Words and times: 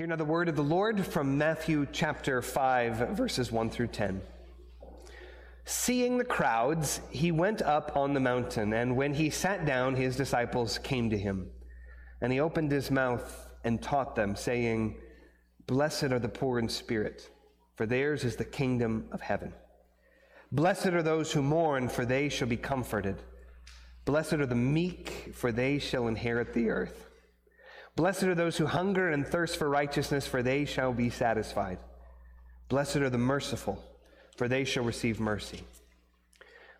Hear 0.00 0.06
now 0.06 0.16
the 0.16 0.24
word 0.24 0.48
of 0.48 0.56
the 0.56 0.62
Lord 0.62 1.04
from 1.04 1.36
Matthew 1.36 1.86
chapter 1.92 2.40
5, 2.40 3.10
verses 3.10 3.52
1 3.52 3.68
through 3.68 3.88
10. 3.88 4.22
Seeing 5.66 6.16
the 6.16 6.24
crowds, 6.24 7.02
he 7.10 7.30
went 7.30 7.60
up 7.60 7.94
on 7.94 8.14
the 8.14 8.18
mountain, 8.18 8.72
and 8.72 8.96
when 8.96 9.12
he 9.12 9.28
sat 9.28 9.66
down, 9.66 9.94
his 9.94 10.16
disciples 10.16 10.78
came 10.78 11.10
to 11.10 11.18
him. 11.18 11.50
And 12.22 12.32
he 12.32 12.40
opened 12.40 12.72
his 12.72 12.90
mouth 12.90 13.50
and 13.62 13.82
taught 13.82 14.16
them, 14.16 14.36
saying, 14.36 14.96
Blessed 15.66 16.04
are 16.04 16.18
the 16.18 16.30
poor 16.30 16.58
in 16.58 16.70
spirit, 16.70 17.28
for 17.76 17.84
theirs 17.84 18.24
is 18.24 18.36
the 18.36 18.44
kingdom 18.46 19.04
of 19.12 19.20
heaven. 19.20 19.52
Blessed 20.50 20.86
are 20.86 21.02
those 21.02 21.30
who 21.30 21.42
mourn, 21.42 21.90
for 21.90 22.06
they 22.06 22.30
shall 22.30 22.48
be 22.48 22.56
comforted. 22.56 23.16
Blessed 24.06 24.32
are 24.32 24.46
the 24.46 24.54
meek, 24.54 25.34
for 25.34 25.52
they 25.52 25.78
shall 25.78 26.08
inherit 26.08 26.54
the 26.54 26.70
earth. 26.70 27.09
Blessed 27.96 28.22
are 28.24 28.34
those 28.34 28.56
who 28.56 28.66
hunger 28.66 29.10
and 29.10 29.26
thirst 29.26 29.56
for 29.56 29.68
righteousness, 29.68 30.26
for 30.26 30.42
they 30.42 30.64
shall 30.64 30.92
be 30.92 31.10
satisfied. 31.10 31.78
Blessed 32.68 32.96
are 32.96 33.10
the 33.10 33.18
merciful, 33.18 33.82
for 34.36 34.48
they 34.48 34.64
shall 34.64 34.84
receive 34.84 35.20
mercy. 35.20 35.64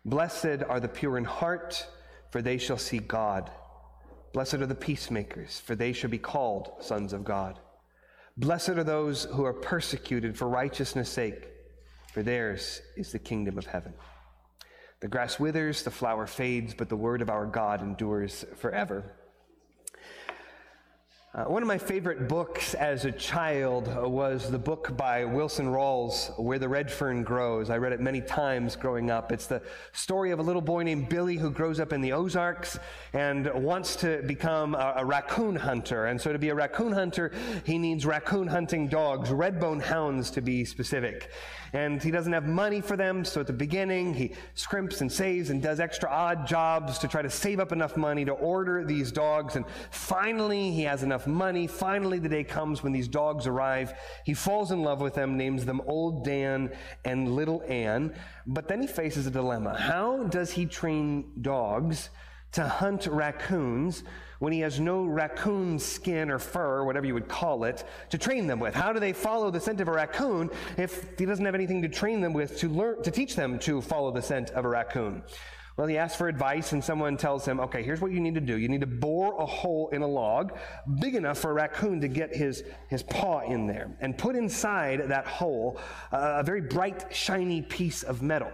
Blessed 0.05 0.63
are 0.67 0.79
the 0.79 0.87
pure 0.87 1.17
in 1.17 1.25
heart, 1.25 1.85
for 2.31 2.41
they 2.41 2.57
shall 2.57 2.77
see 2.77 2.97
God. 2.97 3.51
Blessed 4.33 4.55
are 4.55 4.65
the 4.65 4.73
peacemakers, 4.73 5.59
for 5.59 5.75
they 5.75 5.93
shall 5.93 6.09
be 6.09 6.17
called 6.17 6.71
sons 6.79 7.13
of 7.13 7.23
God. 7.23 7.59
Blessed 8.37 8.69
are 8.69 8.83
those 8.83 9.25
who 9.25 9.43
are 9.43 9.53
persecuted 9.53 10.37
for 10.37 10.47
righteousness' 10.47 11.09
sake, 11.09 11.45
for 12.13 12.23
theirs 12.23 12.81
is 12.95 13.11
the 13.11 13.19
kingdom 13.19 13.57
of 13.57 13.65
heaven. 13.67 13.93
The 15.01 15.09
grass 15.09 15.39
withers, 15.39 15.83
the 15.83 15.91
flower 15.91 16.25
fades, 16.25 16.73
but 16.73 16.87
the 16.87 16.95
word 16.95 17.21
of 17.21 17.29
our 17.29 17.45
God 17.45 17.81
endures 17.81 18.45
forever. 18.55 19.03
Uh, 21.33 21.45
one 21.45 21.61
of 21.61 21.67
my 21.67 21.77
favorite 21.77 22.27
books 22.27 22.73
as 22.73 23.05
a 23.05 23.11
child 23.13 23.87
was 24.03 24.51
the 24.51 24.59
book 24.59 24.97
by 24.97 25.23
Wilson 25.23 25.67
Rawls, 25.67 26.37
Where 26.37 26.59
the 26.59 26.67
Red 26.67 26.91
Fern 26.91 27.23
Grows. 27.23 27.69
I 27.69 27.77
read 27.77 27.93
it 27.93 28.01
many 28.01 28.19
times 28.19 28.75
growing 28.75 29.09
up. 29.09 29.31
It's 29.31 29.47
the 29.47 29.61
story 29.93 30.31
of 30.31 30.39
a 30.39 30.41
little 30.41 30.61
boy 30.61 30.83
named 30.83 31.07
Billy 31.07 31.37
who 31.37 31.49
grows 31.49 31.79
up 31.79 31.93
in 31.93 32.01
the 32.01 32.11
Ozarks 32.11 32.77
and 33.13 33.49
wants 33.63 33.95
to 33.97 34.21
become 34.23 34.75
a, 34.75 34.95
a 34.97 35.05
raccoon 35.05 35.55
hunter. 35.55 36.07
And 36.07 36.19
so 36.19 36.33
to 36.33 36.37
be 36.37 36.49
a 36.49 36.55
raccoon 36.55 36.91
hunter, 36.91 37.31
he 37.63 37.77
needs 37.77 38.05
raccoon 38.05 38.47
hunting 38.47 38.89
dogs, 38.89 39.29
redbone 39.29 39.81
hounds 39.81 40.31
to 40.31 40.41
be 40.41 40.65
specific 40.65 41.31
and 41.73 42.01
he 42.01 42.11
doesn't 42.11 42.33
have 42.33 42.45
money 42.45 42.81
for 42.81 42.97
them. 42.97 43.23
So 43.23 43.41
at 43.41 43.47
the 43.47 43.53
beginning, 43.53 44.13
he 44.13 44.33
scrimps 44.53 45.01
and 45.01 45.11
saves 45.11 45.49
and 45.49 45.61
does 45.61 45.79
extra 45.79 46.09
odd 46.09 46.45
jobs 46.45 46.97
to 46.99 47.07
try 47.07 47.21
to 47.21 47.29
save 47.29 47.59
up 47.59 47.71
enough 47.71 47.95
money 47.95 48.25
to 48.25 48.33
order 48.33 48.83
these 48.83 49.11
dogs. 49.11 49.55
And 49.55 49.65
finally, 49.89 50.71
he 50.71 50.83
has 50.83 51.03
enough 51.03 51.27
money. 51.27 51.67
Finally, 51.67 52.19
the 52.19 52.29
day 52.29 52.43
comes 52.43 52.83
when 52.83 52.91
these 52.91 53.07
dogs 53.07 53.47
arrive. 53.47 53.93
He 54.25 54.33
falls 54.33 54.71
in 54.71 54.81
love 54.83 55.01
with 55.01 55.13
them, 55.13 55.37
names 55.37 55.65
them 55.65 55.81
Old 55.85 56.25
Dan 56.25 56.71
and 57.05 57.35
Little 57.35 57.63
Ann. 57.67 58.15
But 58.45 58.67
then 58.67 58.81
he 58.81 58.87
faces 58.87 59.27
a 59.27 59.31
dilemma. 59.31 59.77
How 59.77 60.23
does 60.23 60.51
he 60.51 60.65
train 60.65 61.31
dogs 61.41 62.09
to 62.53 62.67
hunt 62.67 63.07
raccoons? 63.07 64.03
When 64.41 64.51
he 64.51 64.59
has 64.61 64.79
no 64.79 65.05
raccoon 65.05 65.77
skin 65.77 66.31
or 66.31 66.39
fur, 66.39 66.83
whatever 66.83 67.05
you 67.05 67.13
would 67.13 67.27
call 67.27 67.63
it, 67.63 67.83
to 68.09 68.17
train 68.17 68.47
them 68.47 68.59
with? 68.59 68.73
How 68.73 68.91
do 68.91 68.99
they 68.99 69.13
follow 69.13 69.51
the 69.51 69.59
scent 69.59 69.79
of 69.81 69.87
a 69.87 69.91
raccoon 69.91 70.49
if 70.77 71.15
he 71.19 71.25
doesn't 71.25 71.45
have 71.45 71.53
anything 71.53 71.83
to 71.83 71.87
train 71.87 72.21
them 72.21 72.33
with 72.33 72.57
to 72.57 72.67
learn, 72.67 73.03
to 73.03 73.11
teach 73.11 73.35
them 73.35 73.59
to 73.59 73.81
follow 73.81 74.09
the 74.09 74.21
scent 74.21 74.49
of 74.49 74.65
a 74.65 74.67
raccoon? 74.67 75.21
Well, 75.77 75.85
he 75.85 75.95
asks 75.99 76.17
for 76.17 76.27
advice, 76.27 76.71
and 76.71 76.83
someone 76.83 77.17
tells 77.17 77.45
him, 77.45 77.59
okay, 77.59 77.83
here's 77.83 78.01
what 78.01 78.11
you 78.11 78.19
need 78.19 78.33
to 78.33 78.41
do. 78.41 78.57
You 78.57 78.67
need 78.67 78.81
to 78.81 78.87
bore 78.87 79.39
a 79.39 79.45
hole 79.45 79.89
in 79.89 80.01
a 80.01 80.07
log 80.07 80.57
big 80.99 81.13
enough 81.13 81.37
for 81.37 81.51
a 81.51 81.53
raccoon 81.53 82.01
to 82.01 82.07
get 82.07 82.35
his, 82.35 82.63
his 82.87 83.03
paw 83.03 83.41
in 83.41 83.67
there, 83.67 83.95
and 84.01 84.17
put 84.17 84.35
inside 84.35 85.07
that 85.09 85.27
hole 85.27 85.79
uh, 86.11 86.37
a 86.39 86.43
very 86.43 86.61
bright, 86.61 87.15
shiny 87.15 87.61
piece 87.61 88.01
of 88.01 88.23
metal. 88.23 88.51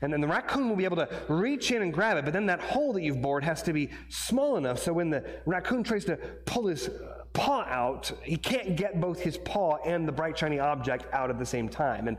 And 0.00 0.12
then 0.12 0.20
the 0.20 0.28
raccoon 0.28 0.68
will 0.68 0.76
be 0.76 0.84
able 0.84 0.96
to 0.96 1.08
reach 1.28 1.70
in 1.70 1.82
and 1.82 1.92
grab 1.92 2.16
it, 2.16 2.24
but 2.24 2.32
then 2.32 2.46
that 2.46 2.60
hole 2.60 2.92
that 2.92 3.02
you've 3.02 3.20
bored 3.20 3.44
has 3.44 3.62
to 3.64 3.72
be 3.72 3.90
small 4.08 4.56
enough 4.56 4.78
so 4.78 4.92
when 4.92 5.10
the 5.10 5.24
raccoon 5.46 5.82
tries 5.82 6.04
to 6.04 6.16
pull 6.46 6.66
his 6.66 6.90
paw 7.32 7.62
out, 7.64 8.10
he 8.22 8.36
can't 8.36 8.76
get 8.76 9.00
both 9.00 9.20
his 9.20 9.38
paw 9.38 9.76
and 9.84 10.06
the 10.06 10.12
bright, 10.12 10.38
shiny 10.38 10.58
object 10.58 11.06
out 11.12 11.30
at 11.30 11.38
the 11.38 11.46
same 11.46 11.68
time. 11.68 12.08
And 12.08 12.16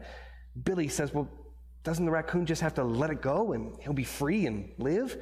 Billy 0.63 0.87
says, 0.87 1.13
Well, 1.13 1.29
doesn't 1.83 2.05
the 2.05 2.11
raccoon 2.11 2.45
just 2.45 2.61
have 2.61 2.73
to 2.75 2.83
let 2.83 3.09
it 3.09 3.21
go 3.21 3.53
and 3.53 3.75
he'll 3.81 3.93
be 3.93 4.03
free 4.03 4.45
and 4.45 4.71
live? 4.77 5.17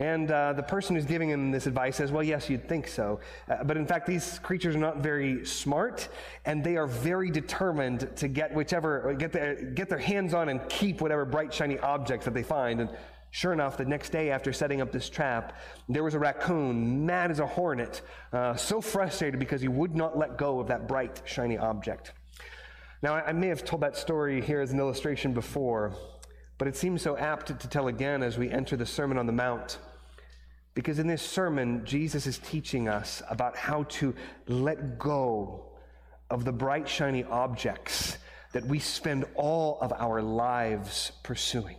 And 0.00 0.30
uh, 0.30 0.54
the 0.54 0.62
person 0.62 0.96
who's 0.96 1.04
giving 1.04 1.28
him 1.28 1.50
this 1.50 1.66
advice 1.66 1.96
says, 1.96 2.10
Well, 2.10 2.22
yes, 2.22 2.48
you'd 2.48 2.66
think 2.66 2.88
so. 2.88 3.20
Uh, 3.48 3.62
but 3.62 3.76
in 3.76 3.86
fact, 3.86 4.06
these 4.06 4.38
creatures 4.38 4.74
are 4.74 4.78
not 4.78 4.96
very 4.98 5.44
smart, 5.44 6.08
and 6.46 6.64
they 6.64 6.78
are 6.78 6.86
very 6.86 7.30
determined 7.30 8.10
to 8.16 8.26
get 8.26 8.54
whichever, 8.54 9.14
get 9.18 9.30
their, 9.30 9.62
get 9.62 9.90
their 9.90 9.98
hands 9.98 10.32
on 10.32 10.48
and 10.48 10.66
keep 10.70 11.02
whatever 11.02 11.26
bright, 11.26 11.52
shiny 11.52 11.78
objects 11.80 12.24
that 12.24 12.32
they 12.32 12.42
find. 12.42 12.80
And 12.80 12.88
sure 13.30 13.52
enough, 13.52 13.76
the 13.76 13.84
next 13.84 14.08
day 14.08 14.30
after 14.30 14.54
setting 14.54 14.80
up 14.80 14.90
this 14.90 15.10
trap, 15.10 15.58
there 15.86 16.02
was 16.02 16.14
a 16.14 16.18
raccoon, 16.18 17.04
mad 17.04 17.30
as 17.30 17.38
a 17.38 17.46
hornet, 17.46 18.00
uh, 18.32 18.56
so 18.56 18.80
frustrated 18.80 19.38
because 19.38 19.60
he 19.60 19.68
would 19.68 19.94
not 19.94 20.16
let 20.16 20.38
go 20.38 20.60
of 20.60 20.68
that 20.68 20.88
bright, 20.88 21.20
shiny 21.26 21.58
object. 21.58 22.14
Now, 23.02 23.16
I 23.16 23.32
may 23.32 23.48
have 23.48 23.64
told 23.64 23.82
that 23.82 23.96
story 23.96 24.40
here 24.40 24.62
as 24.62 24.72
an 24.72 24.78
illustration 24.78 25.34
before, 25.34 25.92
but 26.56 26.68
it 26.68 26.76
seems 26.76 27.02
so 27.02 27.18
apt 27.18 27.46
to 27.48 27.68
tell 27.68 27.88
again 27.88 28.22
as 28.22 28.38
we 28.38 28.50
enter 28.50 28.76
the 28.76 28.86
Sermon 28.86 29.18
on 29.18 29.26
the 29.26 29.32
Mount. 29.32 29.78
Because 30.74 30.98
in 30.98 31.06
this 31.06 31.22
sermon, 31.22 31.84
Jesus 31.84 32.26
is 32.26 32.38
teaching 32.38 32.88
us 32.88 33.22
about 33.28 33.56
how 33.56 33.84
to 33.84 34.14
let 34.46 34.98
go 34.98 35.66
of 36.30 36.44
the 36.44 36.52
bright, 36.52 36.88
shiny 36.88 37.24
objects 37.24 38.18
that 38.52 38.64
we 38.64 38.78
spend 38.78 39.24
all 39.34 39.78
of 39.80 39.92
our 39.92 40.22
lives 40.22 41.12
pursuing. 41.22 41.76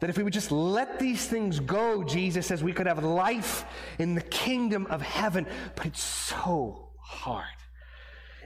That 0.00 0.10
if 0.10 0.16
we 0.16 0.22
would 0.22 0.32
just 0.32 0.52
let 0.52 0.98
these 0.98 1.26
things 1.26 1.58
go, 1.60 2.04
Jesus 2.04 2.46
says 2.46 2.62
we 2.62 2.72
could 2.72 2.86
have 2.86 3.02
life 3.02 3.64
in 3.98 4.14
the 4.14 4.20
kingdom 4.20 4.86
of 4.86 5.02
heaven. 5.02 5.46
But 5.74 5.86
it's 5.86 6.02
so 6.02 6.90
hard. 7.00 7.46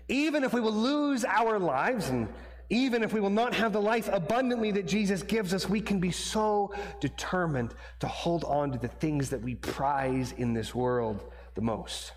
Even 0.08 0.44
if 0.44 0.52
we 0.52 0.60
will 0.60 0.72
lose 0.72 1.24
our 1.24 1.58
lives 1.58 2.08
and 2.08 2.28
even 2.72 3.02
if 3.02 3.12
we 3.12 3.20
will 3.20 3.28
not 3.28 3.54
have 3.54 3.74
the 3.74 3.80
life 3.80 4.08
abundantly 4.10 4.70
that 4.70 4.86
Jesus 4.86 5.22
gives 5.22 5.52
us, 5.52 5.68
we 5.68 5.78
can 5.78 6.00
be 6.00 6.10
so 6.10 6.72
determined 7.00 7.74
to 8.00 8.08
hold 8.08 8.44
on 8.44 8.72
to 8.72 8.78
the 8.78 8.88
things 8.88 9.28
that 9.28 9.42
we 9.42 9.56
prize 9.56 10.32
in 10.32 10.54
this 10.54 10.74
world 10.74 11.22
the 11.54 11.60
most. 11.60 12.12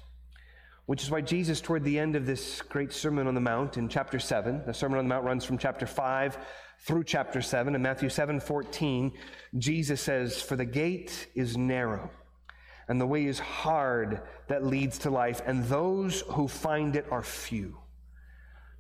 Which 0.86 1.04
is 1.04 1.12
why 1.12 1.20
Jesus, 1.20 1.60
toward 1.60 1.84
the 1.84 2.00
end 2.00 2.16
of 2.16 2.26
this 2.26 2.62
great 2.62 2.94
Sermon 2.94 3.28
on 3.28 3.36
the 3.36 3.42
Mount 3.42 3.76
in 3.76 3.90
chapter 3.90 4.18
7, 4.18 4.64
the 4.66 4.74
Sermon 4.74 4.98
on 4.98 5.04
the 5.06 5.10
Mount 5.10 5.26
runs 5.26 5.44
from 5.44 5.58
chapter 5.58 5.86
5 5.86 6.38
through 6.80 7.04
chapter 7.04 7.42
7. 7.42 7.76
In 7.76 7.82
Matthew 7.82 8.08
7 8.08 8.40
14, 8.40 9.12
Jesus 9.58 10.00
says, 10.00 10.42
For 10.42 10.56
the 10.56 10.64
gate 10.64 11.28
is 11.36 11.58
narrow, 11.58 12.10
and 12.88 13.02
the 13.02 13.08
way 13.08 13.26
is 13.26 13.40
hard 13.40 14.22
that 14.48 14.66
leads 14.66 15.00
to 15.00 15.10
life, 15.10 15.42
and 15.46 15.66
those 15.66 16.22
who 16.30 16.48
find 16.48 16.96
it 16.96 17.08
are 17.12 17.24
few. 17.24 17.76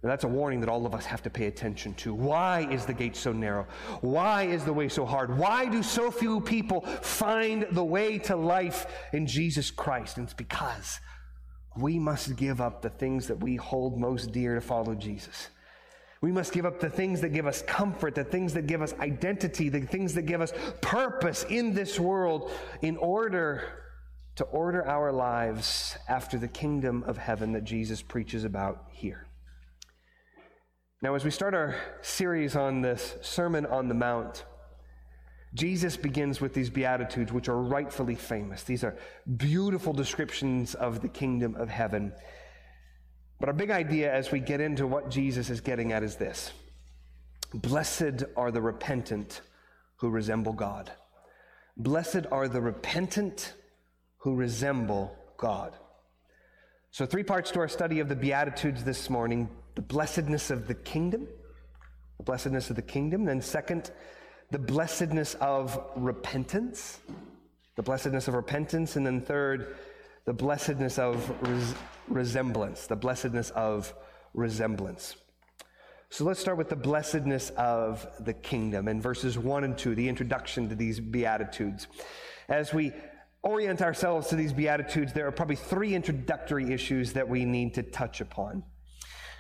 Now, 0.05 0.11
that's 0.11 0.23
a 0.23 0.27
warning 0.27 0.59
that 0.59 0.69
all 0.69 0.85
of 0.85 0.93
us 0.93 1.03
have 1.07 1.23
to 1.23 1.31
pay 1.31 1.47
attention 1.47 1.95
to. 1.95 2.13
Why 2.13 2.67
is 2.69 2.85
the 2.85 2.93
gate 2.93 3.15
so 3.15 3.33
narrow? 3.33 3.65
Why 4.01 4.43
is 4.43 4.63
the 4.63 4.71
way 4.71 4.87
so 4.87 5.03
hard? 5.03 5.35
Why 5.35 5.65
do 5.65 5.81
so 5.81 6.11
few 6.11 6.41
people 6.41 6.81
find 6.81 7.65
the 7.71 7.83
way 7.83 8.19
to 8.19 8.35
life 8.35 8.85
in 9.13 9.25
Jesus 9.25 9.71
Christ? 9.71 10.17
And 10.17 10.25
it's 10.25 10.33
because 10.35 10.99
we 11.75 11.97
must 11.97 12.35
give 12.35 12.61
up 12.61 12.83
the 12.83 12.91
things 12.91 13.25
that 13.29 13.39
we 13.39 13.55
hold 13.55 13.99
most 13.99 14.31
dear 14.31 14.53
to 14.53 14.61
follow 14.61 14.93
Jesus. 14.93 15.49
We 16.21 16.31
must 16.31 16.53
give 16.53 16.67
up 16.67 16.79
the 16.79 16.91
things 16.91 17.21
that 17.21 17.29
give 17.29 17.47
us 17.47 17.63
comfort, 17.63 18.13
the 18.13 18.23
things 18.23 18.53
that 18.53 18.67
give 18.67 18.83
us 18.83 18.93
identity, 18.99 19.69
the 19.69 19.81
things 19.81 20.13
that 20.13 20.27
give 20.27 20.39
us 20.39 20.53
purpose 20.81 21.47
in 21.49 21.73
this 21.73 21.99
world 21.99 22.51
in 22.83 22.95
order 22.97 23.63
to 24.35 24.43
order 24.43 24.85
our 24.85 25.11
lives 25.11 25.97
after 26.07 26.37
the 26.37 26.47
kingdom 26.47 27.03
of 27.07 27.17
heaven 27.17 27.53
that 27.53 27.63
Jesus 27.63 28.03
preaches 28.03 28.43
about 28.43 28.85
here. 28.91 29.24
Now, 31.05 31.13
as 31.13 31.23
we 31.23 31.29
start 31.29 31.53
our 31.53 31.75
series 32.01 32.55
on 32.55 32.81
this 32.81 33.15
Sermon 33.21 33.67
on 33.67 33.87
the 33.87 33.93
Mount, 33.93 34.43
Jesus 35.53 35.95
begins 35.95 36.41
with 36.41 36.55
these 36.55 36.71
Beatitudes, 36.71 37.31
which 37.31 37.47
are 37.47 37.61
rightfully 37.61 38.15
famous. 38.15 38.63
These 38.63 38.83
are 38.83 38.97
beautiful 39.37 39.93
descriptions 39.93 40.73
of 40.73 41.03
the 41.03 41.07
kingdom 41.07 41.53
of 41.57 41.69
heaven. 41.69 42.11
But 43.39 43.49
our 43.49 43.53
big 43.53 43.69
idea 43.69 44.11
as 44.11 44.31
we 44.31 44.39
get 44.39 44.61
into 44.61 44.87
what 44.87 45.11
Jesus 45.11 45.51
is 45.51 45.61
getting 45.61 45.91
at 45.91 46.01
is 46.01 46.15
this 46.15 46.51
Blessed 47.53 48.23
are 48.35 48.49
the 48.49 48.63
repentant 48.63 49.41
who 49.97 50.09
resemble 50.09 50.53
God. 50.53 50.91
Blessed 51.77 52.25
are 52.31 52.47
the 52.47 52.61
repentant 52.61 53.53
who 54.17 54.33
resemble 54.33 55.15
God. 55.37 55.75
So, 56.89 57.05
three 57.05 57.21
parts 57.21 57.51
to 57.51 57.59
our 57.59 57.67
study 57.67 57.99
of 57.99 58.09
the 58.09 58.15
Beatitudes 58.15 58.83
this 58.83 59.07
morning 59.07 59.49
the 59.75 59.81
blessedness 59.81 60.49
of 60.51 60.67
the 60.67 60.73
kingdom, 60.73 61.27
the 62.17 62.23
blessedness 62.23 62.69
of 62.69 62.75
the 62.75 62.81
kingdom. 62.81 63.25
Then, 63.25 63.41
second, 63.41 63.91
the 64.51 64.59
blessedness 64.59 65.35
of 65.35 65.79
repentance, 65.95 66.99
the 67.75 67.83
blessedness 67.83 68.27
of 68.27 68.33
repentance. 68.33 68.95
And 68.95 69.05
then, 69.05 69.21
third, 69.21 69.75
the 70.25 70.33
blessedness 70.33 70.97
of 70.97 71.29
res- 71.41 71.75
resemblance, 72.07 72.87
the 72.87 72.95
blessedness 72.95 73.51
of 73.51 73.93
resemblance. 74.33 75.15
So 76.09 76.23
let's 76.23 76.39
start 76.39 76.57
with 76.57 76.69
the 76.69 76.75
blessedness 76.75 77.49
of 77.51 78.07
the 78.21 78.33
kingdom 78.33 78.87
in 78.87 79.01
verses 79.01 79.37
1 79.37 79.63
and 79.63 79.77
2, 79.77 79.95
the 79.95 80.07
introduction 80.07 80.69
to 80.69 80.75
these 80.75 80.99
Beatitudes. 80.99 81.87
As 82.47 82.73
we 82.73 82.93
orient 83.43 83.81
ourselves 83.81 84.27
to 84.27 84.35
these 84.35 84.53
Beatitudes, 84.53 85.13
there 85.13 85.27
are 85.27 85.31
probably 85.31 85.55
three 85.55 85.93
introductory 85.93 86.71
issues 86.71 87.13
that 87.13 87.27
we 87.27 87.43
need 87.43 87.73
to 87.73 87.83
touch 87.83 88.21
upon. 88.21 88.63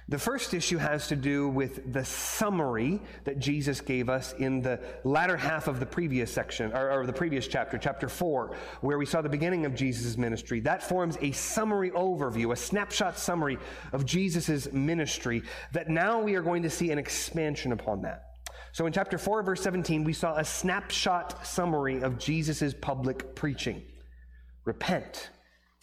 The 0.07 0.19
first 0.19 0.53
issue 0.53 0.77
has 0.77 1.07
to 1.07 1.15
do 1.15 1.49
with 1.49 1.91
the 1.91 2.05
summary 2.05 3.01
that 3.23 3.39
Jesus 3.39 3.81
gave 3.81 4.07
us 4.07 4.33
in 4.33 4.61
the 4.61 4.79
latter 5.03 5.35
half 5.35 5.67
of 5.67 5.79
the 5.79 5.85
previous 5.85 6.31
section, 6.31 6.71
or, 6.73 6.91
or 6.91 7.05
the 7.07 7.13
previous 7.13 7.47
chapter, 7.47 7.79
chapter 7.79 8.07
4, 8.07 8.55
where 8.81 8.99
we 8.99 9.07
saw 9.07 9.23
the 9.23 9.29
beginning 9.29 9.65
of 9.65 9.73
Jesus' 9.73 10.15
ministry. 10.15 10.59
That 10.59 10.83
forms 10.83 11.17
a 11.21 11.31
summary 11.31 11.89
overview, 11.89 12.53
a 12.53 12.55
snapshot 12.55 13.17
summary 13.17 13.57
of 13.93 14.05
Jesus' 14.05 14.71
ministry, 14.71 15.41
that 15.71 15.89
now 15.89 16.21
we 16.21 16.35
are 16.35 16.43
going 16.43 16.61
to 16.61 16.69
see 16.69 16.91
an 16.91 16.99
expansion 16.99 17.71
upon 17.71 18.03
that. 18.03 18.25
So 18.73 18.85
in 18.85 18.93
chapter 18.93 19.17
4, 19.17 19.41
verse 19.41 19.61
17, 19.63 20.03
we 20.03 20.13
saw 20.13 20.35
a 20.35 20.45
snapshot 20.45 21.47
summary 21.47 22.01
of 22.01 22.19
Jesus' 22.19 22.75
public 22.79 23.33
preaching. 23.33 23.81
Repent 24.65 25.31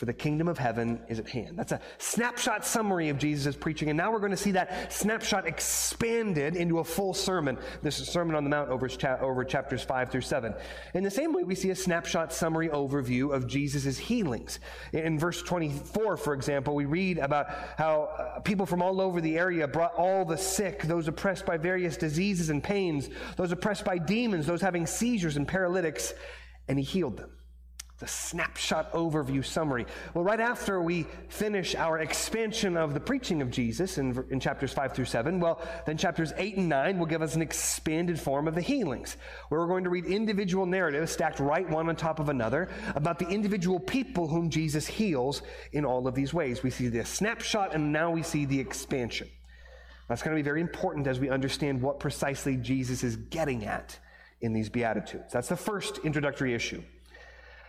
for 0.03 0.07
the 0.07 0.13
kingdom 0.13 0.49
of 0.49 0.59
heaven 0.59 1.01
is 1.07 1.21
at 1.21 1.29
hand. 1.29 1.57
That's 1.57 1.71
a 1.71 1.81
snapshot 1.99 2.67
summary 2.67 3.09
of 3.09 3.19
Jesus' 3.19 3.55
preaching. 3.55 3.89
And 3.89 3.97
now 3.97 4.11
we're 4.11 4.19
going 4.19 4.33
to 4.33 4.37
see 4.37 4.51
that 4.51 4.93
snapshot 4.93 5.47
expanded 5.47 6.57
into 6.57 6.81
a 6.81 6.85
full 6.85 7.15
sermon, 7.15 7.57
this 7.83 7.99
Sermon 7.99 8.35
on 8.35 8.43
the 8.43 8.51
Mount 8.51 8.69
over, 8.69 8.91
over 9.21 9.45
chapters 9.45 9.85
5 9.85 10.11
through 10.11 10.23
7. 10.23 10.55
In 10.95 11.05
the 11.05 11.11
same 11.13 11.33
way, 11.33 11.45
we 11.45 11.55
see 11.55 11.71
a 11.71 11.77
snapshot 11.77 12.33
summary 12.33 12.69
overview 12.69 13.33
of 13.33 13.47
Jesus' 13.47 13.97
healings. 13.97 14.59
In 14.93 15.21
verse 15.21 15.41
24, 15.41 16.17
for 16.17 16.35
example, 16.35 16.75
we 16.75 16.85
read 16.85 17.19
about 17.19 17.47
how 17.79 18.09
uh, 18.19 18.41
people 18.41 18.67
from 18.67 18.83
all 18.83 19.01
over 19.01 19.21
the 19.21 19.39
area 19.39 19.69
brought 19.69 19.95
all 19.95 20.25
the 20.25 20.37
sick, 20.37 20.83
those 20.83 21.07
oppressed 21.07 21.47
by 21.47 21.57
various 21.57 21.97
diseases 21.97 22.51
and 22.51 22.61
pains, 22.65 23.09
those 23.37 23.53
oppressed 23.53 23.85
by 23.85 23.99
demons, 23.99 24.47
those 24.47 24.63
having 24.63 24.85
seizures 24.85 25.37
and 25.37 25.47
paralytics, 25.47 26.13
and 26.67 26.77
he 26.77 26.85
healed 26.85 27.19
them 27.19 27.31
the 28.03 28.09
snapshot 28.09 28.93
overview 28.95 29.45
summary. 29.45 29.87
Well, 30.13 30.25
right 30.25 30.41
after 30.41 30.83
we 30.83 31.07
finish 31.29 31.77
our 31.77 32.01
expansion 32.01 32.77
of 32.77 32.95
the 32.95 33.01
preaching 33.01 33.41
of 33.41 33.49
Jesus 33.49 33.97
in, 33.97 34.25
in 34.31 34.41
chapters 34.41 34.73
5 34.73 34.93
through 34.93 35.05
7, 35.05 35.39
well, 35.39 35.61
then 35.87 35.97
chapters 35.97 36.33
8 36.37 36.57
and 36.57 36.69
9 36.69 36.99
will 36.99 37.07
give 37.07 37.23
us 37.23 37.37
an 37.37 37.43
expanded 37.43 38.19
form 38.19 38.49
of 38.49 38.57
the 38.57 38.61
healings, 38.61 39.17
where 39.51 39.61
we're 39.61 39.69
going 39.69 39.85
to 39.85 39.91
read 39.91 40.05
individual 40.05 40.67
narratives 40.67 41.13
stacked 41.13 41.39
right 41.39 41.69
one 41.71 41.89
on 41.89 41.95
top 41.95 42.19
of 42.19 42.29
another 42.29 42.69
about 42.97 43.21
the 43.21 43.29
individual 43.29 43.79
people 43.79 44.27
whom 44.27 44.51
Jesus 44.51 44.85
heals 44.85 45.43
in 45.71 45.85
all 45.85 46.09
of 46.09 46.17
these 46.17 46.35
ways. 46.35 46.65
We 46.65 46.71
see 46.71 46.89
the 46.89 47.05
snapshot 47.05 47.73
and 47.73 47.93
now 47.93 48.11
we 48.11 48.25
see 48.25 48.47
the 48.47 48.59
expansion. 48.59 49.29
That's 50.09 50.25
going 50.25 50.37
to 50.37 50.43
be 50.43 50.45
very 50.45 50.61
important 50.61 51.07
as 51.07 51.21
we 51.21 51.31
understand 51.31 51.81
what 51.81 52.01
precisely 52.01 52.57
Jesus 52.57 53.05
is 53.05 53.15
getting 53.15 53.65
at 53.65 53.97
in 54.41 54.53
these 54.53 54.69
Beatitudes. 54.69 55.33
That's 55.33 55.49
the 55.49 55.57
first 55.57 55.99
introductory 55.99 56.53
issue. 56.53 56.83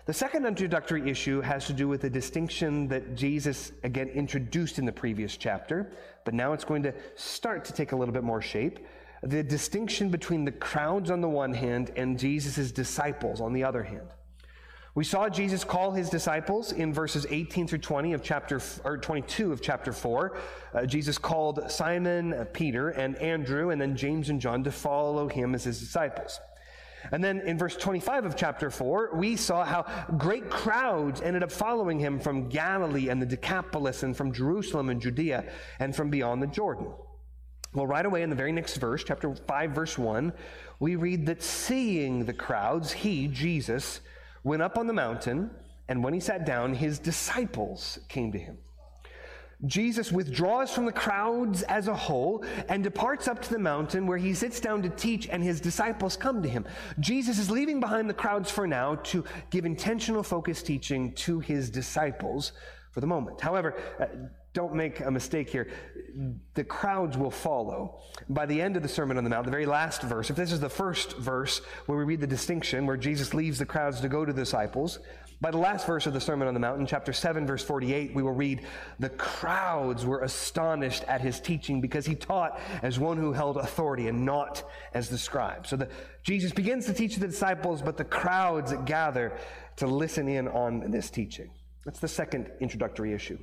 The 0.06 0.14
second 0.14 0.46
introductory 0.46 1.10
issue 1.10 1.40
has 1.40 1.66
to 1.68 1.74
do 1.74 1.88
with 1.88 2.02
the 2.02 2.10
distinction 2.10 2.90
that 2.90 3.16
Jesus, 3.16 3.72
again, 3.84 4.10
introduced 4.10 4.78
in 4.78 4.86
the 4.86 4.92
previous 4.92 5.38
chapter, 5.38 5.94
but 6.26 6.34
now 6.34 6.52
it's 6.52 6.66
going 6.66 6.84
to 6.84 6.94
start 7.16 7.64
to 7.66 7.74
take 7.74 7.94
a 7.94 7.96
little 7.96 8.14
bit 8.14 8.24
more 8.24 8.42
shape. 8.42 8.80
The 9.22 9.42
distinction 9.42 10.10
between 10.10 10.44
the 10.44 10.52
crowds 10.52 11.10
on 11.10 11.22
the 11.22 11.30
one 11.30 11.54
hand 11.54 11.94
and 11.96 12.20
Jesus' 12.20 12.74
disciples 12.74 13.40
on 13.40 13.54
the 13.54 13.64
other 13.64 13.82
hand. 13.82 14.10
We 14.94 15.06
saw 15.06 15.30
Jesus 15.30 15.64
call 15.64 15.92
his 15.92 16.10
disciples 16.10 16.74
in 16.74 16.94
verses 16.94 17.26
18 17.30 17.70
through 17.70 17.80
20 17.80 18.12
of 18.12 18.22
chapter, 18.22 18.62
or 18.84 18.98
22 18.98 19.54
of 19.54 19.62
chapter 19.62 19.94
4. 19.94 20.38
Uh, 20.74 20.86
Jesus 20.86 21.18
called 21.18 21.72
Simon, 21.72 22.34
uh, 22.34 22.46
Peter, 22.52 22.90
and 22.90 23.16
Andrew, 23.20 23.70
and 23.70 23.80
then 23.80 23.96
James 23.96 24.30
and 24.30 24.42
John 24.42 24.66
to 24.66 24.72
follow 24.72 25.30
him 25.30 25.56
as 25.56 25.64
his 25.64 25.80
disciples. 25.80 26.42
And 27.12 27.24
then 27.24 27.42
in 27.42 27.58
verse 27.58 27.76
25 27.76 28.26
of 28.26 28.36
chapter 28.36 28.70
4, 28.70 29.12
we 29.16 29.36
saw 29.36 29.64
how 29.64 29.86
great 30.18 30.50
crowds 30.50 31.22
ended 31.22 31.44
up 31.44 31.52
following 31.52 32.00
him 32.00 32.20
from 32.20 32.50
Galilee 32.50 33.10
and 33.10 33.22
the 33.22 33.26
Decapolis 33.26 34.04
and 34.04 34.16
from 34.16 34.32
Jerusalem 34.32 34.90
and 34.90 35.02
Judea 35.02 35.46
and 35.80 35.96
from 35.96 36.10
beyond 36.10 36.42
the 36.42 36.48
Jordan. 36.48 36.88
Well, 37.74 37.88
right 37.88 38.06
away 38.06 38.22
in 38.22 38.30
the 38.30 38.36
very 38.36 38.52
next 38.52 38.78
verse, 38.78 39.04
chapter 39.04 39.34
5, 39.34 39.72
verse 39.72 39.98
1, 39.98 40.32
we 40.80 40.96
read 40.96 41.26
that 41.26 41.42
seeing 41.42 42.26
the 42.26 42.34
crowds, 42.34 42.92
he, 42.92 43.28
Jesus, 43.28 44.00
went 44.44 44.62
up 44.62 44.78
on 44.78 44.86
the 44.86 44.94
mountain, 44.94 45.50
and 45.88 46.04
when 46.04 46.14
he 46.14 46.20
sat 46.20 46.46
down, 46.46 46.76
his 46.76 47.00
disciples 47.00 48.00
came 48.10 48.32
to 48.32 48.38
him. 48.38 48.58
Jesus 49.66 50.12
withdraws 50.12 50.72
from 50.72 50.86
the 50.86 50.92
crowds 50.92 51.64
as 51.64 51.88
a 51.88 51.96
whole 51.96 52.44
and 52.68 52.84
departs 52.84 53.28
up 53.28 53.42
to 53.44 53.50
the 53.50 53.60
mountain 53.60 54.06
where 54.06 54.18
he 54.18 54.34
sits 54.34 54.60
down 54.60 54.82
to 54.82 54.90
teach, 54.90 55.28
and 55.30 55.44
his 55.44 55.62
disciples 55.62 56.18
come 56.18 56.44
to 56.44 56.50
him. 56.50 56.66
Jesus 57.00 57.40
is 57.40 57.50
leaving 57.50 57.80
behind 57.80 58.10
the 58.10 58.14
crowds 58.14 58.52
for 58.52 58.68
now 58.68 58.96
to 58.96 59.24
give 59.50 59.66
intentional 59.66 60.24
focused 60.24 60.66
teaching 60.66 61.14
to 61.14 61.40
his 61.40 61.70
disciples 61.70 62.52
for 62.92 63.02
the 63.02 63.08
moment. 63.08 63.42
However, 63.42 63.76
uh, 64.00 64.06
don't 64.54 64.76
make 64.76 65.00
a 65.00 65.10
mistake 65.10 65.50
here. 65.50 65.68
The 66.54 66.64
crowds 66.64 67.18
will 67.18 67.32
follow. 67.32 68.02
By 68.30 68.46
the 68.46 68.62
end 68.62 68.78
of 68.78 68.84
the 68.84 68.90
Sermon 68.90 69.18
on 69.18 69.24
the 69.24 69.30
Mount, 69.32 69.46
the 69.46 69.52
very 69.52 69.66
last 69.66 70.04
verse, 70.04 70.30
if 70.30 70.36
this 70.36 70.52
is 70.52 70.60
the 70.60 70.70
first 70.70 71.18
verse 71.18 71.62
where 71.88 71.98
we 71.98 72.04
read 72.04 72.22
the 72.22 72.28
distinction, 72.28 72.86
where 72.86 72.98
Jesus 72.98 73.34
leaves 73.34 73.58
the 73.58 73.66
crowds 73.66 74.00
to 74.02 74.10
go 74.10 74.24
to 74.24 74.32
the 74.32 74.42
disciples, 74.42 75.00
by 75.44 75.52
the 75.52 75.58
last 75.58 75.86
verse 75.86 76.08
of 76.08 76.14
the 76.14 76.22
Sermon 76.22 76.48
on 76.48 76.54
the 76.54 76.60
Mount, 76.62 76.88
chapter 76.88 77.12
7, 77.12 77.46
verse 77.46 77.62
48, 77.66 78.16
we 78.16 78.24
will 78.24 78.32
read, 78.32 78.66
The 79.00 79.10
crowds 79.10 80.06
were 80.06 80.22
astonished 80.22 81.04
at 81.04 81.20
his 81.20 81.42
teaching 81.42 81.82
because 81.82 82.06
he 82.06 82.16
taught 82.16 82.62
as 82.82 82.98
one 82.98 83.18
who 83.18 83.34
held 83.34 83.58
authority 83.58 84.08
and 84.08 84.24
not 84.24 84.64
as 84.94 85.10
the 85.10 85.18
scribe. 85.18 85.68
So 85.68 85.76
the, 85.76 85.90
Jesus 86.24 86.54
begins 86.54 86.86
to 86.86 86.94
teach 86.94 87.18
the 87.18 87.28
disciples, 87.28 87.82
but 87.82 87.98
the 87.98 88.06
crowds 88.06 88.74
gather 88.86 89.38
to 89.76 89.86
listen 89.86 90.30
in 90.30 90.48
on 90.48 90.90
this 90.90 91.10
teaching. 91.10 91.52
That's 91.84 92.00
the 92.00 92.08
second 92.08 92.50
introductory 92.62 93.12
issue. 93.12 93.38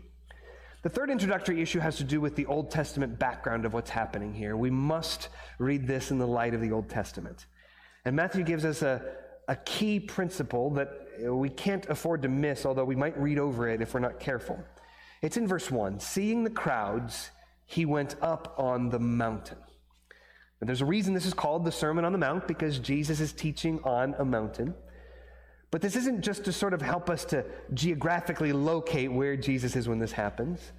The 0.83 0.89
third 0.89 1.11
introductory 1.11 1.61
issue 1.61 1.81
has 1.81 1.99
to 1.99 2.05
do 2.05 2.19
with 2.19 2.35
the 2.35 2.47
Old 2.47 2.71
Testament 2.71 3.19
background 3.19 3.67
of 3.67 3.75
what's 3.75 3.91
happening 3.91 4.33
here. 4.33 4.57
We 4.57 4.71
must 4.71 5.29
read 5.59 5.87
this 5.87 6.11
in 6.11 6.17
the 6.17 6.27
light 6.27 6.55
of 6.55 6.63
the 6.63 6.73
Old 6.73 6.89
Testament. 6.89 7.45
And 8.07 8.17
Matthew 8.17 8.43
gives 8.43 8.65
us 8.65 8.81
a, 8.81 9.03
a 9.49 9.57
key 9.57 10.01
principle 10.01 10.71
that 10.71 10.89
Uh, 11.25 11.35
we 11.35 11.49
can't 11.49 11.87
afford 11.89 12.23
to 12.23 12.29
miss, 12.29 12.65
although 12.65 12.85
we 12.85 12.97
might 12.97 13.19
read 13.19 13.39
over 13.39 13.69
it 13.69 13.81
if 13.81 13.95
we're 13.95 14.01
not 14.01 14.21
careful. 14.21 14.59
It's 15.23 15.37
in 15.37 15.47
verse 15.47 15.71
1 15.71 16.01
Seeing 16.01 16.45
the 16.45 16.51
crowds, 16.51 17.31
he 17.67 17.85
went 17.85 18.17
up 18.23 18.55
on 18.59 18.89
the 18.89 18.99
mountain. 18.99 19.59
And 20.61 20.69
there's 20.69 20.83
a 20.83 20.87
reason 20.87 21.15
this 21.15 21.27
is 21.27 21.35
called 21.35 21.65
the 21.65 21.73
Sermon 21.73 22.05
on 22.05 22.13
the 22.13 22.19
Mount, 22.19 22.47
because 22.47 22.79
Jesus 22.79 23.21
is 23.21 23.33
teaching 23.33 23.81
on 23.85 24.15
a 24.19 24.25
mountain. 24.25 24.75
But 25.71 25.81
this 25.81 25.97
isn't 25.97 26.23
just 26.23 26.45
to 26.45 26.53
sort 26.53 26.75
of 26.75 26.83
help 26.83 27.09
us 27.09 27.25
to 27.27 27.45
geographically 27.73 28.53
locate 28.53 29.11
where 29.11 29.37
Jesus 29.37 29.77
is 29.77 29.89
when 29.89 30.01
this 30.01 30.13
happens. 30.13 30.73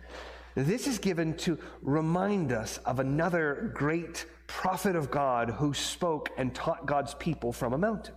This 0.53 0.85
is 0.85 0.99
given 0.99 1.35
to 1.37 1.57
remind 1.81 2.51
us 2.51 2.77
of 2.79 2.99
another 2.99 3.71
great 3.73 4.25
prophet 4.47 4.97
of 4.97 5.09
God 5.09 5.49
who 5.49 5.73
spoke 5.73 6.29
and 6.37 6.53
taught 6.53 6.85
God's 6.85 7.13
people 7.15 7.53
from 7.53 7.71
a 7.73 7.77
mountain. 7.77 8.15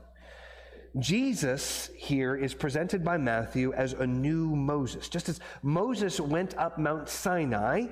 Jesus 0.98 1.90
here 1.96 2.36
is 2.36 2.54
presented 2.54 3.04
by 3.04 3.16
Matthew 3.16 3.72
as 3.72 3.94
a 3.94 4.06
new 4.06 4.54
Moses. 4.54 5.08
Just 5.08 5.28
as 5.28 5.40
Moses 5.62 6.20
went 6.20 6.56
up 6.56 6.78
Mount 6.78 7.08
Sinai 7.08 7.86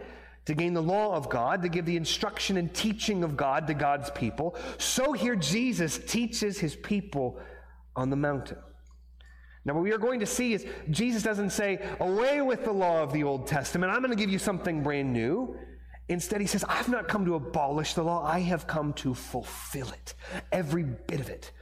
to 0.44 0.54
gain 0.54 0.72
the 0.72 0.82
law 0.82 1.14
of 1.14 1.28
God, 1.28 1.62
to 1.62 1.68
give 1.68 1.84
the 1.84 1.96
instruction 1.96 2.56
and 2.56 2.72
teaching 2.72 3.24
of 3.24 3.36
God 3.36 3.66
to 3.66 3.74
God's 3.74 4.10
people, 4.10 4.56
so 4.78 5.12
here 5.12 5.36
Jesus 5.36 5.98
teaches 5.98 6.58
his 6.58 6.76
people 6.76 7.38
on 7.96 8.10
the 8.10 8.16
mountain. 8.16 8.58
Now, 9.64 9.74
what 9.74 9.82
we 9.82 9.92
are 9.92 9.98
going 9.98 10.20
to 10.20 10.26
see 10.26 10.54
is 10.54 10.66
Jesus 10.90 11.22
doesn't 11.22 11.50
say, 11.50 11.84
away 12.00 12.40
with 12.40 12.64
the 12.64 12.72
law 12.72 13.02
of 13.02 13.12
the 13.12 13.22
Old 13.22 13.46
Testament, 13.46 13.92
I'm 13.92 14.00
going 14.00 14.10
to 14.10 14.16
give 14.16 14.30
you 14.30 14.38
something 14.38 14.82
brand 14.82 15.12
new. 15.12 15.56
Instead, 16.08 16.40
he 16.40 16.48
says, 16.48 16.64
I've 16.68 16.88
not 16.88 17.06
come 17.06 17.24
to 17.26 17.36
abolish 17.36 17.94
the 17.94 18.02
law, 18.02 18.24
I 18.24 18.40
have 18.40 18.66
come 18.66 18.92
to 18.94 19.14
fulfill 19.14 19.88
it, 19.88 20.14
every 20.50 20.82
bit 20.82 21.20
of 21.20 21.28
it. 21.28 21.52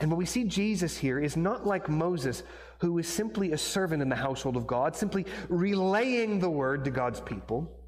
And 0.00 0.10
what 0.10 0.18
we 0.18 0.26
see 0.26 0.44
Jesus 0.44 0.96
here 0.96 1.18
is 1.18 1.36
not 1.36 1.66
like 1.66 1.88
Moses, 1.88 2.42
who 2.80 2.98
is 2.98 3.08
simply 3.08 3.52
a 3.52 3.58
servant 3.58 4.02
in 4.02 4.08
the 4.08 4.16
household 4.16 4.56
of 4.56 4.66
God, 4.66 4.94
simply 4.94 5.24
relaying 5.48 6.38
the 6.38 6.50
word 6.50 6.84
to 6.84 6.90
God's 6.90 7.20
people. 7.20 7.80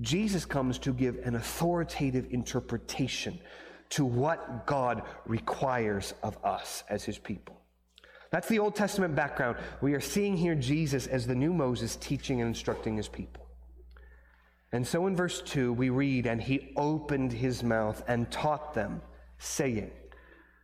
Jesus 0.00 0.44
comes 0.44 0.78
to 0.80 0.92
give 0.92 1.18
an 1.24 1.36
authoritative 1.36 2.26
interpretation 2.30 3.38
to 3.90 4.04
what 4.04 4.66
God 4.66 5.02
requires 5.26 6.14
of 6.22 6.36
us 6.44 6.82
as 6.88 7.04
his 7.04 7.18
people. 7.18 7.60
That's 8.30 8.48
the 8.48 8.60
Old 8.60 8.76
Testament 8.76 9.14
background. 9.14 9.56
We 9.80 9.94
are 9.94 10.00
seeing 10.00 10.36
here 10.36 10.54
Jesus 10.54 11.06
as 11.06 11.26
the 11.26 11.34
new 11.34 11.52
Moses 11.52 11.96
teaching 11.96 12.40
and 12.40 12.48
instructing 12.48 12.96
his 12.96 13.08
people. 13.08 13.46
And 14.72 14.86
so 14.86 15.08
in 15.08 15.16
verse 15.16 15.42
2, 15.42 15.72
we 15.72 15.90
read, 15.90 16.26
And 16.26 16.40
he 16.40 16.72
opened 16.76 17.32
his 17.32 17.64
mouth 17.64 18.02
and 18.06 18.30
taught 18.30 18.72
them, 18.72 19.02
saying, 19.38 19.90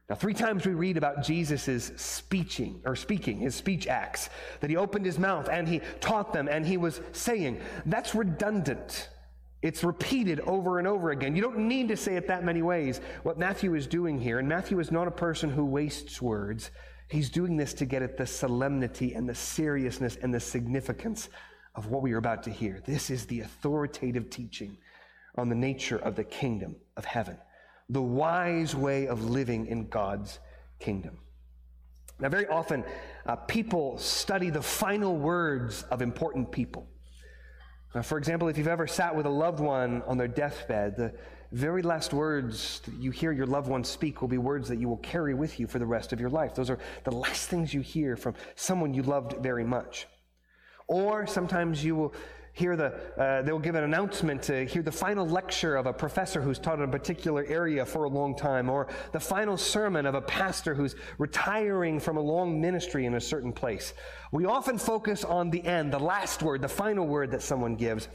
Now, 0.08 0.14
three 0.14 0.34
times 0.34 0.64
we 0.64 0.72
read 0.72 0.96
about 0.96 1.24
Jesus' 1.24 1.90
speeching 1.96 2.80
or 2.84 2.94
speaking, 2.94 3.38
his 3.38 3.56
speech 3.56 3.88
acts, 3.88 4.30
that 4.60 4.70
he 4.70 4.76
opened 4.76 5.04
his 5.04 5.18
mouth 5.18 5.48
and 5.48 5.66
he 5.66 5.80
taught 6.00 6.32
them 6.32 6.48
and 6.48 6.64
he 6.64 6.76
was 6.76 7.00
saying. 7.12 7.60
That's 7.86 8.14
redundant. 8.14 9.08
It's 9.62 9.82
repeated 9.82 10.38
over 10.40 10.78
and 10.78 10.86
over 10.86 11.10
again. 11.10 11.34
You 11.34 11.42
don't 11.42 11.66
need 11.66 11.88
to 11.88 11.96
say 11.96 12.14
it 12.14 12.28
that 12.28 12.44
many 12.44 12.62
ways. 12.62 13.00
What 13.24 13.38
Matthew 13.38 13.74
is 13.74 13.88
doing 13.88 14.20
here, 14.20 14.38
and 14.38 14.48
Matthew 14.48 14.78
is 14.78 14.92
not 14.92 15.08
a 15.08 15.12
person 15.12 15.50
who 15.50 15.64
wastes 15.64 16.22
words, 16.22 16.70
he's 17.08 17.30
doing 17.30 17.56
this 17.56 17.74
to 17.74 17.84
get 17.84 18.02
at 18.02 18.16
the 18.16 18.26
solemnity 18.26 19.14
and 19.14 19.28
the 19.28 19.34
seriousness 19.34 20.18
and 20.22 20.32
the 20.32 20.38
significance 20.38 21.30
of 21.74 21.86
what 21.88 22.02
we 22.02 22.12
are 22.12 22.18
about 22.18 22.44
to 22.44 22.50
hear. 22.50 22.80
This 22.86 23.10
is 23.10 23.26
the 23.26 23.40
authoritative 23.40 24.30
teaching 24.30 24.76
on 25.34 25.48
the 25.48 25.56
nature 25.56 25.98
of 25.98 26.14
the 26.14 26.24
kingdom 26.24 26.76
of 26.96 27.04
heaven 27.04 27.36
the 27.88 28.02
wise 28.02 28.74
way 28.74 29.06
of 29.06 29.24
living 29.24 29.66
in 29.66 29.88
God's 29.88 30.38
kingdom. 30.78 31.18
Now, 32.18 32.28
very 32.30 32.46
often, 32.46 32.84
uh, 33.26 33.36
people 33.36 33.98
study 33.98 34.50
the 34.50 34.62
final 34.62 35.16
words 35.16 35.82
of 35.90 36.00
important 36.00 36.50
people. 36.50 36.88
Uh, 37.94 38.02
for 38.02 38.18
example, 38.18 38.48
if 38.48 38.58
you've 38.58 38.68
ever 38.68 38.86
sat 38.86 39.14
with 39.14 39.26
a 39.26 39.30
loved 39.30 39.60
one 39.60 40.02
on 40.02 40.16
their 40.16 40.28
deathbed, 40.28 40.96
the 40.96 41.12
very 41.52 41.82
last 41.82 42.12
words 42.12 42.80
that 42.84 42.94
you 42.94 43.10
hear 43.10 43.32
your 43.32 43.46
loved 43.46 43.68
one 43.68 43.84
speak 43.84 44.20
will 44.20 44.28
be 44.28 44.38
words 44.38 44.68
that 44.68 44.78
you 44.78 44.88
will 44.88 44.98
carry 44.98 45.34
with 45.34 45.60
you 45.60 45.66
for 45.66 45.78
the 45.78 45.86
rest 45.86 46.12
of 46.12 46.20
your 46.20 46.30
life. 46.30 46.54
Those 46.54 46.70
are 46.70 46.78
the 47.04 47.12
last 47.12 47.48
things 47.48 47.72
you 47.72 47.80
hear 47.80 48.16
from 48.16 48.34
someone 48.54 48.94
you 48.94 49.02
loved 49.02 49.36
very 49.42 49.64
much. 49.64 50.06
Or 50.88 51.26
sometimes 51.26 51.84
you 51.84 51.96
will 51.96 52.14
hear 52.56 52.74
the, 52.74 52.86
uh, 53.18 53.42
they'll 53.42 53.58
give 53.58 53.74
an 53.74 53.84
announcement 53.84 54.42
to 54.42 54.64
hear 54.64 54.80
the 54.80 54.90
final 54.90 55.28
lecture 55.28 55.76
of 55.76 55.84
a 55.84 55.92
professor 55.92 56.40
who's 56.40 56.58
taught 56.58 56.78
in 56.78 56.84
a 56.84 56.88
particular 56.88 57.44
area 57.48 57.84
for 57.84 58.04
a 58.04 58.08
long 58.08 58.34
time, 58.34 58.70
or 58.70 58.88
the 59.12 59.20
final 59.20 59.58
sermon 59.58 60.06
of 60.06 60.14
a 60.14 60.22
pastor 60.22 60.74
who's 60.74 60.96
retiring 61.18 62.00
from 62.00 62.16
a 62.16 62.20
long 62.20 62.58
ministry 62.58 63.04
in 63.04 63.14
a 63.14 63.20
certain 63.20 63.52
place. 63.52 63.92
We 64.32 64.46
often 64.46 64.78
focus 64.78 65.22
on 65.22 65.50
the 65.50 65.62
end, 65.66 65.92
the 65.92 66.00
last 66.00 66.42
word, 66.42 66.62
the 66.62 66.68
final 66.68 67.06
word 67.06 67.30
that 67.32 67.42
someone 67.42 67.76
gives. 67.76 68.08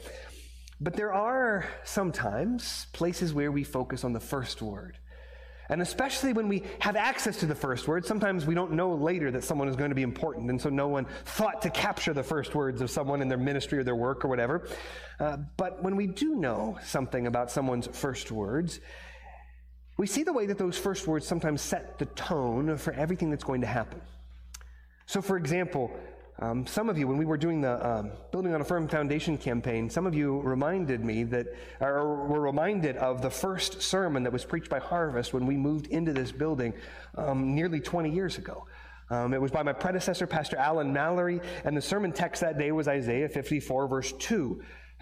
But 0.80 0.94
there 0.94 1.12
are 1.12 1.64
sometimes 1.84 2.88
places 2.92 3.32
where 3.32 3.52
we 3.52 3.62
focus 3.62 4.02
on 4.02 4.12
the 4.12 4.18
first 4.20 4.60
word. 4.60 4.98
And 5.72 5.80
especially 5.80 6.34
when 6.34 6.48
we 6.48 6.64
have 6.80 6.96
access 6.96 7.38
to 7.38 7.46
the 7.46 7.54
first 7.54 7.88
word, 7.88 8.04
sometimes 8.04 8.44
we 8.44 8.54
don't 8.54 8.72
know 8.72 8.92
later 8.92 9.30
that 9.30 9.42
someone 9.42 9.68
is 9.68 9.74
going 9.74 9.88
to 9.88 9.94
be 9.94 10.02
important. 10.02 10.50
And 10.50 10.60
so 10.60 10.68
no 10.68 10.86
one 10.86 11.06
thought 11.24 11.62
to 11.62 11.70
capture 11.70 12.12
the 12.12 12.22
first 12.22 12.54
words 12.54 12.82
of 12.82 12.90
someone 12.90 13.22
in 13.22 13.28
their 13.28 13.38
ministry 13.38 13.78
or 13.78 13.82
their 13.82 13.96
work 13.96 14.22
or 14.22 14.28
whatever. 14.28 14.68
Uh, 15.18 15.38
but 15.56 15.82
when 15.82 15.96
we 15.96 16.06
do 16.06 16.34
know 16.34 16.78
something 16.84 17.26
about 17.26 17.50
someone's 17.50 17.86
first 17.86 18.30
words, 18.30 18.80
we 19.96 20.06
see 20.06 20.24
the 20.24 20.32
way 20.34 20.44
that 20.44 20.58
those 20.58 20.76
first 20.76 21.06
words 21.06 21.26
sometimes 21.26 21.62
set 21.62 21.98
the 21.98 22.04
tone 22.04 22.76
for 22.76 22.92
everything 22.92 23.30
that's 23.30 23.44
going 23.44 23.62
to 23.62 23.66
happen. 23.66 24.02
So, 25.06 25.22
for 25.22 25.38
example, 25.38 25.90
um, 26.42 26.66
some 26.66 26.88
of 26.88 26.98
you, 26.98 27.06
when 27.06 27.18
we 27.18 27.24
were 27.24 27.36
doing 27.36 27.60
the 27.60 27.88
um, 27.88 28.10
Building 28.32 28.52
on 28.52 28.60
a 28.60 28.64
Firm 28.64 28.88
Foundation 28.88 29.38
campaign, 29.38 29.88
some 29.88 30.08
of 30.08 30.14
you 30.16 30.40
reminded 30.40 31.04
me 31.04 31.22
that, 31.22 31.46
or 31.80 32.26
were 32.26 32.40
reminded 32.40 32.96
of 32.96 33.22
the 33.22 33.30
first 33.30 33.80
sermon 33.80 34.24
that 34.24 34.32
was 34.32 34.44
preached 34.44 34.68
by 34.68 34.80
Harvest 34.80 35.32
when 35.32 35.46
we 35.46 35.56
moved 35.56 35.86
into 35.86 36.12
this 36.12 36.32
building 36.32 36.74
um, 37.16 37.54
nearly 37.54 37.78
20 37.78 38.10
years 38.10 38.38
ago. 38.38 38.66
Um, 39.08 39.34
it 39.34 39.40
was 39.40 39.52
by 39.52 39.62
my 39.62 39.72
predecessor, 39.72 40.26
Pastor 40.26 40.56
Alan 40.56 40.92
Mallory, 40.92 41.40
and 41.64 41.76
the 41.76 41.82
sermon 41.82 42.10
text 42.10 42.40
that 42.40 42.58
day 42.58 42.72
was 42.72 42.88
Isaiah 42.88 43.28
54, 43.28 43.86
verse 43.86 44.12
2 44.18 44.60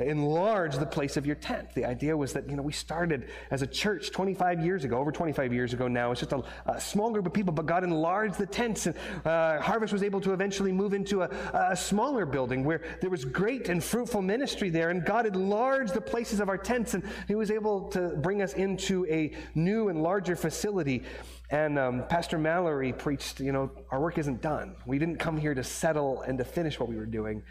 enlarge 0.08 0.76
the 0.76 0.86
place 0.86 1.16
of 1.16 1.26
your 1.26 1.36
tent. 1.36 1.74
The 1.74 1.84
idea 1.84 2.16
was 2.16 2.32
that, 2.32 2.48
you 2.48 2.56
know, 2.56 2.62
we 2.62 2.72
started 2.72 3.28
as 3.50 3.62
a 3.62 3.66
church 3.66 4.10
25 4.10 4.64
years 4.64 4.84
ago, 4.84 4.98
over 4.98 5.12
25 5.12 5.52
years 5.52 5.72
ago 5.72 5.88
now. 5.88 6.10
It's 6.12 6.20
just 6.20 6.32
a, 6.32 6.42
a 6.66 6.80
small 6.80 7.10
group 7.10 7.26
of 7.26 7.32
people, 7.32 7.52
but 7.52 7.66
God 7.66 7.84
enlarged 7.84 8.38
the 8.38 8.46
tents. 8.46 8.86
And 8.86 8.96
uh, 9.24 9.60
Harvest 9.60 9.92
was 9.92 10.02
able 10.02 10.20
to 10.22 10.32
eventually 10.32 10.72
move 10.72 10.94
into 10.94 11.22
a, 11.22 11.28
a 11.52 11.76
smaller 11.76 12.26
building 12.26 12.64
where 12.64 12.82
there 13.00 13.10
was 13.10 13.24
great 13.24 13.68
and 13.68 13.82
fruitful 13.82 14.22
ministry 14.22 14.70
there. 14.70 14.90
And 14.90 15.04
God 15.04 15.26
enlarged 15.26 15.94
the 15.94 16.00
places 16.00 16.40
of 16.40 16.48
our 16.48 16.58
tents, 16.58 16.94
and 16.94 17.02
He 17.28 17.34
was 17.34 17.50
able 17.50 17.88
to 17.90 18.16
bring 18.16 18.42
us 18.42 18.54
into 18.54 19.06
a 19.06 19.32
new 19.54 19.88
and 19.88 20.02
larger 20.02 20.36
facility. 20.36 21.04
And 21.50 21.78
um, 21.78 22.04
Pastor 22.08 22.38
Mallory 22.38 22.92
preached, 22.92 23.40
you 23.40 23.50
know, 23.50 23.70
our 23.90 24.00
work 24.00 24.18
isn't 24.18 24.40
done. 24.40 24.76
We 24.86 24.98
didn't 24.98 25.18
come 25.18 25.36
here 25.36 25.54
to 25.54 25.64
settle 25.64 26.22
and 26.22 26.38
to 26.38 26.44
finish 26.44 26.78
what 26.78 26.88
we 26.88 26.96
were 26.96 27.06
doing 27.06 27.42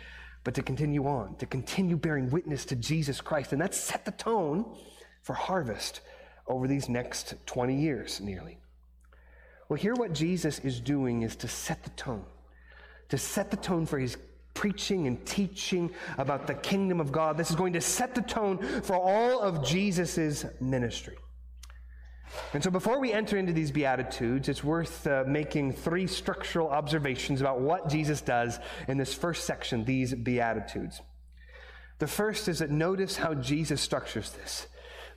but 0.50 0.56
to 0.56 0.64
continue 0.64 1.06
on, 1.06 1.36
to 1.36 1.46
continue 1.46 1.96
bearing 1.96 2.28
witness 2.32 2.66
to 2.66 2.76
Jesus 2.76 3.22
Christ. 3.22 3.54
And 3.54 3.62
that 3.62 3.76
set 3.76 4.04
the 4.04 4.10
tone 4.10 4.66
for 5.22 5.36
harvest 5.36 6.02
over 6.48 6.68
these 6.68 6.90
next 6.90 7.36
20 7.46 7.80
years 7.80 8.20
nearly. 8.20 8.58
Well, 9.68 9.78
here 9.78 9.94
what 9.94 10.12
Jesus 10.12 10.58
is 10.58 10.80
doing 10.80 11.22
is 11.22 11.36
to 11.36 11.48
set 11.48 11.84
the 11.84 11.92
tone, 11.92 12.26
to 13.10 13.18
set 13.20 13.52
the 13.52 13.58
tone 13.58 13.86
for 13.86 14.00
his 14.00 14.18
preaching 14.56 15.06
and 15.06 15.24
teaching 15.24 15.92
about 16.18 16.48
the 16.48 16.56
kingdom 16.56 17.00
of 17.00 17.12
God. 17.12 17.38
This 17.38 17.52
is 17.52 17.56
going 17.56 17.74
to 17.74 17.82
set 17.82 18.16
the 18.16 18.24
tone 18.24 18.58
for 18.82 18.96
all 18.96 19.42
of 19.42 19.64
Jesus' 19.64 20.46
ministry. 20.60 21.18
And 22.54 22.64
so, 22.64 22.72
before 22.72 23.00
we 23.00 23.12
enter 23.12 23.38
into 23.38 23.54
these 23.54 23.72
Beatitudes, 23.72 24.50
it's 24.50 24.64
worth 24.64 25.06
uh, 25.08 25.24
making 25.28 25.74
three 25.74 26.08
structural 26.08 26.70
observations 26.70 27.42
about 27.42 27.62
what 27.62 27.90
Jesus 27.90 28.22
does 28.22 28.60
in 28.88 28.98
this 28.98 29.14
first 29.14 29.46
section, 29.46 29.84
these 29.86 30.14
Beatitudes. 30.14 31.02
The 32.00 32.08
first 32.08 32.48
is 32.48 32.60
that 32.60 32.72
notice 32.72 33.18
how 33.18 33.34
Jesus 33.34 33.82
structures 33.82 34.32
this. 34.32 34.68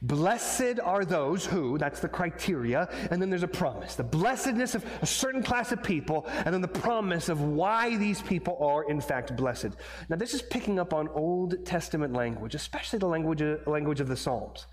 Blessed 0.03 0.81
are 0.83 1.05
those 1.05 1.47
who, 1.47 1.79
that's 1.79 2.01
the 2.01 2.09
criteria, 2.09 2.89
and 3.13 3.23
then 3.23 3.31
there's 3.31 3.45
a 3.45 3.49
promise. 3.49 3.95
The 3.95 4.03
blessedness 4.03 4.75
of 4.75 4.85
a 5.01 5.07
certain 5.07 5.45
class 5.45 5.71
of 5.71 5.81
people, 5.81 6.27
and 6.45 6.53
then 6.53 6.61
the 6.61 6.67
promise 6.67 7.29
of 7.29 7.41
why 7.41 7.97
these 7.97 8.21
people 8.21 8.59
are, 8.61 8.91
in 8.91 9.01
fact, 9.01 9.37
blessed. 9.37 9.71
Now, 10.09 10.17
this 10.17 10.35
is 10.35 10.43
picking 10.43 10.81
up 10.81 10.93
on 10.93 11.07
Old 11.09 11.65
Testament 11.65 12.15
language, 12.15 12.57
especially 12.57 12.99
the 12.99 13.07
language, 13.07 13.43
language 13.65 14.01
of 14.01 14.09
the 14.09 14.17
Psalms. 14.17 14.67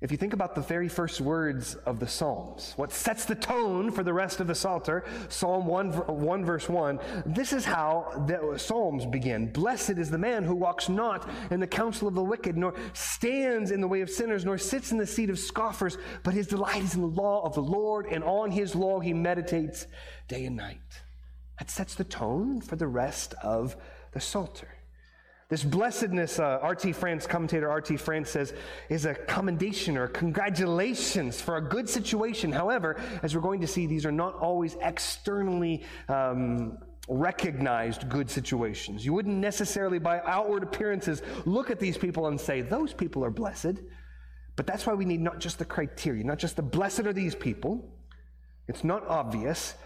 If 0.00 0.12
you 0.12 0.16
think 0.16 0.32
about 0.32 0.54
the 0.54 0.60
very 0.60 0.88
first 0.88 1.20
words 1.20 1.74
of 1.74 1.98
the 1.98 2.06
Psalms, 2.06 2.72
what 2.76 2.92
sets 2.92 3.24
the 3.24 3.34
tone 3.34 3.90
for 3.90 4.04
the 4.04 4.12
rest 4.12 4.38
of 4.38 4.46
the 4.46 4.54
Psalter, 4.54 5.04
Psalm 5.28 5.66
1, 5.66 5.90
1 5.90 6.44
verse 6.44 6.68
1, 6.68 7.00
this 7.26 7.52
is 7.52 7.64
how 7.64 8.24
the 8.28 8.56
Psalms 8.58 9.06
begin. 9.06 9.50
Blessed 9.50 9.98
is 9.98 10.08
the 10.08 10.16
man 10.16 10.44
who 10.44 10.54
walks 10.54 10.88
not 10.88 11.28
in 11.50 11.58
the 11.58 11.66
counsel 11.66 12.06
of 12.06 12.14
the 12.14 12.22
wicked, 12.22 12.56
nor 12.56 12.74
stands 12.92 13.72
in 13.72 13.80
the 13.80 13.88
way 13.88 14.00
of 14.00 14.08
sinners, 14.08 14.44
nor 14.44 14.56
sits 14.56 14.92
in 14.92 14.98
the 14.98 15.06
seat 15.06 15.30
of 15.30 15.38
scoffers, 15.38 15.98
but 16.22 16.32
his 16.32 16.46
delight 16.46 16.84
is 16.84 16.94
in 16.94 17.00
the 17.00 17.08
law 17.08 17.44
of 17.44 17.54
the 17.54 17.62
Lord, 17.62 18.06
and 18.06 18.22
on 18.22 18.52
his 18.52 18.76
law 18.76 19.00
he 19.00 19.12
meditates 19.12 19.88
day 20.28 20.44
and 20.44 20.54
night. 20.54 20.78
That 21.58 21.70
sets 21.70 21.96
the 21.96 22.04
tone 22.04 22.60
for 22.60 22.76
the 22.76 22.86
rest 22.86 23.34
of 23.42 23.76
the 24.12 24.20
Psalter. 24.20 24.77
This 25.48 25.64
blessedness, 25.64 26.38
uh, 26.38 26.58
R.T. 26.60 26.92
France, 26.92 27.26
commentator 27.26 27.70
R.T. 27.70 27.96
France 27.96 28.28
says, 28.28 28.52
is 28.90 29.06
a 29.06 29.14
commendation 29.14 29.96
or 29.96 30.06
congratulations 30.06 31.40
for 31.40 31.56
a 31.56 31.60
good 31.62 31.88
situation. 31.88 32.52
However, 32.52 33.00
as 33.22 33.34
we're 33.34 33.40
going 33.40 33.62
to 33.62 33.66
see, 33.66 33.86
these 33.86 34.04
are 34.04 34.12
not 34.12 34.34
always 34.34 34.76
externally 34.82 35.84
um, 36.10 36.76
recognized 37.08 38.10
good 38.10 38.28
situations. 38.28 39.06
You 39.06 39.14
wouldn't 39.14 39.38
necessarily, 39.38 39.98
by 39.98 40.20
outward 40.20 40.62
appearances, 40.64 41.22
look 41.46 41.70
at 41.70 41.80
these 41.80 41.96
people 41.96 42.26
and 42.26 42.38
say, 42.38 42.60
those 42.60 42.92
people 42.92 43.24
are 43.24 43.30
blessed. 43.30 43.78
But 44.54 44.66
that's 44.66 44.86
why 44.86 44.92
we 44.92 45.06
need 45.06 45.22
not 45.22 45.38
just 45.38 45.58
the 45.58 45.64
criteria, 45.64 46.24
not 46.24 46.38
just 46.38 46.56
the 46.56 46.62
blessed 46.62 47.06
are 47.06 47.14
these 47.14 47.34
people. 47.34 47.88
It's 48.66 48.84
not 48.84 49.06
obvious. 49.06 49.76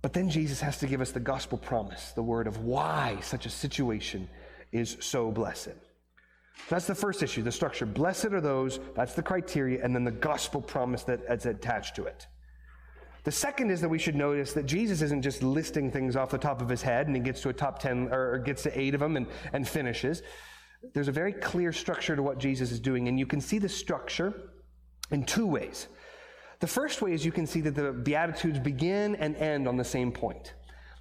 But 0.00 0.14
then 0.14 0.30
Jesus 0.30 0.62
has 0.62 0.78
to 0.78 0.86
give 0.86 1.02
us 1.02 1.10
the 1.10 1.20
gospel 1.20 1.58
promise, 1.58 2.12
the 2.12 2.22
word 2.22 2.46
of 2.46 2.64
why 2.64 3.18
such 3.20 3.44
a 3.44 3.50
situation 3.50 4.30
is 4.72 4.96
so 5.00 5.30
blessed. 5.30 5.76
That's 6.68 6.86
the 6.86 6.94
first 6.94 7.22
issue, 7.22 7.42
the 7.42 7.52
structure. 7.52 7.86
Blessed 7.86 8.26
are 8.26 8.40
those, 8.40 8.80
that's 8.94 9.14
the 9.14 9.22
criteria, 9.22 9.82
and 9.82 9.94
then 9.94 10.04
the 10.04 10.10
gospel 10.10 10.60
promise 10.60 11.04
that's 11.04 11.46
attached 11.46 11.96
to 11.96 12.04
it. 12.04 12.26
The 13.24 13.32
second 13.32 13.70
is 13.70 13.80
that 13.80 13.88
we 13.88 13.98
should 13.98 14.14
notice 14.14 14.52
that 14.54 14.66
Jesus 14.66 15.02
isn't 15.02 15.22
just 15.22 15.42
listing 15.42 15.90
things 15.90 16.16
off 16.16 16.30
the 16.30 16.38
top 16.38 16.62
of 16.62 16.68
his 16.68 16.82
head 16.82 17.06
and 17.06 17.16
he 17.16 17.20
gets 17.20 17.42
to 17.42 17.50
a 17.50 17.52
top 17.52 17.78
10 17.78 18.08
or 18.12 18.38
gets 18.38 18.62
to 18.62 18.78
eight 18.78 18.94
of 18.94 19.00
them 19.00 19.16
and, 19.16 19.26
and 19.52 19.68
finishes. 19.68 20.22
There's 20.94 21.08
a 21.08 21.12
very 21.12 21.32
clear 21.32 21.72
structure 21.72 22.14
to 22.14 22.22
what 22.22 22.38
Jesus 22.38 22.70
is 22.70 22.80
doing, 22.80 23.08
and 23.08 23.18
you 23.18 23.26
can 23.26 23.40
see 23.40 23.58
the 23.58 23.68
structure 23.68 24.52
in 25.10 25.24
two 25.24 25.46
ways. 25.46 25.88
The 26.60 26.66
first 26.66 27.02
way 27.02 27.12
is 27.12 27.24
you 27.24 27.32
can 27.32 27.46
see 27.46 27.60
that 27.62 27.74
the 27.74 27.92
Beatitudes 27.92 28.58
begin 28.58 29.16
and 29.16 29.36
end 29.36 29.68
on 29.68 29.76
the 29.76 29.84
same 29.84 30.12
point. 30.12 30.54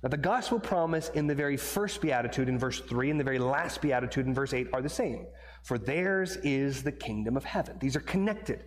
The 0.10 0.18
gospel 0.18 0.60
promise 0.60 1.10
in 1.10 1.28
the 1.28 1.36
very 1.36 1.58
first 1.58 2.02
beatitude 2.02 2.48
in 2.48 2.58
verse 2.58 2.80
3 2.80 3.12
and 3.12 3.20
the 3.20 3.24
very 3.24 3.40
last 3.40 3.82
beatitude 3.82 4.26
in 4.26 4.34
verse 4.34 4.54
8 4.54 4.68
are 4.72 4.82
the 4.82 4.90
same. 4.90 5.28
For 5.64 5.78
theirs 5.78 6.38
is 6.38 6.84
the 6.84 6.92
kingdom 6.92 7.36
of 7.36 7.44
heaven. 7.44 7.78
These 7.80 7.96
are 7.96 8.02
connected. 8.02 8.64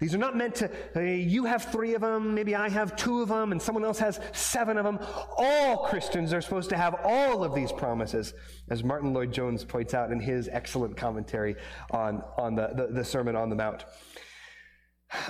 These 0.00 0.14
are 0.14 0.18
not 0.18 0.36
meant 0.36 0.56
to, 0.56 0.70
hey, 0.94 1.20
you 1.20 1.44
have 1.44 1.66
three 1.66 1.94
of 1.94 2.00
them, 2.00 2.34
maybe 2.34 2.56
I 2.56 2.68
have 2.68 2.96
two 2.96 3.22
of 3.22 3.28
them, 3.28 3.52
and 3.52 3.62
someone 3.62 3.84
else 3.84 4.00
has 4.00 4.18
seven 4.32 4.76
of 4.76 4.84
them. 4.84 4.98
All 5.38 5.86
Christians 5.86 6.32
are 6.32 6.40
supposed 6.40 6.70
to 6.70 6.76
have 6.76 6.96
all 7.04 7.44
of 7.44 7.54
these 7.54 7.70
promises, 7.70 8.34
as 8.68 8.82
Martyn 8.82 9.14
Lloyd-Jones 9.14 9.64
points 9.64 9.94
out 9.94 10.10
in 10.10 10.18
his 10.18 10.48
excellent 10.48 10.96
commentary 10.96 11.54
on, 11.92 12.22
on 12.36 12.56
the, 12.56 12.70
the, 12.74 12.88
the 12.92 13.04
Sermon 13.04 13.36
on 13.36 13.48
the 13.48 13.54
Mount. 13.54 13.84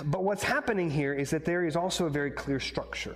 But 0.05 0.23
what's 0.23 0.43
happening 0.43 0.89
here 0.89 1.13
is 1.13 1.29
that 1.29 1.45
there 1.45 1.65
is 1.65 1.75
also 1.75 2.07
a 2.07 2.09
very 2.09 2.31
clear 2.31 2.59
structure. 2.59 3.15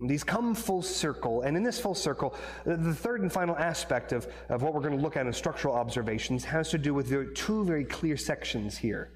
These 0.00 0.22
come 0.22 0.54
full 0.54 0.82
circle, 0.82 1.42
and 1.42 1.56
in 1.56 1.64
this 1.64 1.80
full 1.80 1.94
circle, 1.94 2.34
the 2.64 2.94
third 2.94 3.20
and 3.22 3.32
final 3.32 3.56
aspect 3.56 4.12
of, 4.12 4.28
of 4.48 4.62
what 4.62 4.72
we're 4.72 4.80
going 4.80 4.96
to 4.96 5.02
look 5.02 5.16
at 5.16 5.26
in 5.26 5.32
structural 5.32 5.74
observations 5.74 6.44
has 6.44 6.70
to 6.70 6.78
do 6.78 6.94
with 6.94 7.08
the 7.08 7.32
two 7.34 7.64
very 7.64 7.84
clear 7.84 8.16
sections 8.16 8.78
here. 8.78 9.12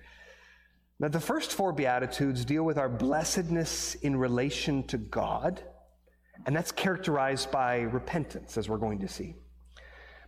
Now, 0.98 1.08
the 1.08 1.20
first 1.20 1.52
four 1.52 1.72
Beatitudes 1.72 2.44
deal 2.44 2.64
with 2.64 2.78
our 2.78 2.88
blessedness 2.88 3.94
in 3.96 4.16
relation 4.16 4.82
to 4.88 4.98
God, 4.98 5.62
and 6.46 6.56
that's 6.56 6.72
characterized 6.72 7.52
by 7.52 7.82
repentance, 7.82 8.58
as 8.58 8.68
we're 8.68 8.78
going 8.78 8.98
to 9.00 9.08
see. 9.08 9.36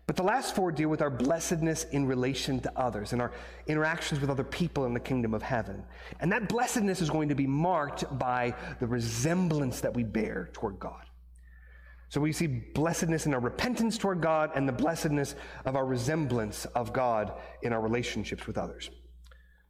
But 0.07 0.17
the 0.17 0.23
last 0.23 0.55
four 0.55 0.71
deal 0.71 0.91
with 0.91 1.01
our 1.01 1.11
blessedness 1.11 1.85
in 1.85 2.07
relation 2.07 2.61
to 2.61 2.79
others 2.79 3.13
and 3.13 3.23
our 3.23 3.33
interactions 3.67 4.21
with 4.21 4.29
other 4.29 4.45
people 4.45 4.85
in 4.85 4.93
the 4.93 5.01
kingdom 5.01 5.33
of 5.33 5.43
heaven. 5.43 5.83
And 6.21 6.31
that 6.31 6.49
blessedness 6.49 7.01
is 7.01 7.09
going 7.09 7.31
to 7.31 7.35
be 7.35 7.47
marked 7.47 8.19
by 8.19 8.55
the 8.81 8.87
resemblance 8.87 9.81
that 9.81 9.95
we 9.95 10.05
bear 10.05 10.51
toward 10.53 10.79
God. 10.79 11.07
So 12.11 12.21
we 12.21 12.33
see 12.33 12.47
blessedness 12.47 13.27
in 13.27 13.35
our 13.35 13.41
repentance 13.41 13.97
toward 13.97 14.21
God 14.21 14.51
and 14.55 14.69
the 14.69 14.73
blessedness 14.73 15.35
of 15.65 15.75
our 15.75 15.87
resemblance 15.87 16.67
of 16.67 16.93
God 16.93 17.33
in 17.63 17.73
our 17.73 17.81
relationships 17.81 18.47
with 18.47 18.59
others. 18.59 18.91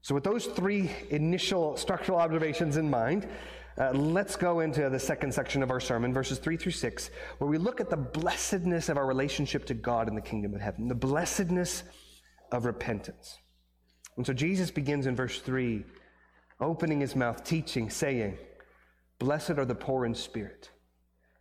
So, 0.02 0.14
with 0.14 0.24
those 0.24 0.44
three 0.44 0.90
initial 1.08 1.78
structural 1.78 2.18
observations 2.18 2.76
in 2.76 2.90
mind, 2.90 3.26
uh, 3.78 3.90
let's 3.92 4.36
go 4.36 4.60
into 4.60 4.88
the 4.88 4.98
second 4.98 5.34
section 5.34 5.62
of 5.62 5.70
our 5.70 5.80
sermon, 5.80 6.14
verses 6.14 6.38
3 6.38 6.56
through 6.56 6.72
6, 6.72 7.10
where 7.38 7.50
we 7.50 7.58
look 7.58 7.80
at 7.80 7.90
the 7.90 7.96
blessedness 7.96 8.88
of 8.88 8.96
our 8.96 9.06
relationship 9.06 9.64
to 9.66 9.74
God 9.74 10.08
in 10.08 10.14
the 10.14 10.20
kingdom 10.20 10.54
of 10.54 10.60
heaven, 10.60 10.86
the 10.86 10.94
blessedness 10.94 11.82
of 12.52 12.66
repentance. 12.66 13.38
And 14.16 14.24
so 14.24 14.32
Jesus 14.32 14.70
begins 14.70 15.06
in 15.06 15.16
verse 15.16 15.40
3, 15.40 15.84
opening 16.60 17.00
his 17.00 17.16
mouth, 17.16 17.42
teaching, 17.42 17.90
saying, 17.90 18.38
Blessed 19.18 19.52
are 19.52 19.64
the 19.64 19.74
poor 19.74 20.04
in 20.04 20.14
spirit, 20.14 20.70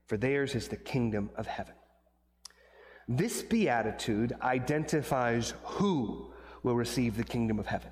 for 0.08 0.18
theirs 0.18 0.56
is 0.56 0.68
the 0.68 0.78
kingdom 0.78 1.30
of 1.36 1.46
heaven. 1.46 1.76
This 3.08 3.44
beatitude 3.44 4.34
identifies 4.42 5.54
who 5.64 6.34
will 6.64 6.76
receive 6.76 7.18
the 7.18 7.24
kingdom 7.24 7.60
of 7.60 7.68
heaven. 7.68 7.92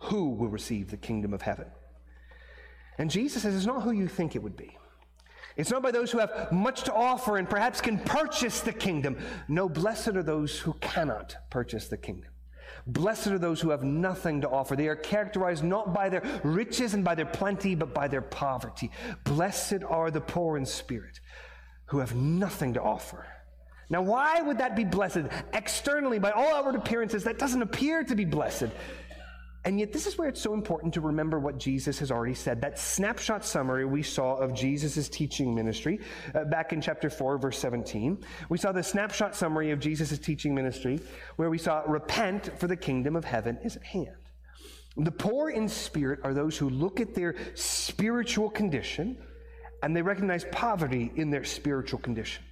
Who 0.00 0.30
will 0.30 0.48
receive 0.48 0.90
the 0.90 0.96
kingdom 0.96 1.32
of 1.32 1.42
heaven? 1.42 1.66
And 3.00 3.10
Jesus 3.10 3.44
says 3.44 3.56
it's 3.56 3.64
not 3.64 3.82
who 3.82 3.92
you 3.92 4.06
think 4.06 4.36
it 4.36 4.42
would 4.42 4.58
be. 4.58 4.76
It's 5.56 5.70
not 5.70 5.82
by 5.82 5.90
those 5.90 6.12
who 6.12 6.18
have 6.18 6.52
much 6.52 6.82
to 6.82 6.92
offer 6.92 7.38
and 7.38 7.48
perhaps 7.48 7.80
can 7.80 7.98
purchase 7.98 8.60
the 8.60 8.74
kingdom. 8.74 9.16
No, 9.48 9.70
blessed 9.70 10.08
are 10.08 10.22
those 10.22 10.58
who 10.58 10.74
cannot 10.74 11.34
purchase 11.48 11.88
the 11.88 11.96
kingdom. 11.96 12.30
Blessed 12.86 13.28
are 13.28 13.38
those 13.38 13.58
who 13.58 13.70
have 13.70 13.82
nothing 13.82 14.42
to 14.42 14.50
offer. 14.50 14.76
They 14.76 14.88
are 14.88 14.96
characterized 14.96 15.64
not 15.64 15.94
by 15.94 16.10
their 16.10 16.22
riches 16.44 16.92
and 16.92 17.02
by 17.02 17.14
their 17.14 17.24
plenty, 17.24 17.74
but 17.74 17.94
by 17.94 18.06
their 18.06 18.20
poverty. 18.20 18.90
Blessed 19.24 19.82
are 19.88 20.10
the 20.10 20.20
poor 20.20 20.58
in 20.58 20.66
spirit 20.66 21.20
who 21.86 22.00
have 22.00 22.14
nothing 22.14 22.74
to 22.74 22.82
offer. 22.82 23.26
Now, 23.88 24.02
why 24.02 24.42
would 24.42 24.58
that 24.58 24.76
be 24.76 24.84
blessed? 24.84 25.22
Externally, 25.54 26.18
by 26.18 26.32
all 26.32 26.54
outward 26.54 26.74
appearances, 26.74 27.24
that 27.24 27.38
doesn't 27.38 27.62
appear 27.62 28.04
to 28.04 28.14
be 28.14 28.26
blessed. 28.26 28.68
And 29.64 29.78
yet, 29.78 29.92
this 29.92 30.06
is 30.06 30.16
where 30.16 30.26
it's 30.26 30.40
so 30.40 30.54
important 30.54 30.94
to 30.94 31.02
remember 31.02 31.38
what 31.38 31.58
Jesus 31.58 31.98
has 31.98 32.10
already 32.10 32.34
said. 32.34 32.62
That 32.62 32.78
snapshot 32.78 33.44
summary 33.44 33.84
we 33.84 34.02
saw 34.02 34.36
of 34.36 34.54
Jesus' 34.54 35.08
teaching 35.10 35.54
ministry 35.54 36.00
uh, 36.34 36.44
back 36.44 36.72
in 36.72 36.80
chapter 36.80 37.10
4, 37.10 37.36
verse 37.36 37.58
17. 37.58 38.24
We 38.48 38.56
saw 38.56 38.72
the 38.72 38.82
snapshot 38.82 39.36
summary 39.36 39.70
of 39.70 39.78
Jesus' 39.78 40.18
teaching 40.18 40.54
ministry 40.54 40.98
where 41.36 41.50
we 41.50 41.58
saw, 41.58 41.82
Repent, 41.86 42.58
for 42.58 42.68
the 42.68 42.76
kingdom 42.76 43.16
of 43.16 43.24
heaven 43.24 43.58
is 43.62 43.76
at 43.76 43.84
hand. 43.84 44.16
The 44.96 45.12
poor 45.12 45.50
in 45.50 45.68
spirit 45.68 46.20
are 46.24 46.32
those 46.32 46.56
who 46.56 46.70
look 46.70 46.98
at 46.98 47.14
their 47.14 47.36
spiritual 47.54 48.48
condition 48.48 49.18
and 49.82 49.94
they 49.94 50.02
recognize 50.02 50.44
poverty 50.52 51.12
in 51.16 51.30
their 51.30 51.44
spiritual 51.44 52.00
condition. 52.00 52.42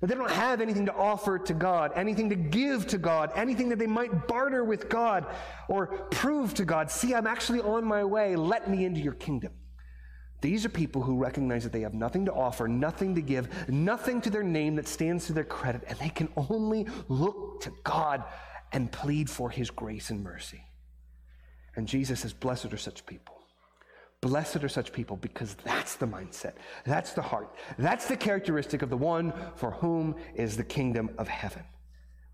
That 0.00 0.06
they 0.06 0.14
don't 0.14 0.30
have 0.30 0.60
anything 0.60 0.86
to 0.86 0.94
offer 0.94 1.38
to 1.38 1.54
God, 1.54 1.92
anything 1.94 2.30
to 2.30 2.36
give 2.36 2.86
to 2.88 2.98
God, 2.98 3.32
anything 3.34 3.68
that 3.68 3.78
they 3.78 3.86
might 3.86 4.26
barter 4.26 4.64
with 4.64 4.88
God 4.88 5.26
or 5.68 5.88
prove 6.10 6.54
to 6.54 6.64
God. 6.64 6.90
See, 6.90 7.14
I'm 7.14 7.26
actually 7.26 7.60
on 7.60 7.84
my 7.84 8.02
way. 8.04 8.34
Let 8.34 8.70
me 8.70 8.86
into 8.86 9.00
your 9.00 9.12
kingdom. 9.12 9.52
These 10.40 10.64
are 10.64 10.70
people 10.70 11.02
who 11.02 11.16
recognize 11.16 11.64
that 11.64 11.72
they 11.72 11.82
have 11.82 11.92
nothing 11.92 12.24
to 12.24 12.32
offer, 12.32 12.66
nothing 12.66 13.14
to 13.14 13.20
give, 13.20 13.68
nothing 13.68 14.22
to 14.22 14.30
their 14.30 14.42
name 14.42 14.76
that 14.76 14.88
stands 14.88 15.26
to 15.26 15.34
their 15.34 15.44
credit, 15.44 15.82
and 15.86 15.98
they 15.98 16.08
can 16.08 16.30
only 16.36 16.86
look 17.08 17.60
to 17.62 17.72
God 17.84 18.24
and 18.72 18.90
plead 18.90 19.28
for 19.28 19.50
his 19.50 19.70
grace 19.70 20.08
and 20.08 20.24
mercy. 20.24 20.64
And 21.76 21.86
Jesus 21.86 22.20
says, 22.20 22.32
Blessed 22.32 22.72
are 22.72 22.78
such 22.78 23.04
people. 23.04 23.39
Blessed 24.22 24.62
are 24.62 24.68
such 24.68 24.92
people 24.92 25.16
because 25.16 25.54
that's 25.64 25.96
the 25.96 26.06
mindset, 26.06 26.52
that's 26.84 27.12
the 27.12 27.22
heart, 27.22 27.54
that's 27.78 28.06
the 28.06 28.16
characteristic 28.16 28.82
of 28.82 28.90
the 28.90 28.96
one 28.96 29.32
for 29.56 29.70
whom 29.70 30.14
is 30.34 30.58
the 30.58 30.64
kingdom 30.64 31.10
of 31.16 31.26
heaven. 31.26 31.62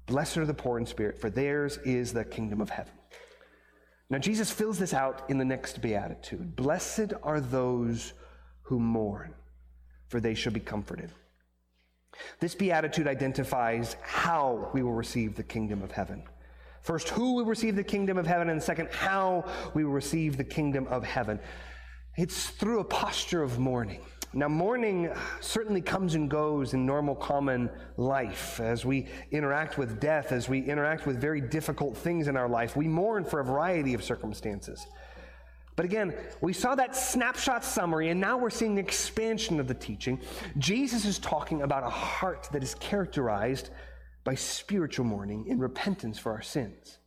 Blessed 0.07 0.39
are 0.39 0.47
the 0.47 0.55
poor 0.55 0.79
in 0.79 0.87
spirit, 0.87 1.21
for 1.21 1.31
theirs 1.31 1.79
is 1.85 2.13
the 2.13 2.25
kingdom 2.25 2.61
of 2.61 2.71
heaven. 2.71 2.93
Now, 4.11 4.19
Jesus 4.19 4.51
fills 4.51 4.79
this 4.79 4.95
out 4.95 5.23
in 5.29 5.39
the 5.39 5.45
next 5.45 5.81
beatitude 5.81 6.57
Blessed 6.57 7.13
are 7.23 7.41
those 7.41 8.15
who 8.63 8.81
mourn, 8.81 9.35
for 10.09 10.21
they 10.21 10.35
shall 10.35 10.53
be 10.53 10.61
comforted. 10.61 11.11
This 12.41 12.55
beatitude 12.55 13.07
identifies 13.07 13.97
how 14.03 14.71
we 14.73 14.83
will 14.83 14.93
receive 14.93 15.37
the 15.37 15.43
kingdom 15.43 15.83
of 15.83 15.93
heaven. 15.93 16.25
First, 16.83 17.11
who 17.11 17.35
will 17.35 17.45
receive 17.45 17.77
the 17.77 17.85
kingdom 17.85 18.17
of 18.17 18.27
heaven, 18.27 18.49
and 18.49 18.63
second, 18.63 18.89
how 18.91 19.45
we 19.75 19.85
will 19.85 19.93
receive 19.93 20.37
the 20.37 20.45
kingdom 20.45 20.87
of 20.87 21.05
heaven. 21.05 21.41
It's 22.17 22.49
through 22.49 22.81
a 22.81 22.85
posture 22.85 23.43
of 23.43 23.59
mourning. 23.59 24.01
Now, 24.33 24.49
mourning 24.49 25.11
certainly 25.41 25.81
comes 25.81 26.15
and 26.15 26.29
goes 26.29 26.75
in 26.75 26.85
normal 26.85 27.15
common 27.15 27.71
life 27.97 28.61
as 28.61 28.85
we 28.85 29.09
interact 29.31 29.79
with 29.79 30.01
death, 30.01 30.33
as 30.33 30.49
we 30.49 30.61
interact 30.61 31.07
with 31.07 31.21
very 31.21 31.41
difficult 31.41 31.97
things 31.97 32.29
in 32.29 32.37
our 32.37 32.49
life. 32.49 32.77
We 32.77 32.89
mourn 32.89 33.25
for 33.25 33.41
a 33.41 33.45
variety 33.45 33.95
of 33.95 34.03
circumstances. 34.03 34.87
But 35.75 35.85
again, 35.85 36.15
we 36.41 36.55
saw 36.55 36.75
that 36.75 36.97
snapshot 36.97 37.63
summary, 37.63 38.09
and 38.09 38.19
now 38.19 38.39
we're 38.39 38.51
seeing 38.51 38.75
the 38.75 38.81
expansion 38.81 39.61
of 39.61 39.69
the 39.69 39.75
teaching. 39.75 40.21
Jesus 40.59 41.05
is 41.05 41.19
talking 41.19 41.63
about 41.63 41.85
a 41.85 41.91
heart 41.91 42.49
that 42.53 42.63
is 42.63 42.75
characterized 42.77 43.71
by 44.25 44.35
spiritual 44.35 45.05
mourning 45.05 45.47
in 45.47 45.59
repentance 45.59 46.19
for 46.19 46.33
our 46.33 46.43
sins. 46.43 46.99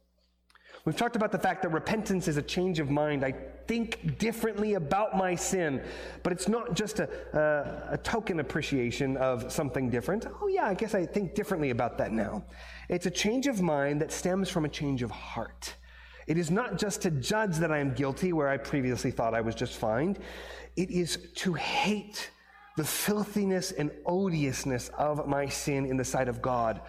We've 0.86 0.96
talked 0.96 1.16
about 1.16 1.32
the 1.32 1.40
fact 1.40 1.64
that 1.64 1.70
repentance 1.70 2.28
is 2.28 2.38
a 2.38 2.42
change 2.42 2.80
of 2.80 2.90
mind. 2.90 3.26
I 3.26 3.34
think 3.70 4.18
differently 4.18 4.74
about 4.74 5.16
my 5.16 5.36
sin, 5.36 5.80
but 6.24 6.34
it's 6.34 6.48
not 6.48 6.74
just 6.74 7.00
a, 7.00 7.08
a, 7.38 7.94
a, 7.94 7.98
token 8.00 8.40
appreciation 8.40 9.16
of 9.18 9.52
something 9.52 9.92
different. 9.92 10.26
Oh, 10.42 10.48
yeah, 10.48 10.66
I 10.66 10.74
guess 10.74 10.96
I 10.96 11.06
think 11.06 11.36
differently 11.36 11.70
about 11.70 12.00
that 12.00 12.12
now. 12.12 12.44
It's 12.90 13.06
a 13.06 13.12
change 13.12 13.46
of 13.46 13.62
mind 13.62 14.02
that 14.02 14.12
stems 14.12 14.50
from 14.50 14.66
a 14.66 14.70
change 14.70 15.04
of 15.04 15.12
heart. 15.12 15.76
It 16.26 16.40
is 16.40 16.50
not 16.50 16.80
just 16.80 17.04
to 17.04 17.12
judge 17.12 17.58
that 17.58 17.72
I 17.72 17.78
am 17.78 17.94
guilty 17.94 18.34
where 18.34 18.50
I 18.50 18.58
previously 18.58 19.12
thought 19.12 19.36
I 19.36 19.42
was 19.42 19.54
just 19.54 19.78
fine. 19.78 20.18
It 20.76 20.90
is 20.90 21.30
to 21.36 21.54
hate 21.54 22.32
the 22.76 22.84
filthiness 22.84 23.72
and 23.72 23.92
odiousness 24.08 24.90
of 24.98 25.28
my 25.28 25.48
sin 25.48 25.86
in 25.86 25.96
the 25.96 26.06
sight 26.06 26.28
of 26.28 26.42
God 26.42 26.82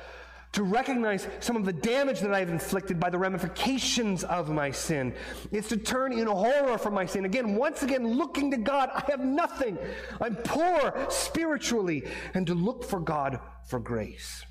to 0.52 0.64
recognize 0.64 1.28
some 1.38 1.54
of 1.54 1.64
the 1.64 1.72
damage 1.72 2.20
that 2.20 2.34
I've 2.34 2.48
inflicted 2.48 2.98
by 2.98 3.08
the 3.08 3.18
ramifications 3.18 4.24
of 4.24 4.50
my 4.50 4.72
sin. 4.72 5.14
It's 5.52 5.68
to 5.68 5.76
turn 5.76 6.12
in 6.12 6.26
horror 6.26 6.76
from 6.76 6.94
my 6.94 7.06
sin. 7.06 7.24
Again, 7.24 7.54
once 7.54 7.82
again, 7.82 8.14
looking 8.14 8.50
to 8.50 8.56
God. 8.56 8.90
I 8.92 9.04
have 9.10 9.20
nothing. 9.20 9.78
I'm 10.20 10.34
poor 10.36 11.06
spiritually. 11.08 12.04
And 12.34 12.46
to 12.48 12.54
look 12.54 12.84
for 12.84 12.98
God 12.98 13.38
for 13.68 13.78
grace. 13.78 14.44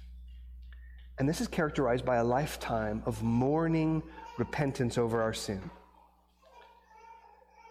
And 1.17 1.27
this 1.27 1.41
is 1.41 1.49
characterized 1.49 2.05
by 2.05 2.15
a 2.15 2.23
lifetime 2.23 3.03
of 3.05 3.21
mourning 3.21 4.01
repentance 4.37 4.97
over 4.97 5.21
our 5.21 5.33
sin. 5.33 5.69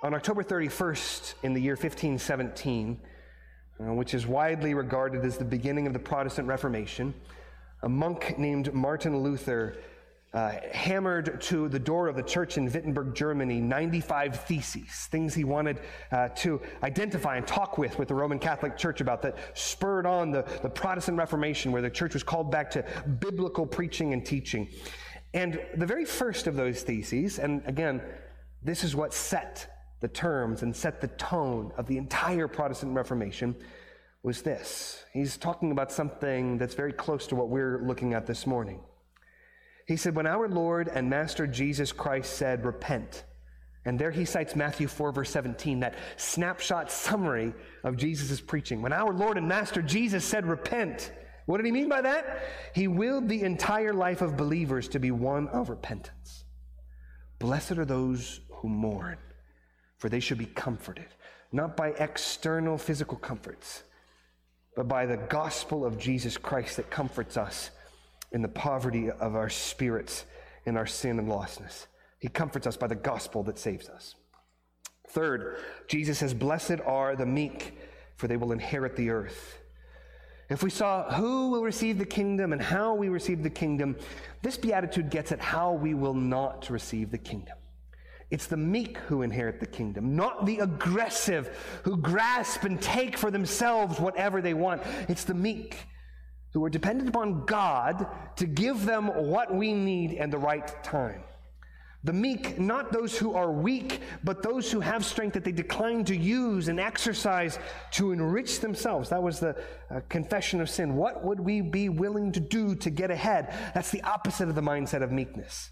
On 0.02 0.12
October 0.12 0.44
31st, 0.44 1.34
in 1.42 1.54
the 1.54 1.60
year 1.60 1.72
1517, 1.72 3.00
uh, 3.80 3.94
which 3.94 4.12
is 4.12 4.26
widely 4.26 4.74
regarded 4.74 5.24
as 5.24 5.38
the 5.38 5.44
beginning 5.44 5.86
of 5.86 5.94
the 5.94 5.98
Protestant 5.98 6.46
Reformation, 6.46 7.14
a 7.82 7.88
monk 7.88 8.38
named 8.38 8.72
Martin 8.74 9.22
Luther 9.22 9.76
uh, 10.34 10.52
hammered 10.72 11.40
to 11.40 11.68
the 11.68 11.78
door 11.78 12.06
of 12.06 12.14
the 12.14 12.22
church 12.22 12.58
in 12.58 12.70
Wittenberg, 12.70 13.14
Germany, 13.14 13.60
95 13.60 14.44
theses, 14.44 15.08
things 15.10 15.34
he 15.34 15.44
wanted 15.44 15.80
uh, 16.12 16.28
to 16.28 16.60
identify 16.82 17.36
and 17.36 17.46
talk 17.46 17.78
with 17.78 17.98
with 17.98 18.08
the 18.08 18.14
Roman 18.14 18.38
Catholic 18.38 18.76
Church 18.76 19.00
about 19.00 19.22
that 19.22 19.36
spurred 19.54 20.04
on 20.04 20.30
the, 20.30 20.44
the 20.62 20.68
Protestant 20.68 21.16
Reformation, 21.16 21.72
where 21.72 21.80
the 21.80 21.88
church 21.88 22.12
was 22.12 22.22
called 22.22 22.50
back 22.50 22.70
to 22.72 22.84
biblical 23.20 23.64
preaching 23.64 24.12
and 24.12 24.24
teaching. 24.24 24.68
And 25.32 25.60
the 25.76 25.86
very 25.86 26.04
first 26.04 26.46
of 26.46 26.56
those 26.56 26.82
theses, 26.82 27.38
and 27.38 27.62
again, 27.66 28.02
this 28.62 28.84
is 28.84 28.94
what 28.94 29.14
set 29.14 29.86
the 30.00 30.08
terms 30.08 30.62
and 30.62 30.74
set 30.74 31.00
the 31.00 31.08
tone 31.08 31.72
of 31.76 31.86
the 31.86 31.96
entire 31.96 32.48
Protestant 32.48 32.94
Reformation, 32.94 33.54
was 34.22 34.42
this. 34.42 35.04
He's 35.12 35.36
talking 35.36 35.70
about 35.70 35.92
something 35.92 36.58
that's 36.58 36.74
very 36.74 36.92
close 36.92 37.26
to 37.28 37.36
what 37.36 37.48
we're 37.48 37.86
looking 37.86 38.14
at 38.14 38.26
this 38.26 38.46
morning. 38.46 38.80
He 39.86 39.96
said, 39.96 40.14
When 40.14 40.26
our 40.26 40.48
Lord 40.48 40.88
and 40.88 41.08
Master 41.08 41.46
Jesus 41.46 41.92
Christ 41.92 42.34
said, 42.34 42.64
Repent, 42.64 43.24
And 43.84 43.98
there 43.98 44.10
he 44.10 44.24
cites 44.24 44.54
Matthew 44.54 44.86
4, 44.86 45.12
verse 45.12 45.30
17, 45.30 45.80
that 45.80 45.94
snapshot 46.16 46.90
summary 46.90 47.54
of 47.84 47.96
Jesus' 47.96 48.40
preaching. 48.40 48.82
When 48.82 48.92
our 48.92 49.12
Lord 49.12 49.38
and 49.38 49.48
Master 49.48 49.80
Jesus 49.80 50.24
said, 50.24 50.46
Repent, 50.46 51.12
what 51.46 51.56
did 51.56 51.66
he 51.66 51.72
mean 51.72 51.88
by 51.88 52.02
that? 52.02 52.42
He 52.74 52.88
willed 52.88 53.28
the 53.28 53.42
entire 53.42 53.94
life 53.94 54.20
of 54.20 54.36
believers 54.36 54.88
to 54.88 54.98
be 54.98 55.10
one 55.10 55.48
of 55.48 55.70
repentance. 55.70 56.44
Blessed 57.38 57.78
are 57.78 57.86
those 57.86 58.40
who 58.50 58.68
mourn, 58.68 59.16
for 59.96 60.10
they 60.10 60.20
should 60.20 60.36
be 60.36 60.44
comforted, 60.44 61.06
not 61.50 61.74
by 61.74 61.90
external 61.92 62.76
physical 62.76 63.16
comforts, 63.16 63.84
but 64.78 64.86
by 64.86 65.06
the 65.06 65.16
gospel 65.16 65.84
of 65.84 65.98
Jesus 65.98 66.36
Christ 66.36 66.76
that 66.76 66.88
comforts 66.88 67.36
us 67.36 67.72
in 68.30 68.42
the 68.42 68.48
poverty 68.48 69.10
of 69.10 69.34
our 69.34 69.48
spirits, 69.48 70.24
in 70.66 70.76
our 70.76 70.86
sin 70.86 71.18
and 71.18 71.28
lostness. 71.28 71.88
He 72.20 72.28
comforts 72.28 72.64
us 72.64 72.76
by 72.76 72.86
the 72.86 72.94
gospel 72.94 73.42
that 73.42 73.58
saves 73.58 73.88
us. 73.88 74.14
Third, 75.08 75.56
Jesus 75.88 76.18
says, 76.18 76.32
Blessed 76.32 76.80
are 76.86 77.16
the 77.16 77.26
meek, 77.26 77.76
for 78.14 78.28
they 78.28 78.36
will 78.36 78.52
inherit 78.52 78.94
the 78.94 79.10
earth. 79.10 79.58
If 80.48 80.62
we 80.62 80.70
saw 80.70 81.12
who 81.12 81.50
will 81.50 81.64
receive 81.64 81.98
the 81.98 82.06
kingdom 82.06 82.52
and 82.52 82.62
how 82.62 82.94
we 82.94 83.08
receive 83.08 83.42
the 83.42 83.50
kingdom, 83.50 83.96
this 84.42 84.56
beatitude 84.56 85.10
gets 85.10 85.32
at 85.32 85.40
how 85.40 85.72
we 85.72 85.94
will 85.94 86.14
not 86.14 86.70
receive 86.70 87.10
the 87.10 87.18
kingdom. 87.18 87.56
It's 88.30 88.46
the 88.46 88.56
meek 88.56 88.98
who 88.98 89.22
inherit 89.22 89.58
the 89.58 89.66
kingdom, 89.66 90.14
not 90.14 90.44
the 90.44 90.58
aggressive 90.58 91.80
who 91.84 91.96
grasp 91.96 92.64
and 92.64 92.80
take 92.80 93.16
for 93.16 93.30
themselves 93.30 93.98
whatever 93.98 94.42
they 94.42 94.54
want. 94.54 94.82
It's 95.08 95.24
the 95.24 95.34
meek 95.34 95.76
who 96.52 96.62
are 96.64 96.70
dependent 96.70 97.08
upon 97.08 97.46
God 97.46 98.06
to 98.36 98.46
give 98.46 98.84
them 98.84 99.06
what 99.06 99.54
we 99.54 99.72
need 99.72 100.12
and 100.14 100.32
the 100.32 100.38
right 100.38 100.82
time. 100.82 101.22
The 102.04 102.12
meek, 102.12 102.58
not 102.60 102.92
those 102.92 103.18
who 103.18 103.34
are 103.34 103.50
weak, 103.50 104.00
but 104.22 104.42
those 104.42 104.70
who 104.70 104.80
have 104.80 105.04
strength 105.04 105.34
that 105.34 105.44
they 105.44 105.52
decline 105.52 106.04
to 106.04 106.16
use 106.16 106.68
and 106.68 106.78
exercise 106.78 107.58
to 107.92 108.12
enrich 108.12 108.60
themselves. 108.60 109.08
That 109.08 109.22
was 109.22 109.40
the 109.40 109.56
uh, 109.90 110.00
confession 110.08 110.60
of 110.60 110.70
sin. 110.70 110.94
What 110.94 111.24
would 111.24 111.40
we 111.40 111.60
be 111.60 111.88
willing 111.88 112.30
to 112.32 112.40
do 112.40 112.76
to 112.76 112.90
get 112.90 113.10
ahead? 113.10 113.52
That's 113.74 113.90
the 113.90 114.02
opposite 114.02 114.48
of 114.48 114.54
the 114.54 114.60
mindset 114.60 115.02
of 115.02 115.10
meekness. 115.10 115.70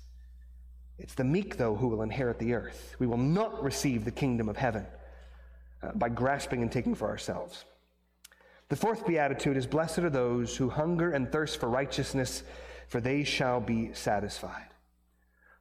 It's 0.99 1.15
the 1.15 1.25
meek, 1.25 1.57
though, 1.57 1.75
who 1.75 1.89
will 1.89 2.03
inherit 2.03 2.39
the 2.39 2.55
earth. 2.55 2.97
We 2.99 3.07
will 3.07 3.17
not 3.19 3.63
receive 3.63 4.05
the 4.05 4.11
kingdom 4.11 4.49
of 4.49 4.57
heaven 4.57 4.87
uh, 5.83 5.93
by 5.95 6.09
grasping 6.09 6.63
and 6.63 6.73
taking 6.73 6.95
for 6.95 7.09
ourselves. 7.09 7.65
The 8.69 8.77
fourth 8.77 9.07
beatitude 9.07 9.57
is 9.57 9.67
Blessed 9.67 9.99
are 10.01 10.11
those 10.11 10.57
who 10.57 10.69
hunger 10.69 11.13
and 11.13 11.31
thirst 11.31 11.61
for 11.61 11.69
righteousness, 11.69 12.43
for 12.89 13.01
they 13.01 13.25
shall 13.25 13.61
be 13.61 13.93
satisfied. 13.93 14.69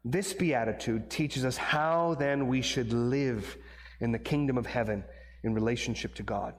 This 0.04 0.34
beatitude 0.34 1.10
teaches 1.10 1.44
us 1.46 1.58
how 1.58 2.16
then 2.16 2.48
we 2.48 2.62
should 2.62 2.94
live 2.94 3.58
in 4.00 4.12
the 4.12 4.20
kingdom 4.20 4.58
of 4.58 4.66
heaven 4.66 5.04
in 5.44 5.54
relationship 5.54 6.16
to 6.16 6.24
God. 6.24 6.54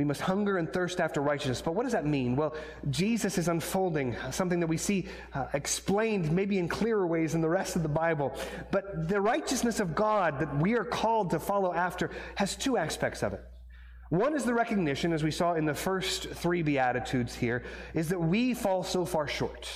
We 0.00 0.04
must 0.04 0.22
hunger 0.22 0.56
and 0.56 0.72
thirst 0.72 0.98
after 0.98 1.20
righteousness. 1.20 1.60
But 1.60 1.74
what 1.74 1.82
does 1.82 1.92
that 1.92 2.06
mean? 2.06 2.34
Well, 2.34 2.54
Jesus 2.88 3.36
is 3.36 3.48
unfolding 3.48 4.16
something 4.30 4.58
that 4.60 4.66
we 4.66 4.78
see 4.78 5.08
uh, 5.34 5.48
explained 5.52 6.32
maybe 6.32 6.58
in 6.58 6.68
clearer 6.68 7.06
ways 7.06 7.34
in 7.34 7.42
the 7.42 7.50
rest 7.50 7.76
of 7.76 7.82
the 7.82 7.88
Bible. 7.90 8.34
But 8.70 9.08
the 9.08 9.20
righteousness 9.20 9.78
of 9.78 9.94
God 9.94 10.38
that 10.38 10.56
we 10.56 10.72
are 10.72 10.86
called 10.86 11.28
to 11.32 11.38
follow 11.38 11.74
after 11.74 12.08
has 12.36 12.56
two 12.56 12.78
aspects 12.78 13.22
of 13.22 13.34
it. 13.34 13.44
One 14.08 14.34
is 14.34 14.44
the 14.44 14.54
recognition, 14.54 15.12
as 15.12 15.22
we 15.22 15.30
saw 15.30 15.52
in 15.52 15.66
the 15.66 15.74
first 15.74 16.30
three 16.30 16.62
Beatitudes 16.62 17.34
here, 17.34 17.62
is 17.92 18.08
that 18.08 18.18
we 18.18 18.54
fall 18.54 18.82
so 18.82 19.04
far 19.04 19.28
short. 19.28 19.68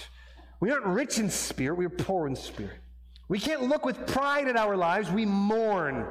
We 0.58 0.70
aren't 0.70 0.86
rich 0.86 1.18
in 1.18 1.28
spirit, 1.28 1.76
we 1.76 1.84
are 1.84 1.90
poor 1.90 2.26
in 2.26 2.34
spirit. 2.34 2.78
We 3.28 3.38
can't 3.38 3.64
look 3.64 3.84
with 3.84 4.06
pride 4.06 4.48
at 4.48 4.56
our 4.56 4.74
lives, 4.74 5.10
we 5.10 5.26
mourn. 5.26 6.06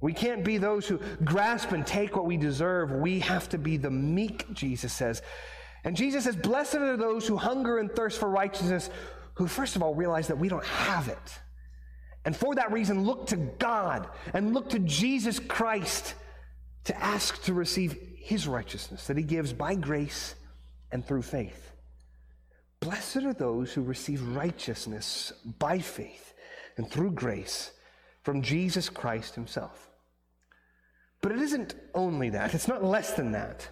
We 0.00 0.12
can't 0.12 0.44
be 0.44 0.58
those 0.58 0.86
who 0.86 0.98
grasp 1.24 1.72
and 1.72 1.86
take 1.86 2.16
what 2.16 2.24
we 2.24 2.36
deserve. 2.36 2.90
We 2.92 3.20
have 3.20 3.48
to 3.50 3.58
be 3.58 3.76
the 3.76 3.90
meek, 3.90 4.52
Jesus 4.54 4.92
says. 4.92 5.22
And 5.84 5.96
Jesus 5.96 6.24
says, 6.24 6.36
Blessed 6.36 6.76
are 6.76 6.96
those 6.96 7.26
who 7.26 7.36
hunger 7.36 7.78
and 7.78 7.90
thirst 7.90 8.18
for 8.18 8.28
righteousness, 8.28 8.88
who 9.34 9.46
first 9.46 9.76
of 9.76 9.82
all 9.82 9.94
realize 9.94 10.28
that 10.28 10.38
we 10.38 10.48
don't 10.48 10.64
have 10.64 11.08
it. 11.08 11.38
And 12.24 12.36
for 12.36 12.54
that 12.54 12.72
reason, 12.72 13.04
look 13.04 13.28
to 13.28 13.36
God 13.36 14.08
and 14.34 14.54
look 14.54 14.70
to 14.70 14.78
Jesus 14.78 15.38
Christ 15.38 16.14
to 16.84 16.98
ask 16.98 17.42
to 17.44 17.54
receive 17.54 17.96
his 18.16 18.46
righteousness 18.46 19.06
that 19.06 19.16
he 19.16 19.22
gives 19.22 19.52
by 19.52 19.74
grace 19.74 20.34
and 20.92 21.04
through 21.04 21.22
faith. 21.22 21.72
Blessed 22.80 23.18
are 23.18 23.34
those 23.34 23.72
who 23.72 23.82
receive 23.82 24.22
righteousness 24.34 25.32
by 25.58 25.78
faith 25.78 26.34
and 26.76 26.90
through 26.90 27.12
grace 27.12 27.70
from 28.22 28.42
Jesus 28.42 28.88
Christ 28.88 29.34
himself. 29.34 29.89
But 31.20 31.32
it 31.32 31.40
isn't 31.40 31.74
only 31.94 32.30
that, 32.30 32.54
it's 32.54 32.68
not 32.68 32.82
less 32.84 33.14
than 33.14 33.32
that. 33.32 33.68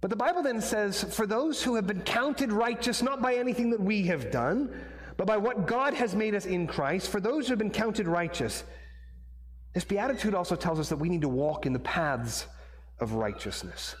But 0.00 0.10
the 0.10 0.16
Bible 0.16 0.42
then 0.42 0.60
says, 0.60 1.04
for 1.14 1.28
those 1.28 1.62
who 1.62 1.76
have 1.76 1.86
been 1.86 2.02
counted 2.02 2.50
righteous 2.50 3.02
not 3.02 3.22
by 3.22 3.34
anything 3.34 3.70
that 3.70 3.80
we 3.80 4.02
have 4.08 4.32
done, 4.32 4.74
but 5.16 5.28
by 5.28 5.36
what 5.36 5.66
God 5.68 5.94
has 5.94 6.16
made 6.16 6.34
us 6.34 6.44
in 6.44 6.66
Christ, 6.66 7.08
for 7.08 7.20
those 7.20 7.46
who 7.46 7.52
have 7.52 7.58
been 7.60 7.70
counted 7.70 8.08
righteous, 8.08 8.64
this 9.74 9.84
beatitude 9.84 10.34
also 10.34 10.56
tells 10.56 10.80
us 10.80 10.88
that 10.88 10.96
we 10.96 11.08
need 11.08 11.20
to 11.20 11.28
walk 11.28 11.66
in 11.66 11.72
the 11.72 11.78
paths 11.78 12.46
of 12.98 13.12
righteousness 13.12 13.94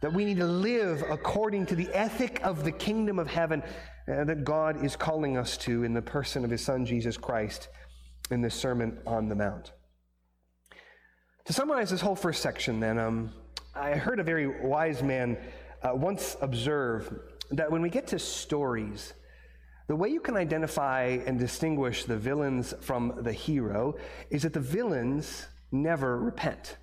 that 0.00 0.12
we 0.12 0.24
need 0.24 0.36
to 0.36 0.46
live 0.46 1.02
according 1.10 1.66
to 1.66 1.74
the 1.74 1.88
ethic 1.94 2.40
of 2.44 2.64
the 2.64 2.72
kingdom 2.72 3.18
of 3.18 3.28
heaven 3.28 3.62
uh, 4.08 4.24
that 4.24 4.44
God 4.44 4.84
is 4.84 4.94
calling 4.94 5.36
us 5.36 5.56
to 5.58 5.84
in 5.84 5.94
the 5.94 6.02
person 6.02 6.44
of 6.44 6.50
his 6.50 6.64
son 6.64 6.84
Jesus 6.84 7.16
Christ 7.16 7.68
in 8.30 8.40
the 8.40 8.50
Sermon 8.50 8.98
on 9.06 9.28
the 9.28 9.34
Mount. 9.34 9.72
To 11.46 11.52
summarize 11.52 11.90
this 11.90 12.00
whole 12.00 12.16
first 12.16 12.42
section, 12.42 12.80
then, 12.80 12.98
um, 12.98 13.30
I 13.72 13.92
heard 13.92 14.18
a 14.18 14.24
very 14.24 14.48
wise 14.66 15.00
man 15.00 15.38
uh, 15.80 15.94
once 15.94 16.36
observe 16.40 17.20
that 17.52 17.70
when 17.70 17.82
we 17.82 17.88
get 17.88 18.08
to 18.08 18.18
stories, 18.18 19.12
the 19.86 19.94
way 19.94 20.08
you 20.08 20.18
can 20.18 20.36
identify 20.36 21.18
and 21.24 21.38
distinguish 21.38 22.04
the 22.04 22.16
villains 22.16 22.74
from 22.80 23.20
the 23.20 23.32
hero 23.32 23.94
is 24.28 24.42
that 24.42 24.54
the 24.54 24.60
villains 24.60 25.46
never 25.70 26.18
repent. 26.18 26.78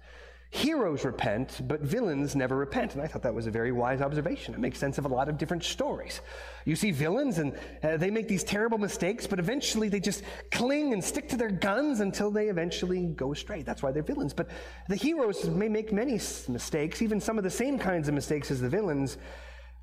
Heroes 0.53 1.03
repent, 1.03 1.61
but 1.67 1.81
villains 1.81 2.35
never 2.35 2.55
repent. 2.55 2.93
And 2.93 3.01
I 3.01 3.07
thought 3.07 3.23
that 3.23 3.33
was 3.33 3.47
a 3.47 3.51
very 3.51 3.71
wise 3.71 4.01
observation. 4.03 4.53
It 4.53 4.59
makes 4.59 4.77
sense 4.77 4.99
of 4.99 5.05
a 5.05 5.07
lot 5.07 5.27
of 5.27 5.39
different 5.39 5.63
stories. 5.63 6.21
You 6.65 6.75
see 6.75 6.91
villains, 6.91 7.39
and 7.39 7.57
uh, 7.81 7.97
they 7.97 8.11
make 8.11 8.27
these 8.27 8.43
terrible 8.43 8.77
mistakes, 8.77 9.25
but 9.25 9.39
eventually 9.39 9.89
they 9.89 9.99
just 9.99 10.21
cling 10.51 10.93
and 10.93 11.03
stick 11.03 11.27
to 11.29 11.37
their 11.37 11.49
guns 11.49 12.01
until 12.01 12.29
they 12.29 12.49
eventually 12.49 13.07
go 13.07 13.31
astray. 13.33 13.63
That's 13.63 13.81
why 13.81 13.91
they're 13.91 14.03
villains. 14.03 14.31
But 14.31 14.51
the 14.89 14.95
heroes 14.95 15.43
may 15.45 15.69
make 15.69 15.91
many 15.91 16.19
mistakes, 16.47 17.01
even 17.01 17.19
some 17.19 17.39
of 17.39 17.43
the 17.43 17.49
same 17.49 17.79
kinds 17.79 18.07
of 18.07 18.13
mistakes 18.13 18.51
as 18.51 18.61
the 18.61 18.69
villains. 18.69 19.17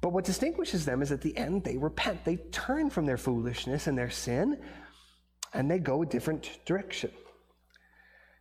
But 0.00 0.12
what 0.12 0.24
distinguishes 0.24 0.85
them 0.85 1.02
is 1.02 1.11
at 1.11 1.20
the 1.20 1.37
end 1.37 1.64
they 1.64 1.78
repent. 1.78 2.24
They 2.24 2.37
turn 2.52 2.90
from 2.90 3.06
their 3.06 3.18
foolishness 3.18 3.88
and 3.88 3.98
their 3.98 4.09
sin, 4.09 4.62
and 5.52 5.68
they 5.68 5.80
go 5.80 6.02
a 6.02 6.06
different 6.06 6.64
direction. 6.64 7.11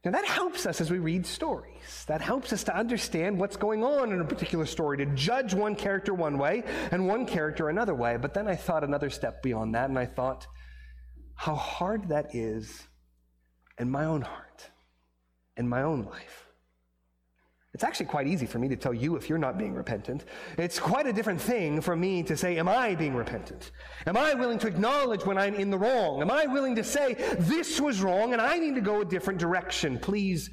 Now, 0.06 0.12
that 0.12 0.26
helps 0.26 0.66
us 0.66 0.80
as 0.80 0.90
we 0.90 0.98
read 0.98 1.26
stories. 1.26 2.06
That 2.08 2.22
helps 2.22 2.54
us 2.54 2.64
to 2.66 2.76
understand 2.76 3.38
what's 3.38 3.58
going 3.58 3.84
on 3.84 4.14
in 4.14 4.22
a 4.22 4.26
particular 4.26 4.66
story, 4.66 4.98
to 4.98 5.06
judge 5.08 5.54
one 5.54 5.76
character 5.76 6.14
one 6.14 6.38
way 6.38 6.64
and 6.92 7.06
one 7.06 7.26
character 7.26 7.68
another 7.68 7.94
way. 7.94 8.16
But 8.16 8.34
then 8.34 8.48
I 8.48 8.56
thought 8.56 8.86
another 8.86 9.10
step 9.10 9.44
beyond 9.44 9.76
that, 9.76 9.90
and 9.90 10.00
I 10.00 10.06
thought 10.06 10.48
how 11.36 11.56
hard 11.56 12.10
that 12.10 12.34
is 12.34 12.88
in 13.78 13.90
my 13.90 14.06
own 14.06 14.22
heart, 14.22 14.70
in 15.58 15.68
my 15.68 15.84
own 15.84 16.04
life. 16.04 16.49
It's 17.74 17.84
actually 17.84 18.08
quite 18.08 18.26
easy 18.26 18.48
for 18.48 18.58
me 18.58 18.68
to 18.70 18.76
tell 18.76 18.94
you 18.94 19.16
if 19.16 19.30
you're 19.30 19.38
not 19.38 19.58
being 19.58 19.76
repentant. 19.76 20.26
It's 20.58 20.80
quite 20.80 21.06
a 21.06 21.14
different 21.14 21.40
thing 21.40 21.82
for 21.82 21.96
me 21.96 22.24
to 22.24 22.36
say, 22.36 22.58
Am 22.58 22.68
I 22.68 22.96
being 22.96 23.16
repentant? 23.16 23.72
Am 24.08 24.18
I 24.18 24.34
willing 24.34 24.58
to 24.60 24.68
acknowledge 24.68 25.24
when 25.26 25.38
I'm 25.38 25.54
in 25.54 25.70
the 25.70 25.78
wrong? 25.78 26.22
Am 26.22 26.32
I 26.32 26.48
willing 26.48 26.76
to 26.78 26.84
say, 26.84 27.14
This 27.38 27.80
was 27.80 28.02
wrong 28.02 28.34
and 28.34 28.42
I 28.42 28.58
need 28.58 28.76
to 28.76 28.82
go 28.82 29.02
a 29.02 29.06
different 29.06 29.40
direction? 29.40 30.00
Please 30.00 30.50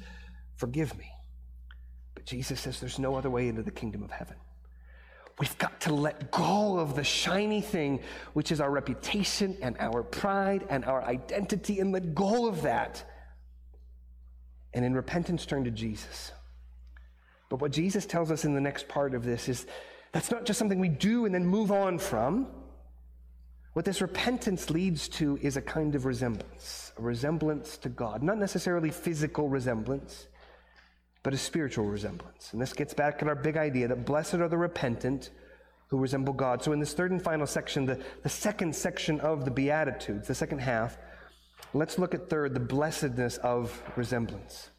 forgive 0.57 0.95
me. 0.95 1.11
But 2.13 2.25
Jesus 2.25 2.59
says 2.59 2.79
there's 2.79 2.99
no 2.99 3.15
other 3.15 3.31
way 3.31 3.47
into 3.47 3.63
the 3.63 3.71
kingdom 3.71 4.03
of 4.03 4.11
heaven. 4.11 4.35
We've 5.39 5.57
got 5.57 5.81
to 5.81 5.93
let 5.93 6.31
go 6.31 6.79
of 6.79 6.95
the 6.95 7.03
shiny 7.03 7.61
thing, 7.61 8.01
which 8.33 8.51
is 8.51 8.61
our 8.61 8.71
reputation 8.71 9.57
and 9.61 9.75
our 9.79 10.03
pride 10.03 10.65
and 10.69 10.85
our 10.85 11.03
identity, 11.03 11.79
and 11.79 11.91
let 11.91 12.15
go 12.15 12.47
of 12.47 12.63
that. 12.63 13.03
And 14.73 14.83
in 14.83 14.93
repentance, 14.93 15.45
turn 15.45 15.63
to 15.63 15.71
Jesus. 15.71 16.31
But 17.49 17.61
what 17.61 17.71
Jesus 17.71 18.05
tells 18.05 18.31
us 18.31 18.45
in 18.45 18.53
the 18.53 18.61
next 18.61 18.87
part 18.87 19.13
of 19.13 19.23
this 19.23 19.47
is 19.47 19.65
that's 20.11 20.31
not 20.31 20.45
just 20.45 20.59
something 20.59 20.79
we 20.79 20.89
do 20.89 21.25
and 21.25 21.33
then 21.33 21.45
move 21.45 21.71
on 21.71 21.99
from. 21.99 22.47
What 23.73 23.85
this 23.85 24.01
repentance 24.01 24.69
leads 24.69 25.07
to 25.09 25.37
is 25.41 25.55
a 25.55 25.61
kind 25.61 25.93
of 25.95 26.05
resemblance, 26.05 26.91
a 26.97 27.01
resemblance 27.01 27.77
to 27.77 27.89
God. 27.89 28.23
Not 28.23 28.39
necessarily 28.39 28.89
physical 28.89 29.49
resemblance, 29.49 30.27
but 31.21 31.33
a 31.33 31.37
spiritual 31.37 31.85
resemblance. 31.85 32.53
And 32.53 32.61
this 32.61 32.73
gets 32.73 32.93
back 32.93 33.21
at 33.21 33.27
our 33.27 33.35
big 33.35 33.55
idea 33.55 33.87
that 33.87 34.05
blessed 34.05 34.35
are 34.35 34.49
the 34.49 34.57
repentant 34.57 35.29
who 35.89 35.97
resemble 35.97 36.33
God. 36.33 36.63
So, 36.63 36.71
in 36.71 36.79
this 36.79 36.93
third 36.93 37.11
and 37.11 37.21
final 37.21 37.45
section, 37.45 37.85
the, 37.85 38.01
the 38.23 38.29
second 38.29 38.75
section 38.75 39.19
of 39.19 39.45
the 39.45 39.51
Beatitudes, 39.51 40.27
the 40.27 40.35
second 40.35 40.59
half, 40.59 40.97
Let's 41.73 41.99
look 41.99 42.13
at 42.13 42.29
third, 42.29 42.53
the 42.53 42.59
blessedness 42.59 43.37
of 43.37 43.81
resemblance. 43.95 44.69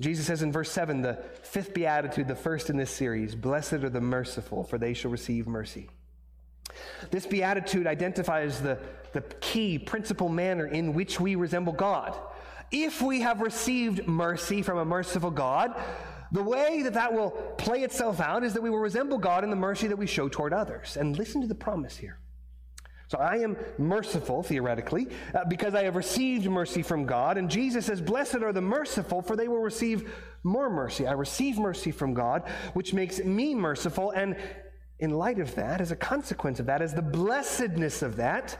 Jesus 0.00 0.26
says 0.26 0.42
in 0.42 0.50
verse 0.50 0.70
7, 0.70 1.02
the 1.02 1.18
fifth 1.42 1.72
beatitude, 1.72 2.26
the 2.26 2.34
first 2.34 2.68
in 2.68 2.76
this 2.76 2.90
series 2.90 3.34
Blessed 3.34 3.74
are 3.74 3.90
the 3.90 4.00
merciful, 4.00 4.64
for 4.64 4.78
they 4.78 4.94
shall 4.94 5.10
receive 5.10 5.46
mercy. 5.46 5.88
This 7.10 7.26
beatitude 7.26 7.86
identifies 7.86 8.60
the, 8.60 8.78
the 9.12 9.20
key 9.40 9.78
principal 9.78 10.28
manner 10.28 10.66
in 10.66 10.94
which 10.94 11.20
we 11.20 11.36
resemble 11.36 11.72
God. 11.72 12.18
If 12.72 13.00
we 13.00 13.20
have 13.20 13.40
received 13.40 14.08
mercy 14.08 14.62
from 14.62 14.78
a 14.78 14.84
merciful 14.84 15.30
God, 15.30 15.80
the 16.32 16.42
way 16.42 16.82
that 16.82 16.94
that 16.94 17.12
will 17.12 17.30
play 17.58 17.82
itself 17.82 18.18
out 18.18 18.42
is 18.42 18.54
that 18.54 18.62
we 18.62 18.70
will 18.70 18.78
resemble 18.78 19.18
God 19.18 19.44
in 19.44 19.50
the 19.50 19.56
mercy 19.56 19.86
that 19.86 19.96
we 19.96 20.06
show 20.06 20.28
toward 20.28 20.52
others. 20.52 20.96
And 20.96 21.16
listen 21.16 21.40
to 21.42 21.46
the 21.46 21.54
promise 21.54 21.96
here. 21.96 22.18
So 23.08 23.18
I 23.18 23.36
am 23.36 23.56
merciful, 23.78 24.42
theoretically, 24.42 25.08
uh, 25.34 25.44
because 25.48 25.74
I 25.74 25.84
have 25.84 25.96
received 25.96 26.48
mercy 26.48 26.82
from 26.82 27.04
God. 27.04 27.36
And 27.36 27.50
Jesus 27.50 27.86
says, 27.86 28.00
Blessed 28.00 28.36
are 28.36 28.52
the 28.52 28.62
merciful, 28.62 29.22
for 29.22 29.36
they 29.36 29.48
will 29.48 29.60
receive 29.60 30.10
more 30.42 30.70
mercy. 30.70 31.06
I 31.06 31.12
receive 31.12 31.58
mercy 31.58 31.90
from 31.90 32.14
God, 32.14 32.48
which 32.72 32.94
makes 32.94 33.18
me 33.18 33.54
merciful. 33.54 34.10
And 34.10 34.36
in 34.98 35.10
light 35.10 35.38
of 35.38 35.54
that, 35.56 35.80
as 35.80 35.90
a 35.90 35.96
consequence 35.96 36.60
of 36.60 36.66
that, 36.66 36.80
as 36.80 36.94
the 36.94 37.02
blessedness 37.02 38.02
of 38.02 38.16
that, 38.16 38.58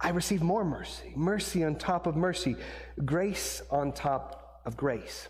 I 0.00 0.10
receive 0.10 0.42
more 0.42 0.64
mercy. 0.64 1.12
Mercy 1.16 1.64
on 1.64 1.76
top 1.76 2.06
of 2.06 2.16
mercy, 2.16 2.56
grace 3.04 3.62
on 3.70 3.92
top 3.92 4.60
of 4.64 4.76
grace. 4.76 5.28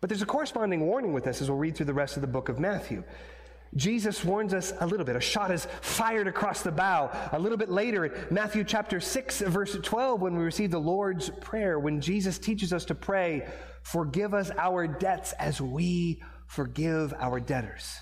But 0.00 0.08
there's 0.08 0.22
a 0.22 0.26
corresponding 0.26 0.86
warning 0.86 1.12
with 1.12 1.24
this 1.24 1.40
as 1.40 1.48
we'll 1.48 1.58
read 1.58 1.76
through 1.76 1.86
the 1.86 1.94
rest 1.94 2.16
of 2.16 2.22
the 2.22 2.26
book 2.26 2.48
of 2.48 2.58
Matthew. 2.58 3.04
Jesus 3.74 4.22
warns 4.24 4.52
us 4.52 4.72
a 4.80 4.86
little 4.86 5.06
bit. 5.06 5.16
A 5.16 5.20
shot 5.20 5.50
is 5.50 5.66
fired 5.80 6.28
across 6.28 6.62
the 6.62 6.72
bow. 6.72 7.10
A 7.32 7.38
little 7.38 7.56
bit 7.56 7.70
later, 7.70 8.04
in 8.04 8.34
Matthew 8.34 8.64
chapter 8.64 9.00
6, 9.00 9.40
verse 9.40 9.76
12, 9.82 10.20
when 10.20 10.36
we 10.36 10.44
receive 10.44 10.70
the 10.70 10.78
Lord's 10.78 11.30
Prayer, 11.40 11.78
when 11.78 12.00
Jesus 12.00 12.38
teaches 12.38 12.72
us 12.72 12.84
to 12.86 12.94
pray, 12.94 13.46
Forgive 13.82 14.32
us 14.32 14.50
our 14.56 14.86
debts 14.86 15.32
as 15.32 15.60
we 15.60 16.22
forgive 16.46 17.12
our 17.18 17.40
debtors. 17.40 17.98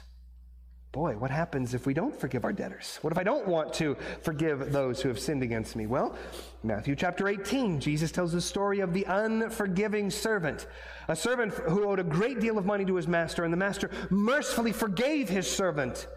Boy, 0.92 1.16
what 1.16 1.31
happens 1.31 1.72
if 1.72 1.87
we 1.87 1.94
don't 1.94 2.18
forgive 2.18 2.44
our 2.44 2.53
debtors? 2.53 2.98
What 3.03 3.12
if 3.12 3.18
I 3.18 3.22
don't 3.22 3.46
want 3.46 3.72
to 3.74 3.96
forgive 4.22 4.72
those 4.72 5.00
who 5.00 5.09
have 5.09 5.20
sinned 5.20 5.44
against 5.44 5.76
me? 5.76 5.87
Well, 5.87 6.16
Matthew 6.64 6.96
chapter 6.96 7.29
18, 7.29 7.79
Jesus 7.79 8.11
tells 8.11 8.33
the 8.33 8.40
story 8.40 8.81
of 8.81 8.92
the 8.92 9.05
unforgiving 9.05 10.11
servant. 10.11 10.66
A 11.07 11.14
servant 11.14 11.55
who 11.55 11.85
owed 11.85 12.00
a 12.00 12.05
great 12.05 12.40
deal 12.40 12.59
of 12.59 12.66
money 12.66 12.85
to 12.87 12.96
his 12.96 13.07
master, 13.07 13.44
and 13.44 13.53
the 13.53 13.57
master 13.57 13.88
mercifully 14.11 14.72
forgave 14.72 15.29
his 15.29 15.48
servant. 15.48 16.09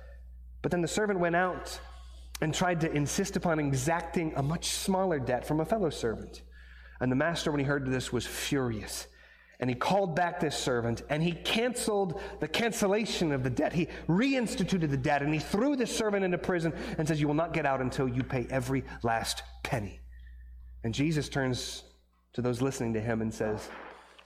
But 0.64 0.72
then 0.72 0.82
the 0.82 0.88
servant 0.88 1.20
went 1.20 1.36
out 1.36 1.80
and 2.42 2.52
tried 2.52 2.82
to 2.82 2.92
insist 2.92 3.36
upon 3.36 3.60
exacting 3.60 4.34
a 4.36 4.42
much 4.42 4.70
smaller 4.70 5.20
debt 5.20 5.46
from 5.46 5.60
a 5.60 5.66
fellow 5.66 5.92
servant. 5.92 6.42
And 7.00 7.12
the 7.12 7.16
master, 7.16 7.52
when 7.52 7.60
he 7.60 7.66
heard 7.66 7.86
this, 7.86 8.12
was 8.12 8.26
furious. 8.26 9.06
And 9.60 9.70
he 9.70 9.76
called 9.76 10.16
back 10.16 10.40
this 10.40 10.58
servant 10.58 11.04
and 11.10 11.24
he 11.24 11.32
canceled 11.32 12.20
the 12.40 12.48
cancellation 12.48 13.32
of 13.32 13.44
the 13.44 13.50
debt. 13.50 13.72
He 13.72 13.88
reinstituted 14.08 14.90
the 14.90 14.98
debt 14.98 15.22
and 15.22 15.34
he 15.34 15.40
threw 15.40 15.76
this 15.76 15.96
servant 15.96 16.26
into 16.26 16.38
prison 16.38 16.74
and 16.98 17.08
says, 17.08 17.22
You 17.22 17.28
will 17.28 17.36
not 17.36 17.54
get 17.54 17.66
out 17.66 17.80
until 17.80 18.08
you 18.08 18.24
pay 18.24 18.48
every 18.50 18.84
last 19.04 19.44
penny. 19.64 20.00
And 20.84 20.94
Jesus 20.94 21.30
turns 21.30 21.84
to 22.34 22.42
those 22.42 22.62
listening 22.62 22.94
to 22.94 23.02
him 23.02 23.22
and 23.22 23.34
says, 23.34 23.70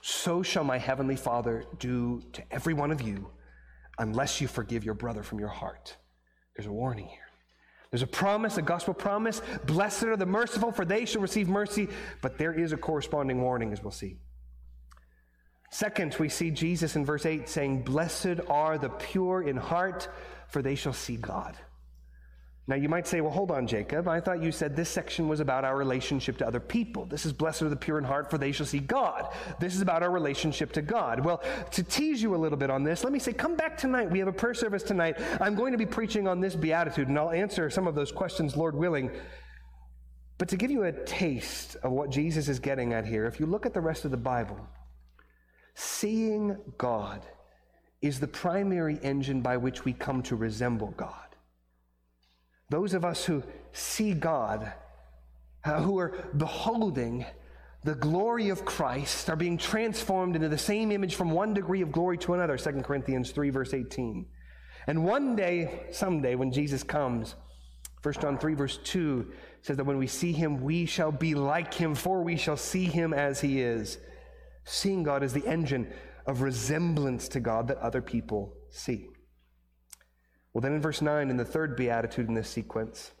So 0.00 0.42
shall 0.42 0.64
my 0.64 0.78
heavenly 0.78 1.16
Father 1.16 1.64
do 1.78 2.22
to 2.32 2.42
every 2.50 2.74
one 2.74 2.90
of 2.90 3.00
you 3.00 3.30
unless 3.98 4.40
you 4.40 4.48
forgive 4.48 4.84
your 4.84 4.94
brother 4.94 5.22
from 5.22 5.38
your 5.38 5.48
heart. 5.48 5.96
There's 6.56 6.66
a 6.66 6.72
warning 6.72 7.06
here. 7.06 7.20
There's 7.90 8.02
a 8.02 8.06
promise, 8.06 8.58
a 8.58 8.62
gospel 8.62 8.92
promise. 8.92 9.40
Blessed 9.64 10.04
are 10.04 10.16
the 10.16 10.26
merciful, 10.26 10.72
for 10.72 10.84
they 10.84 11.04
shall 11.04 11.22
receive 11.22 11.48
mercy. 11.48 11.88
But 12.20 12.36
there 12.36 12.52
is 12.52 12.72
a 12.72 12.76
corresponding 12.76 13.40
warning, 13.40 13.72
as 13.72 13.82
we'll 13.82 13.92
see. 13.92 14.18
Second, 15.70 16.16
we 16.18 16.28
see 16.28 16.50
Jesus 16.50 16.96
in 16.96 17.04
verse 17.04 17.26
8 17.26 17.48
saying, 17.48 17.82
Blessed 17.82 18.40
are 18.48 18.78
the 18.78 18.88
pure 18.88 19.42
in 19.42 19.56
heart, 19.56 20.08
for 20.48 20.62
they 20.62 20.74
shall 20.74 20.94
see 20.94 21.16
God. 21.16 21.56
Now, 22.68 22.76
you 22.76 22.90
might 22.90 23.06
say, 23.06 23.22
well, 23.22 23.32
hold 23.32 23.50
on, 23.50 23.66
Jacob. 23.66 24.08
I 24.08 24.20
thought 24.20 24.42
you 24.42 24.52
said 24.52 24.76
this 24.76 24.90
section 24.90 25.26
was 25.26 25.40
about 25.40 25.64
our 25.64 25.74
relationship 25.74 26.36
to 26.38 26.46
other 26.46 26.60
people. 26.60 27.06
This 27.06 27.24
is 27.24 27.32
blessed 27.32 27.62
are 27.62 27.70
the 27.70 27.76
pure 27.76 27.96
in 27.96 28.04
heart, 28.04 28.30
for 28.30 28.36
they 28.36 28.52
shall 28.52 28.66
see 28.66 28.78
God. 28.78 29.32
This 29.58 29.74
is 29.74 29.80
about 29.80 30.02
our 30.02 30.10
relationship 30.10 30.72
to 30.72 30.82
God. 30.82 31.24
Well, 31.24 31.42
to 31.70 31.82
tease 31.82 32.20
you 32.20 32.34
a 32.34 32.36
little 32.36 32.58
bit 32.58 32.68
on 32.68 32.84
this, 32.84 33.04
let 33.04 33.12
me 33.12 33.18
say, 33.18 33.32
come 33.32 33.56
back 33.56 33.78
tonight. 33.78 34.10
We 34.10 34.18
have 34.18 34.28
a 34.28 34.32
prayer 34.32 34.52
service 34.52 34.82
tonight. 34.82 35.16
I'm 35.40 35.54
going 35.54 35.72
to 35.72 35.78
be 35.78 35.86
preaching 35.86 36.28
on 36.28 36.40
this 36.40 36.54
beatitude, 36.54 37.08
and 37.08 37.18
I'll 37.18 37.30
answer 37.30 37.70
some 37.70 37.86
of 37.86 37.94
those 37.94 38.12
questions, 38.12 38.54
Lord 38.54 38.74
willing. 38.74 39.10
But 40.36 40.48
to 40.48 40.58
give 40.58 40.70
you 40.70 40.84
a 40.84 40.92
taste 40.92 41.76
of 41.82 41.92
what 41.92 42.10
Jesus 42.10 42.50
is 42.50 42.58
getting 42.58 42.92
at 42.92 43.06
here, 43.06 43.24
if 43.24 43.40
you 43.40 43.46
look 43.46 43.64
at 43.64 43.72
the 43.72 43.80
rest 43.80 44.04
of 44.04 44.10
the 44.10 44.18
Bible, 44.18 44.60
Seeing 45.80 46.56
God 46.76 47.24
is 48.02 48.18
the 48.18 48.26
primary 48.26 48.98
engine 49.00 49.42
by 49.42 49.56
which 49.56 49.84
we 49.84 49.92
come 49.92 50.24
to 50.24 50.34
resemble 50.34 50.92
God. 50.96 51.36
Those 52.68 52.94
of 52.94 53.04
us 53.04 53.24
who 53.24 53.44
see 53.70 54.12
God, 54.12 54.72
uh, 55.64 55.80
who 55.80 56.00
are 56.00 56.30
beholding 56.36 57.24
the 57.84 57.94
glory 57.94 58.48
of 58.48 58.64
Christ, 58.64 59.30
are 59.30 59.36
being 59.36 59.56
transformed 59.56 60.34
into 60.34 60.48
the 60.48 60.58
same 60.58 60.90
image 60.90 61.14
from 61.14 61.30
one 61.30 61.54
degree 61.54 61.80
of 61.80 61.92
glory 61.92 62.18
to 62.18 62.34
another, 62.34 62.58
2 62.58 62.82
Corinthians 62.82 63.30
3, 63.30 63.50
verse 63.50 63.72
18. 63.72 64.26
And 64.88 65.04
one 65.04 65.36
day, 65.36 65.86
someday, 65.92 66.34
when 66.34 66.50
Jesus 66.50 66.82
comes, 66.82 67.36
1 68.02 68.14
John 68.14 68.36
3, 68.36 68.54
verse 68.54 68.80
2 68.82 69.30
says 69.62 69.76
that 69.76 69.84
when 69.84 69.98
we 69.98 70.08
see 70.08 70.32
him, 70.32 70.60
we 70.60 70.86
shall 70.86 71.12
be 71.12 71.36
like 71.36 71.72
him, 71.72 71.94
for 71.94 72.24
we 72.24 72.36
shall 72.36 72.56
see 72.56 72.86
him 72.86 73.14
as 73.14 73.40
he 73.40 73.60
is. 73.62 73.98
Seeing 74.70 75.02
God 75.02 75.22
is 75.22 75.32
the 75.32 75.46
engine 75.46 75.90
of 76.26 76.42
resemblance 76.42 77.28
to 77.28 77.40
God 77.40 77.68
that 77.68 77.78
other 77.78 78.02
people 78.02 78.54
see. 78.68 79.08
Well, 80.52 80.60
then 80.60 80.74
in 80.74 80.82
verse 80.82 81.00
9, 81.00 81.30
in 81.30 81.38
the 81.38 81.44
third 81.44 81.74
beatitude 81.74 82.28
in 82.28 82.34
this 82.34 82.50
sequence, 82.50 83.12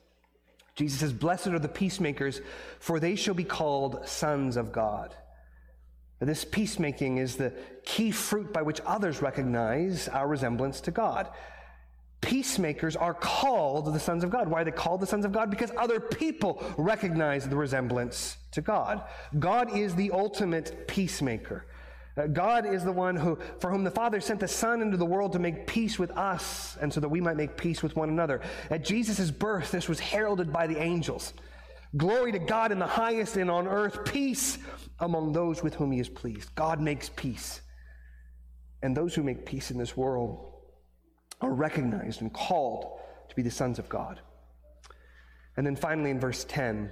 Jesus 0.74 1.00
says, 1.00 1.12
Blessed 1.14 1.48
are 1.48 1.58
the 1.58 1.66
peacemakers, 1.66 2.42
for 2.80 3.00
they 3.00 3.16
shall 3.16 3.32
be 3.34 3.44
called 3.44 4.06
sons 4.06 4.58
of 4.58 4.72
God. 4.72 5.16
This 6.20 6.44
peacemaking 6.44 7.16
is 7.16 7.36
the 7.36 7.54
key 7.84 8.10
fruit 8.10 8.52
by 8.52 8.62
which 8.62 8.82
others 8.84 9.22
recognize 9.22 10.06
our 10.08 10.28
resemblance 10.28 10.82
to 10.82 10.90
God. 10.90 11.30
Peacemakers 12.20 12.96
are 12.96 13.14
called 13.14 13.92
the 13.94 14.00
sons 14.00 14.24
of 14.24 14.30
God. 14.30 14.48
Why 14.48 14.62
are 14.62 14.64
they 14.64 14.72
called 14.72 15.00
the 15.00 15.06
sons 15.06 15.24
of 15.24 15.32
God? 15.32 15.50
Because 15.50 15.70
other 15.76 16.00
people 16.00 16.62
recognize 16.76 17.48
the 17.48 17.56
resemblance 17.56 18.38
to 18.52 18.60
God. 18.60 19.04
God 19.38 19.76
is 19.76 19.94
the 19.94 20.10
ultimate 20.10 20.88
peacemaker. 20.88 21.66
Uh, 22.16 22.26
God 22.26 22.66
is 22.66 22.82
the 22.82 22.92
one 22.92 23.14
who, 23.14 23.38
for 23.60 23.70
whom 23.70 23.84
the 23.84 23.90
Father 23.90 24.20
sent 24.20 24.40
the 24.40 24.48
Son 24.48 24.82
into 24.82 24.96
the 24.96 25.06
world 25.06 25.32
to 25.32 25.38
make 25.38 25.66
peace 25.68 25.98
with 25.98 26.10
us, 26.12 26.76
and 26.80 26.92
so 26.92 26.98
that 26.98 27.08
we 27.08 27.20
might 27.20 27.36
make 27.36 27.56
peace 27.56 27.82
with 27.82 27.94
one 27.94 28.08
another. 28.08 28.40
At 28.70 28.84
Jesus' 28.84 29.30
birth, 29.30 29.70
this 29.70 29.88
was 29.88 30.00
heralded 30.00 30.52
by 30.52 30.66
the 30.66 30.80
angels. 30.80 31.32
Glory 31.96 32.32
to 32.32 32.38
God 32.38 32.72
in 32.72 32.78
the 32.80 32.86
highest 32.86 33.36
and 33.36 33.50
on 33.50 33.68
earth, 33.68 34.04
peace 34.04 34.58
among 34.98 35.32
those 35.32 35.62
with 35.62 35.74
whom 35.74 35.92
he 35.92 36.00
is 36.00 36.08
pleased. 36.08 36.54
God 36.56 36.80
makes 36.80 37.08
peace. 37.08 37.60
And 38.82 38.96
those 38.96 39.14
who 39.14 39.22
make 39.22 39.46
peace 39.46 39.70
in 39.70 39.78
this 39.78 39.96
world 39.96 40.47
are 41.40 41.52
recognized 41.52 42.20
and 42.20 42.32
called 42.32 43.00
to 43.28 43.36
be 43.36 43.42
the 43.42 43.50
sons 43.50 43.78
of 43.78 43.88
God. 43.88 44.20
And 45.56 45.66
then 45.66 45.76
finally 45.76 46.10
in 46.10 46.20
verse 46.20 46.44
10, 46.44 46.90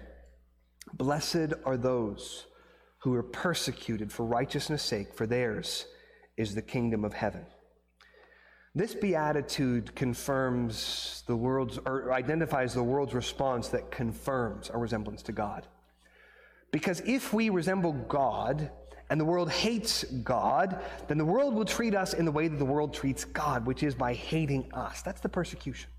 blessed 0.95 1.55
are 1.65 1.77
those 1.77 2.47
who 2.99 3.15
are 3.15 3.23
persecuted 3.23 4.13
for 4.13 4.27
righteousness' 4.27 4.83
sake, 4.83 5.15
for 5.15 5.27
theirs 5.27 5.87
is 6.37 6.55
the 6.55 6.63
kingdom 6.63 7.05
of 7.05 7.13
heaven. 7.13 7.47
This 8.75 8.95
beatitude 8.95 9.95
confirms 9.95 11.23
the 11.27 11.37
world's, 11.37 11.79
or 11.79 12.13
identifies 12.13 12.75
the 12.75 12.83
world's 12.83 13.15
response 13.15 13.69
that 13.69 13.91
confirms 13.91 14.69
our 14.69 14.79
resemblance 14.79 15.23
to 15.23 15.33
God. 15.33 15.67
Because 16.73 17.01
if 17.07 17.33
we 17.33 17.49
resemble 17.49 17.93
God, 17.93 18.71
and 19.09 19.21
the 19.21 19.25
world 19.25 19.51
hates 19.51 20.05
God, 20.05 20.81
then 21.09 21.19
the 21.19 21.25
world 21.25 21.55
will 21.55 21.65
treat 21.65 21.95
us 21.95 22.13
in 22.13 22.25
the 22.25 22.33
way 22.33 22.49
that 22.49 22.59
the 22.59 22.65
world 22.65 22.93
treats 22.93 23.25
God, 23.25 23.67
which 23.67 23.83
is 23.83 23.95
by 23.95 24.15
hating 24.15 24.73
us. 24.73 25.03
That's 25.03 25.21
the 25.21 25.29
persecution. 25.29 25.91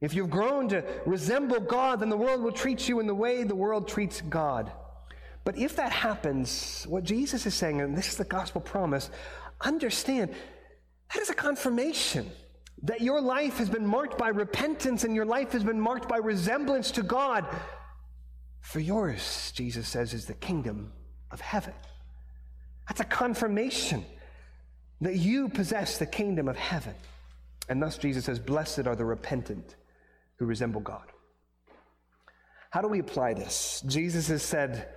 If 0.00 0.14
you've 0.14 0.30
grown 0.30 0.68
to 0.68 0.84
resemble 1.06 1.60
God, 1.60 2.00
then 2.00 2.08
the 2.08 2.16
world 2.16 2.42
will 2.42 2.52
treat 2.52 2.88
you 2.88 3.00
in 3.00 3.06
the 3.06 3.14
way 3.14 3.42
the 3.42 3.54
world 3.54 3.88
treats 3.88 4.20
God. 4.20 4.70
But 5.44 5.58
if 5.58 5.76
that 5.76 5.92
happens, 5.92 6.84
what 6.88 7.04
Jesus 7.04 7.46
is 7.46 7.54
saying, 7.54 7.80
and 7.80 7.96
this 7.96 8.08
is 8.08 8.16
the 8.16 8.24
gospel 8.24 8.60
promise, 8.60 9.10
understand 9.60 10.34
that 11.12 11.22
is 11.22 11.30
a 11.30 11.34
confirmation 11.34 12.30
that 12.84 13.00
your 13.00 13.20
life 13.20 13.58
has 13.58 13.68
been 13.68 13.86
marked 13.86 14.16
by 14.16 14.28
repentance 14.28 15.04
and 15.04 15.14
your 15.14 15.24
life 15.24 15.52
has 15.52 15.64
been 15.64 15.80
marked 15.80 16.08
by 16.08 16.18
resemblance 16.18 16.90
to 16.92 17.02
God. 17.02 17.44
For 18.60 18.78
yours, 18.78 19.52
Jesus 19.54 19.88
says, 19.88 20.14
is 20.14 20.26
the 20.26 20.34
kingdom 20.34 20.92
of 21.30 21.40
heaven. 21.40 21.74
That's 22.88 23.00
a 23.00 23.04
confirmation 23.04 24.04
that 25.00 25.16
you 25.16 25.48
possess 25.48 25.98
the 25.98 26.06
kingdom 26.06 26.48
of 26.48 26.56
heaven. 26.56 26.94
And 27.68 27.82
thus 27.82 27.98
Jesus 27.98 28.24
says, 28.24 28.38
Blessed 28.38 28.86
are 28.86 28.96
the 28.96 29.04
repentant 29.04 29.76
who 30.36 30.46
resemble 30.46 30.80
God. 30.80 31.12
How 32.70 32.80
do 32.80 32.88
we 32.88 32.98
apply 32.98 33.34
this? 33.34 33.82
Jesus 33.86 34.28
has 34.28 34.42
said 34.42 34.88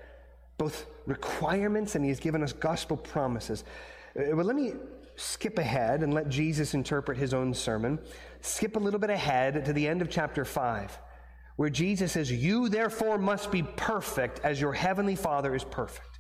both 0.58 0.86
requirements 1.06 1.96
and 1.96 2.04
he 2.04 2.10
has 2.10 2.20
given 2.20 2.44
us 2.44 2.54
gospel 2.54 2.98
promises. 2.98 3.64
Uh, 4.18 4.36
well, 4.36 4.46
let 4.46 4.56
me 4.56 4.74
skip 5.16 5.58
ahead 5.58 6.04
and 6.04 6.14
let 6.14 6.30
Jesus 6.30 6.74
interpret 6.74 7.18
his 7.18 7.34
own 7.34 7.54
sermon. 7.54 8.00
Skip 8.42 8.76
a 8.76 8.80
little 8.80 9.00
bit 9.00 9.10
ahead 9.10 9.66
to 9.66 9.74
the 9.74 9.88
end 9.88 10.02
of 10.02 10.10
chapter 10.10 10.46
5, 10.46 11.00
where 11.56 11.70
Jesus 11.70 12.14
says, 12.14 12.32
You 12.32 12.70
therefore 12.70 13.18
must 13.18 13.52
be 13.52 13.64
perfect 13.64 14.40
as 14.44 14.60
your 14.60 14.74
heavenly 14.74 15.16
Father 15.16 15.56
is 15.56 15.64
perfect. 15.64 16.11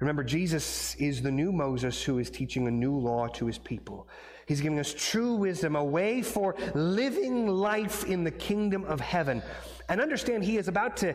Remember, 0.00 0.22
Jesus 0.22 0.94
is 0.96 1.22
the 1.22 1.30
new 1.30 1.50
Moses 1.50 2.02
who 2.02 2.18
is 2.18 2.30
teaching 2.30 2.68
a 2.68 2.70
new 2.70 2.96
law 2.96 3.26
to 3.28 3.46
his 3.46 3.58
people. 3.58 4.08
He's 4.46 4.60
giving 4.60 4.78
us 4.78 4.94
true 4.96 5.34
wisdom, 5.34 5.76
a 5.76 5.84
way 5.84 6.22
for 6.22 6.54
living 6.74 7.48
life 7.48 8.04
in 8.04 8.24
the 8.24 8.30
kingdom 8.30 8.84
of 8.84 9.00
heaven. 9.00 9.42
And 9.88 10.00
understand, 10.00 10.44
he 10.44 10.56
is 10.56 10.68
about 10.68 10.96
to 10.98 11.14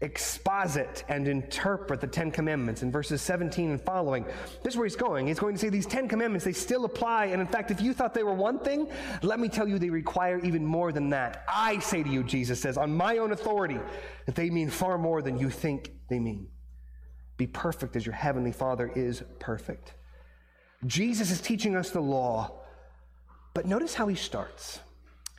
exposit 0.00 1.04
and 1.08 1.26
interpret 1.26 2.00
the 2.00 2.06
Ten 2.06 2.30
Commandments 2.30 2.82
in 2.82 2.90
verses 2.90 3.22
17 3.22 3.70
and 3.70 3.80
following. 3.80 4.24
This 4.62 4.74
is 4.74 4.76
where 4.76 4.84
he's 4.84 4.96
going. 4.96 5.28
He's 5.28 5.38
going 5.38 5.54
to 5.54 5.60
say 5.60 5.70
these 5.70 5.86
Ten 5.86 6.08
Commandments, 6.08 6.44
they 6.44 6.52
still 6.52 6.84
apply. 6.84 7.26
And 7.26 7.40
in 7.40 7.46
fact, 7.46 7.70
if 7.70 7.80
you 7.80 7.94
thought 7.94 8.14
they 8.14 8.24
were 8.24 8.34
one 8.34 8.58
thing, 8.58 8.88
let 9.22 9.40
me 9.40 9.48
tell 9.48 9.66
you, 9.66 9.78
they 9.78 9.90
require 9.90 10.38
even 10.40 10.66
more 10.66 10.92
than 10.92 11.08
that. 11.10 11.44
I 11.48 11.78
say 11.78 12.02
to 12.02 12.08
you, 12.10 12.22
Jesus 12.22 12.60
says, 12.60 12.76
on 12.76 12.94
my 12.94 13.18
own 13.18 13.32
authority, 13.32 13.78
that 14.26 14.34
they 14.34 14.50
mean 14.50 14.68
far 14.68 14.98
more 14.98 15.22
than 15.22 15.38
you 15.38 15.48
think 15.48 15.92
they 16.08 16.18
mean. 16.18 16.48
Be 17.36 17.46
perfect 17.46 17.96
as 17.96 18.06
your 18.06 18.14
heavenly 18.14 18.52
Father 18.52 18.90
is 18.94 19.22
perfect. 19.38 19.94
Jesus 20.86 21.30
is 21.30 21.40
teaching 21.40 21.76
us 21.76 21.90
the 21.90 22.00
law, 22.00 22.52
but 23.54 23.66
notice 23.66 23.94
how 23.94 24.06
he 24.06 24.14
starts. 24.14 24.80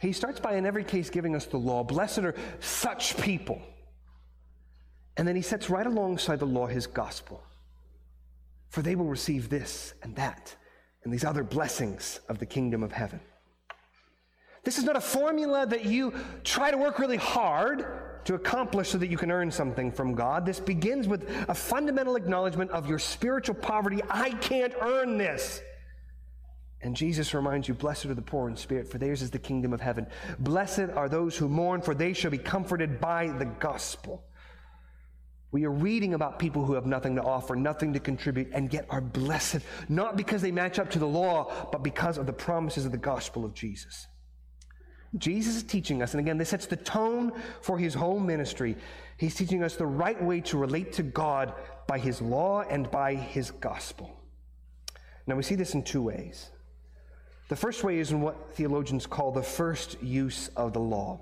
He 0.01 0.11
starts 0.11 0.39
by, 0.39 0.55
in 0.55 0.65
every 0.65 0.83
case, 0.83 1.09
giving 1.09 1.35
us 1.35 1.45
the 1.45 1.57
law. 1.57 1.83
Blessed 1.83 2.19
are 2.19 2.35
such 2.59 3.17
people. 3.17 3.61
And 5.17 5.27
then 5.27 5.35
he 5.35 5.41
sets 5.41 5.69
right 5.69 5.85
alongside 5.85 6.39
the 6.39 6.45
law 6.45 6.67
his 6.67 6.87
gospel. 6.87 7.41
For 8.69 8.81
they 8.81 8.95
will 8.95 9.05
receive 9.05 9.49
this 9.49 9.93
and 10.03 10.15
that 10.17 10.53
and 11.03 11.13
these 11.13 11.23
other 11.23 11.43
blessings 11.43 12.19
of 12.27 12.39
the 12.39 12.45
kingdom 12.45 12.83
of 12.83 12.91
heaven. 12.91 13.21
This 14.63 14.77
is 14.77 14.83
not 14.83 14.97
a 14.97 15.01
formula 15.01 15.65
that 15.67 15.85
you 15.85 16.13
try 16.43 16.71
to 16.71 16.77
work 16.77 16.99
really 16.99 17.17
hard 17.17 17.85
to 18.25 18.33
accomplish 18.33 18.89
so 18.89 18.97
that 18.97 19.07
you 19.07 19.17
can 19.17 19.31
earn 19.31 19.49
something 19.49 19.91
from 19.91 20.13
God. 20.13 20.45
This 20.45 20.59
begins 20.59 21.07
with 21.07 21.29
a 21.47 21.53
fundamental 21.55 22.15
acknowledgement 22.15 22.71
of 22.71 22.87
your 22.87 22.99
spiritual 22.99 23.55
poverty. 23.55 24.01
I 24.09 24.31
can't 24.31 24.73
earn 24.81 25.17
this. 25.17 25.61
And 26.81 26.95
Jesus 26.95 27.33
reminds 27.33 27.67
you, 27.67 27.73
Blessed 27.73 28.05
are 28.05 28.13
the 28.13 28.21
poor 28.21 28.49
in 28.49 28.57
spirit, 28.57 28.87
for 28.87 28.97
theirs 28.97 29.21
is 29.21 29.31
the 29.31 29.39
kingdom 29.39 29.73
of 29.73 29.81
heaven. 29.81 30.05
Blessed 30.39 30.91
are 30.95 31.09
those 31.09 31.37
who 31.37 31.47
mourn, 31.47 31.81
for 31.81 31.95
they 31.95 32.13
shall 32.13 32.31
be 32.31 32.37
comforted 32.37 32.99
by 32.99 33.27
the 33.27 33.45
gospel. 33.45 34.23
We 35.51 35.65
are 35.65 35.71
reading 35.71 36.13
about 36.13 36.37
people 36.37 36.65
who 36.65 36.73
have 36.73 36.85
nothing 36.85 37.15
to 37.15 37.23
offer, 37.23 37.55
nothing 37.55 37.93
to 37.93 37.99
contribute, 37.99 38.49
and 38.51 38.73
yet 38.73 38.85
are 38.89 39.01
blessed, 39.01 39.59
not 39.87 40.17
because 40.17 40.41
they 40.41 40.51
match 40.51 40.79
up 40.79 40.89
to 40.91 40.99
the 40.99 41.07
law, 41.07 41.69
but 41.71 41.81
because 41.81 42.17
of 42.17 42.25
the 42.25 42.33
promises 42.33 42.85
of 42.85 42.91
the 42.91 42.97
gospel 42.97 43.45
of 43.45 43.53
Jesus. 43.53 44.07
Jesus 45.17 45.55
is 45.55 45.63
teaching 45.63 46.01
us, 46.01 46.13
and 46.13 46.19
again, 46.19 46.37
this 46.37 46.49
sets 46.49 46.65
the 46.65 46.75
tone 46.75 47.31
for 47.61 47.77
his 47.77 47.93
whole 47.93 48.19
ministry. 48.19 48.75
He's 49.17 49.35
teaching 49.35 49.63
us 49.63 49.75
the 49.75 49.85
right 49.85 50.21
way 50.21 50.41
to 50.41 50.57
relate 50.57 50.93
to 50.93 51.03
God 51.03 51.53
by 51.87 51.99
his 51.99 52.21
law 52.21 52.61
and 52.61 52.89
by 52.91 53.15
his 53.15 53.51
gospel. 53.51 54.11
Now, 55.27 55.35
we 55.35 55.43
see 55.43 55.55
this 55.55 55.73
in 55.73 55.83
two 55.83 56.01
ways. 56.01 56.49
The 57.47 57.55
first 57.55 57.83
way 57.83 57.99
is 57.99 58.11
in 58.11 58.21
what 58.21 58.55
theologians 58.55 59.05
call 59.05 59.31
the 59.31 59.43
first 59.43 60.01
use 60.01 60.49
of 60.55 60.73
the 60.73 60.79
law. 60.79 61.21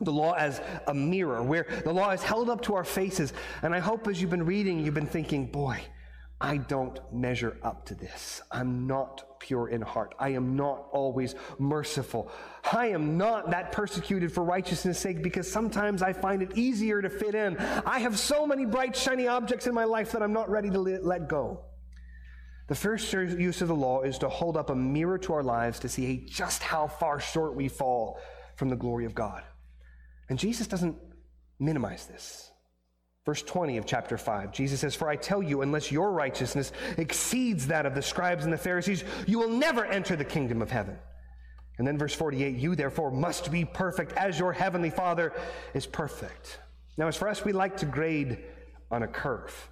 The 0.00 0.12
law 0.12 0.32
as 0.32 0.60
a 0.86 0.94
mirror, 0.94 1.42
where 1.42 1.66
the 1.84 1.92
law 1.92 2.10
is 2.10 2.22
held 2.22 2.50
up 2.50 2.62
to 2.62 2.74
our 2.74 2.84
faces. 2.84 3.32
And 3.62 3.74
I 3.74 3.78
hope 3.78 4.08
as 4.08 4.20
you've 4.20 4.30
been 4.30 4.46
reading, 4.46 4.84
you've 4.84 4.94
been 4.94 5.06
thinking, 5.06 5.46
boy, 5.46 5.80
I 6.40 6.56
don't 6.56 6.98
measure 7.12 7.58
up 7.62 7.86
to 7.86 7.94
this. 7.94 8.40
I'm 8.50 8.86
not 8.86 9.24
pure 9.50 9.66
in 9.66 9.82
heart. 9.82 10.14
I 10.16 10.28
am 10.28 10.54
not 10.54 10.86
always 10.92 11.34
merciful. 11.58 12.30
I 12.72 12.86
am 12.90 13.18
not 13.18 13.50
that 13.50 13.72
persecuted 13.72 14.30
for 14.32 14.44
righteousness' 14.44 15.00
sake 15.00 15.24
because 15.24 15.50
sometimes 15.50 16.02
I 16.02 16.12
find 16.12 16.40
it 16.40 16.56
easier 16.56 17.02
to 17.02 17.10
fit 17.10 17.34
in. 17.34 17.58
I 17.84 17.98
have 17.98 18.16
so 18.16 18.46
many 18.46 18.64
bright, 18.64 18.94
shiny 18.94 19.26
objects 19.26 19.66
in 19.66 19.74
my 19.74 19.82
life 19.82 20.12
that 20.12 20.22
I'm 20.22 20.32
not 20.32 20.48
ready 20.48 20.70
to 20.70 20.78
let 20.78 21.28
go. 21.28 21.64
The 22.68 22.76
first 22.76 23.12
use 23.12 23.60
of 23.60 23.66
the 23.66 23.74
law 23.74 24.02
is 24.02 24.18
to 24.18 24.28
hold 24.28 24.56
up 24.56 24.70
a 24.70 24.76
mirror 24.76 25.18
to 25.18 25.32
our 25.32 25.42
lives 25.42 25.80
to 25.80 25.88
see 25.88 26.24
just 26.28 26.62
how 26.62 26.86
far 26.86 27.18
short 27.18 27.56
we 27.56 27.66
fall 27.66 28.20
from 28.54 28.68
the 28.68 28.76
glory 28.76 29.04
of 29.04 29.16
God. 29.16 29.42
And 30.28 30.38
Jesus 30.38 30.68
doesn't 30.68 30.96
minimize 31.58 32.06
this. 32.06 32.49
Verse 33.26 33.42
20 33.42 33.76
of 33.76 33.84
chapter 33.84 34.16
5, 34.16 34.50
Jesus 34.50 34.80
says, 34.80 34.94
For 34.94 35.08
I 35.08 35.16
tell 35.16 35.42
you, 35.42 35.60
unless 35.60 35.92
your 35.92 36.10
righteousness 36.12 36.72
exceeds 36.96 37.66
that 37.66 37.84
of 37.84 37.94
the 37.94 38.00
scribes 38.00 38.44
and 38.44 38.52
the 38.52 38.58
Pharisees, 38.58 39.04
you 39.26 39.38
will 39.38 39.50
never 39.50 39.84
enter 39.84 40.16
the 40.16 40.24
kingdom 40.24 40.62
of 40.62 40.70
heaven. 40.70 40.96
And 41.76 41.86
then 41.86 41.98
verse 41.98 42.14
48, 42.14 42.56
you 42.56 42.74
therefore 42.74 43.10
must 43.10 43.50
be 43.50 43.64
perfect 43.64 44.12
as 44.12 44.38
your 44.38 44.52
heavenly 44.52 44.90
Father 44.90 45.34
is 45.74 45.86
perfect. 45.86 46.60
Now, 46.96 47.08
as 47.08 47.16
for 47.16 47.28
us, 47.28 47.44
we 47.44 47.52
like 47.52 47.76
to 47.78 47.86
grade 47.86 48.38
on 48.90 49.02
a 49.02 49.08
curve. 49.08 49.68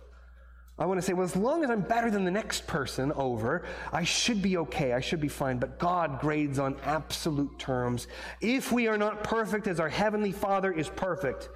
I 0.78 0.86
want 0.86 1.00
to 1.00 1.04
say, 1.04 1.12
well, 1.12 1.24
as 1.24 1.34
long 1.34 1.64
as 1.64 1.70
I'm 1.70 1.80
better 1.80 2.10
than 2.10 2.24
the 2.24 2.30
next 2.30 2.66
person 2.66 3.12
over, 3.12 3.64
I 3.92 4.04
should 4.04 4.40
be 4.40 4.58
okay. 4.58 4.92
I 4.92 5.00
should 5.00 5.20
be 5.20 5.28
fine. 5.28 5.58
But 5.58 5.78
God 5.78 6.20
grades 6.20 6.58
on 6.58 6.76
absolute 6.84 7.58
terms. 7.58 8.06
If 8.40 8.70
we 8.70 8.86
are 8.86 8.96
not 8.96 9.24
perfect 9.24 9.66
as 9.66 9.80
our 9.80 9.88
Heavenly 9.88 10.32
Father 10.32 10.70
is 10.70 10.88
perfect, 10.88 11.48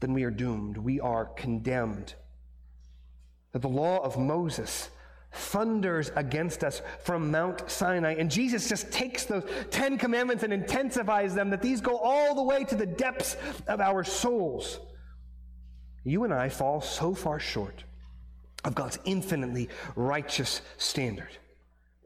then 0.00 0.12
we 0.12 0.24
are 0.24 0.30
doomed. 0.30 0.76
We 0.76 1.00
are 1.00 1.26
condemned. 1.26 2.14
That 3.52 3.62
the 3.62 3.68
law 3.68 3.98
of 3.98 4.18
Moses 4.18 4.90
thunders 5.32 6.10
against 6.16 6.64
us 6.64 6.82
from 7.00 7.30
Mount 7.30 7.70
Sinai. 7.70 8.14
And 8.14 8.30
Jesus 8.30 8.68
just 8.68 8.90
takes 8.90 9.24
those 9.24 9.44
Ten 9.70 9.96
Commandments 9.96 10.42
and 10.42 10.52
intensifies 10.52 11.34
them, 11.34 11.50
that 11.50 11.62
these 11.62 11.80
go 11.80 11.98
all 11.98 12.34
the 12.34 12.42
way 12.42 12.64
to 12.64 12.74
the 12.74 12.86
depths 12.86 13.36
of 13.68 13.80
our 13.80 14.02
souls. 14.02 14.80
You 16.02 16.24
and 16.24 16.34
I 16.34 16.48
fall 16.48 16.80
so 16.80 17.14
far 17.14 17.38
short 17.38 17.84
of 18.64 18.74
God's 18.74 18.98
infinitely 19.04 19.68
righteous 19.94 20.62
standard. 20.78 21.30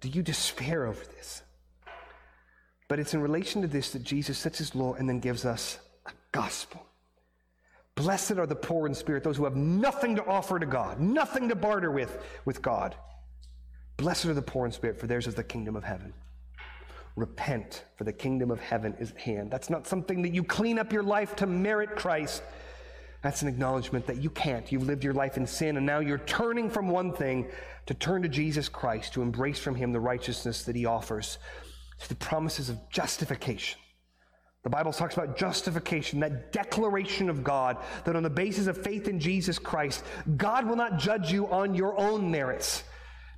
Do 0.00 0.08
you 0.08 0.22
despair 0.22 0.86
over 0.86 1.02
this? 1.16 1.42
But 2.88 2.98
it's 2.98 3.14
in 3.14 3.22
relation 3.22 3.62
to 3.62 3.68
this 3.68 3.90
that 3.92 4.02
Jesus 4.02 4.36
sets 4.38 4.58
his 4.58 4.74
law 4.74 4.94
and 4.94 5.08
then 5.08 5.20
gives 5.20 5.44
us 5.44 5.78
a 6.06 6.10
gospel. 6.32 6.84
Blessed 7.96 8.32
are 8.32 8.46
the 8.46 8.56
poor 8.56 8.86
in 8.86 8.94
spirit, 8.94 9.22
those 9.22 9.36
who 9.36 9.44
have 9.44 9.56
nothing 9.56 10.16
to 10.16 10.24
offer 10.26 10.58
to 10.58 10.66
God, 10.66 10.98
nothing 10.98 11.48
to 11.48 11.54
barter 11.54 11.90
with 11.90 12.18
with 12.44 12.60
God. 12.60 12.96
Blessed 13.96 14.26
are 14.26 14.34
the 14.34 14.42
poor 14.42 14.66
in 14.66 14.72
spirit, 14.72 14.98
for 14.98 15.06
theirs 15.06 15.28
is 15.28 15.34
the 15.36 15.44
kingdom 15.44 15.76
of 15.76 15.84
heaven. 15.84 16.12
Repent, 17.14 17.84
for 17.94 18.02
the 18.02 18.12
kingdom 18.12 18.50
of 18.50 18.58
heaven 18.58 18.96
is 18.98 19.12
at 19.12 19.18
hand. 19.18 19.50
That's 19.50 19.70
not 19.70 19.86
something 19.86 20.22
that 20.22 20.34
you 20.34 20.42
clean 20.42 20.80
up 20.80 20.92
your 20.92 21.04
life 21.04 21.36
to 21.36 21.46
merit 21.46 21.94
Christ. 21.94 22.42
That's 23.22 23.42
an 23.42 23.48
acknowledgement 23.48 24.06
that 24.08 24.16
you 24.16 24.28
can't. 24.30 24.70
You've 24.72 24.86
lived 24.88 25.04
your 25.04 25.14
life 25.14 25.36
in 25.36 25.46
sin, 25.46 25.76
and 25.76 25.86
now 25.86 26.00
you're 26.00 26.18
turning 26.18 26.68
from 26.68 26.88
one 26.88 27.12
thing 27.12 27.48
to 27.86 27.94
turn 27.94 28.22
to 28.22 28.28
Jesus 28.28 28.68
Christ, 28.68 29.12
to 29.12 29.22
embrace 29.22 29.60
from 29.60 29.76
him 29.76 29.92
the 29.92 30.00
righteousness 30.00 30.64
that 30.64 30.74
he 30.74 30.84
offers, 30.84 31.38
to 32.00 32.08
the 32.08 32.16
promises 32.16 32.68
of 32.68 32.90
justification 32.90 33.78
the 34.64 34.70
Bible 34.70 34.92
talks 34.92 35.14
about 35.14 35.36
justification, 35.36 36.20
that 36.20 36.50
declaration 36.50 37.28
of 37.28 37.44
God, 37.44 37.76
that 38.04 38.16
on 38.16 38.22
the 38.22 38.30
basis 38.30 38.66
of 38.66 38.82
faith 38.82 39.08
in 39.08 39.20
Jesus 39.20 39.58
Christ, 39.58 40.02
God 40.38 40.66
will 40.66 40.76
not 40.76 40.98
judge 40.98 41.30
you 41.30 41.46
on 41.48 41.74
your 41.74 41.98
own 42.00 42.30
merits, 42.30 42.82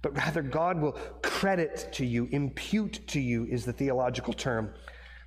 but 0.03 0.17
rather 0.17 0.41
God 0.41 0.81
will 0.81 0.93
credit 1.23 1.89
to 1.95 2.07
you, 2.07 2.29
impute 2.31 3.01
to 3.09 3.21
you 3.21 3.45
is 3.47 3.65
the 3.65 3.73
theological 3.73 4.33
term, 4.33 4.73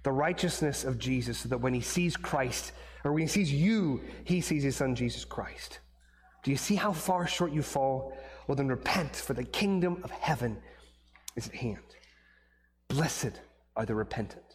the 0.04 0.12
righteousness 0.12 0.86
of 0.86 0.98
Jesus, 0.98 1.40
so 1.40 1.50
that 1.50 1.60
when 1.60 1.74
he 1.74 1.82
sees 1.82 2.16
Christ, 2.16 2.72
or 3.04 3.12
when 3.12 3.22
he 3.22 3.28
sees 3.28 3.52
you, 3.52 4.02
he 4.24 4.40
sees 4.40 4.64
his 4.64 4.78
son 4.78 4.96
Jesus 4.96 5.26
Christ. 5.26 5.80
Do 6.44 6.52
you 6.52 6.58
see 6.58 6.76
how 6.76 6.94
far 6.94 7.28
short 7.28 7.52
you 7.52 7.62
fall? 7.62 8.18
Well, 8.48 8.56
then 8.56 8.70
repent, 8.70 9.18
for 9.18 9.34
the 9.34 9.44
kingdom 9.44 10.00
of 10.06 10.12
heaven 10.12 10.58
is 11.36 11.48
at 11.50 11.56
hand. 11.56 11.78
Blessed 12.88 13.34
are 13.76 13.86
the 13.86 13.96
repentant. 13.96 14.49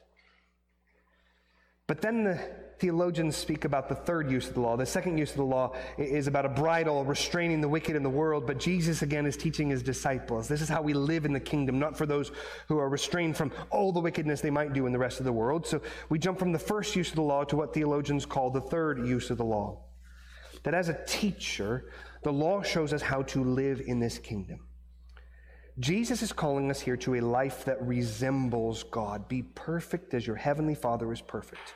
But 1.94 2.02
then 2.02 2.24
the 2.24 2.40
theologians 2.80 3.36
speak 3.36 3.64
about 3.64 3.88
the 3.88 3.94
third 3.94 4.28
use 4.28 4.48
of 4.48 4.54
the 4.54 4.60
law. 4.60 4.76
The 4.76 4.84
second 4.84 5.16
use 5.16 5.30
of 5.30 5.36
the 5.36 5.44
law 5.44 5.76
is 5.96 6.26
about 6.26 6.44
a 6.44 6.48
bridle 6.48 7.04
restraining 7.04 7.60
the 7.60 7.68
wicked 7.68 7.94
in 7.94 8.02
the 8.02 8.10
world, 8.10 8.48
but 8.48 8.58
Jesus 8.58 9.02
again 9.02 9.26
is 9.26 9.36
teaching 9.36 9.70
his 9.70 9.80
disciples. 9.80 10.48
This 10.48 10.60
is 10.60 10.68
how 10.68 10.82
we 10.82 10.92
live 10.92 11.24
in 11.24 11.32
the 11.32 11.38
kingdom, 11.38 11.78
not 11.78 11.96
for 11.96 12.04
those 12.04 12.32
who 12.66 12.78
are 12.78 12.88
restrained 12.88 13.36
from 13.36 13.52
all 13.70 13.92
the 13.92 14.00
wickedness 14.00 14.40
they 14.40 14.50
might 14.50 14.72
do 14.72 14.86
in 14.86 14.92
the 14.92 14.98
rest 14.98 15.20
of 15.20 15.24
the 15.24 15.32
world. 15.32 15.68
So 15.68 15.82
we 16.08 16.18
jump 16.18 16.36
from 16.36 16.50
the 16.50 16.58
first 16.58 16.96
use 16.96 17.10
of 17.10 17.14
the 17.14 17.22
law 17.22 17.44
to 17.44 17.54
what 17.54 17.72
theologians 17.72 18.26
call 18.26 18.50
the 18.50 18.60
third 18.60 19.06
use 19.06 19.30
of 19.30 19.38
the 19.38 19.44
law. 19.44 19.84
That 20.64 20.74
as 20.74 20.88
a 20.88 20.98
teacher, 21.06 21.92
the 22.24 22.32
law 22.32 22.60
shows 22.64 22.92
us 22.92 23.02
how 23.02 23.22
to 23.22 23.44
live 23.44 23.82
in 23.86 24.00
this 24.00 24.18
kingdom. 24.18 24.66
Jesus 25.78 26.22
is 26.22 26.32
calling 26.32 26.72
us 26.72 26.80
here 26.80 26.96
to 26.96 27.14
a 27.14 27.20
life 27.20 27.64
that 27.66 27.80
resembles 27.80 28.82
God. 28.82 29.28
Be 29.28 29.42
perfect 29.42 30.12
as 30.12 30.26
your 30.26 30.34
heavenly 30.34 30.74
Father 30.74 31.12
is 31.12 31.20
perfect. 31.20 31.72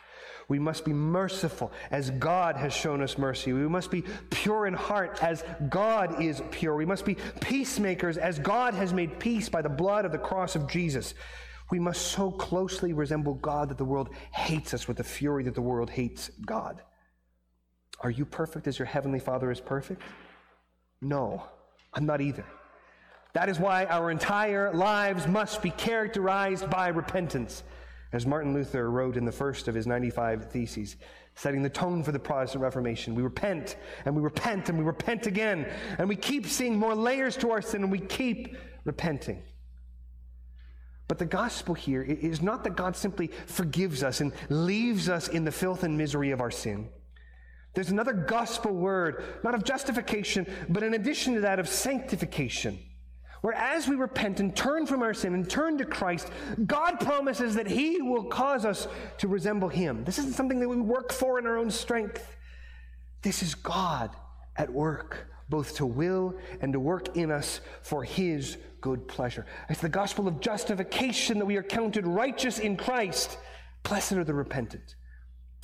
We 0.49 0.59
must 0.59 0.86
be 0.86 0.94
merciful 0.94 1.70
as 1.90 2.11
God 2.11 2.57
has 2.57 2.72
shown 2.72 3.03
us 3.03 3.18
mercy. 3.18 3.53
We 3.53 3.68
must 3.68 3.90
be 3.90 4.03
pure 4.30 4.66
in 4.66 4.72
heart 4.72 5.22
as 5.22 5.44
God 5.68 6.22
is 6.22 6.42
pure. 6.51 6.74
We 6.74 6.86
must 6.86 7.05
be 7.05 7.16
peacemakers 7.40 8.16
as 8.16 8.38
God 8.38 8.72
has 8.72 8.94
made 8.94 9.18
peace 9.18 9.51
by 9.51 9.61
the 9.61 9.68
blood 9.68 10.07
of 10.07 10.12
the 10.12 10.18
cross 10.18 10.57
of 10.57 10.66
Jesus. 10.66 11.12
We 11.70 11.78
must 11.78 12.01
so 12.01 12.30
closely 12.30 12.94
resemble 12.94 13.34
God 13.34 13.68
that 13.68 13.76
the 13.76 13.84
world 13.84 14.09
hates 14.32 14.72
us 14.72 14.88
with 14.88 14.96
the 14.96 15.05
fury 15.05 15.44
that 15.44 15.55
the 15.55 15.61
world 15.61 15.90
hates 15.90 16.30
God. 16.46 16.80
Are 18.01 18.11
you 18.11 18.24
perfect 18.24 18.66
as 18.66 18.78
your 18.78 18.86
heavenly 18.86 19.18
Father 19.18 19.51
is 19.51 19.61
perfect? 19.61 20.01
No, 21.03 21.42
I'm 21.92 22.07
not 22.07 22.22
either. 22.22 22.46
That 23.34 23.51
is 23.51 23.59
why 23.59 23.84
our 23.84 24.11
entire 24.11 24.72
lives 24.72 25.26
must 25.26 25.61
be 25.61 25.70
characterized 25.70 26.70
by 26.70 26.88
repentance 26.88 27.62
as 28.12 28.26
Martin 28.26 28.54
Luther 28.54 28.90
wrote 28.90 29.16
in 29.16 29.24
the 29.24 29.32
first 29.32 29.68
of 29.68 29.74
his 29.74 29.86
95 29.86 30.50
Theses, 30.50 30.96
setting 31.34 31.62
the 31.62 31.68
tone 31.68 32.02
for 32.02 32.12
the 32.12 32.18
Protestant 32.18 32.62
Reformation. 32.62 33.14
We 33.14 33.22
repent 33.22 33.76
and 34.04 34.16
we 34.16 34.22
repent 34.22 34.68
and 34.68 34.78
we 34.78 34.84
repent 34.84 35.26
again, 35.26 35.70
and 35.98 36.09
we 36.09 36.16
keep 36.16 36.46
seeing 36.46 36.78
more 36.78 36.94
layers 36.94 37.36
to 37.38 37.50
our 37.50 37.62
sin 37.62 37.82
and 37.82 37.92
we 37.92 38.00
keep 38.00 38.56
repenting. 38.84 39.42
But 41.06 41.18
the 41.18 41.26
gospel 41.26 41.74
here 41.74 42.02
is 42.02 42.42
not 42.42 42.64
that 42.64 42.76
God 42.76 42.94
simply 42.94 43.30
forgives 43.46 44.02
us 44.02 44.20
and 44.20 44.32
leaves 44.50 45.09
us 45.09 45.28
in 45.28 45.44
the 45.44 45.52
filth 45.52 45.82
and 45.82 45.96
misery 45.96 46.30
of 46.32 46.40
our 46.40 46.50
sin. 46.50 46.90
There's 47.74 47.90
another 47.90 48.12
gospel 48.12 48.72
word, 48.72 49.22
not 49.44 49.54
of 49.54 49.64
justification, 49.64 50.46
but 50.68 50.82
in 50.82 50.94
addition 50.94 51.34
to 51.34 51.40
that, 51.42 51.59
of 51.59 51.68
sanctification. 51.68 52.78
Where 53.41 53.55
as 53.55 53.86
we 53.86 53.95
repent 53.95 54.41
and 54.41 54.55
turn 54.55 54.86
from 54.86 55.03
our 55.03 55.14
sin 55.14 55.34
and 55.34 55.49
turn 55.49 55.78
to 55.78 55.84
Christ, 55.84 56.30
God 56.66 56.99
promises 57.01 57.55
that 57.55 57.66
He 57.66 58.03
will 58.03 58.24
cause 58.24 58.64
us 58.64 58.89
to 59.18 59.28
resemble 59.28 59.68
Him. 59.68 60.05
This 60.05 60.18
isn't 60.18 60.34
something 60.34 60.61
that 60.61 60.68
we 60.68 60.76
work 60.76 61.12
for 61.12 61.39
in 61.39 61.47
our 61.47 61.57
own 61.57 61.70
strength. 61.70 62.36
This 63.22 63.43
is 63.43 63.55
God 63.55 64.11
at 64.57 64.72
work, 64.72 65.28
both 65.49 65.76
to 65.76 65.86
will 65.86 66.34
and 66.61 66.72
to 66.72 66.80
work 66.80 67.16
in 67.16 67.30
us 67.30 67.61
for 67.82 68.03
His 68.05 68.59
good 68.80 69.07
pleasure. 69.07 69.47
It's 69.68 69.80
the 69.80 69.89
gospel 69.89 70.26
of 70.28 70.41
justification 70.41 71.39
that 71.39 71.47
we 71.47 71.57
are 71.57 71.62
counted 71.62 72.07
righteous 72.07 72.59
in 72.59 72.76
Christ. 72.76 73.39
Blessed 73.82 74.12
are 74.12 74.24
the 74.24 74.34
repentant 74.34 74.97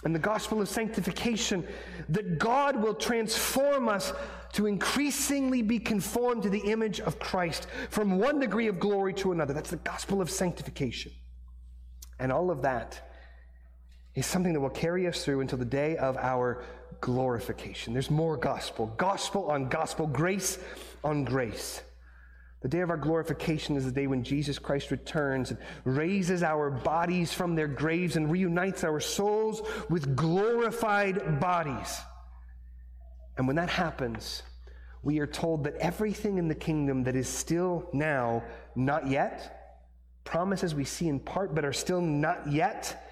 and 0.04 0.14
the 0.14 0.18
gospel 0.18 0.60
of 0.60 0.68
sanctification 0.68 1.66
that 2.10 2.38
God 2.38 2.76
will 2.76 2.94
transform 2.94 3.88
us 3.88 4.12
to 4.52 4.66
increasingly 4.66 5.62
be 5.62 5.78
conformed 5.78 6.42
to 6.44 6.50
the 6.50 6.60
image 6.60 7.00
of 7.00 7.18
Christ 7.18 7.66
from 7.90 8.18
one 8.18 8.38
degree 8.38 8.68
of 8.68 8.78
glory 8.78 9.14
to 9.14 9.32
another. 9.32 9.54
That's 9.54 9.70
the 9.70 9.76
gospel 9.76 10.20
of 10.20 10.30
sanctification. 10.30 11.12
And 12.18 12.30
all 12.30 12.50
of 12.50 12.62
that 12.62 13.10
is 14.14 14.26
something 14.26 14.52
that 14.52 14.60
will 14.60 14.70
carry 14.70 15.08
us 15.08 15.24
through 15.24 15.40
until 15.40 15.58
the 15.58 15.64
day 15.64 15.96
of 15.96 16.16
our 16.18 16.62
glorification. 17.00 17.92
There's 17.92 18.10
more 18.10 18.36
gospel, 18.36 18.86
gospel 18.96 19.50
on 19.50 19.68
gospel, 19.68 20.06
grace 20.06 20.58
on 21.02 21.24
grace. 21.24 21.82
The 22.64 22.70
day 22.70 22.80
of 22.80 22.88
our 22.88 22.96
glorification 22.96 23.76
is 23.76 23.84
the 23.84 23.92
day 23.92 24.06
when 24.06 24.24
Jesus 24.24 24.58
Christ 24.58 24.90
returns 24.90 25.50
and 25.50 25.58
raises 25.84 26.42
our 26.42 26.70
bodies 26.70 27.30
from 27.30 27.54
their 27.54 27.68
graves 27.68 28.16
and 28.16 28.30
reunites 28.32 28.84
our 28.84 29.00
souls 29.00 29.60
with 29.90 30.16
glorified 30.16 31.40
bodies. 31.40 32.00
And 33.36 33.46
when 33.46 33.56
that 33.56 33.68
happens, 33.68 34.42
we 35.02 35.18
are 35.18 35.26
told 35.26 35.64
that 35.64 35.76
everything 35.76 36.38
in 36.38 36.48
the 36.48 36.54
kingdom 36.54 37.04
that 37.04 37.14
is 37.14 37.28
still 37.28 37.86
now 37.92 38.42
not 38.74 39.08
yet, 39.08 39.82
promises 40.24 40.74
we 40.74 40.86
see 40.86 41.08
in 41.08 41.20
part 41.20 41.54
but 41.54 41.66
are 41.66 41.72
still 41.74 42.00
not 42.00 42.50
yet, 42.50 43.06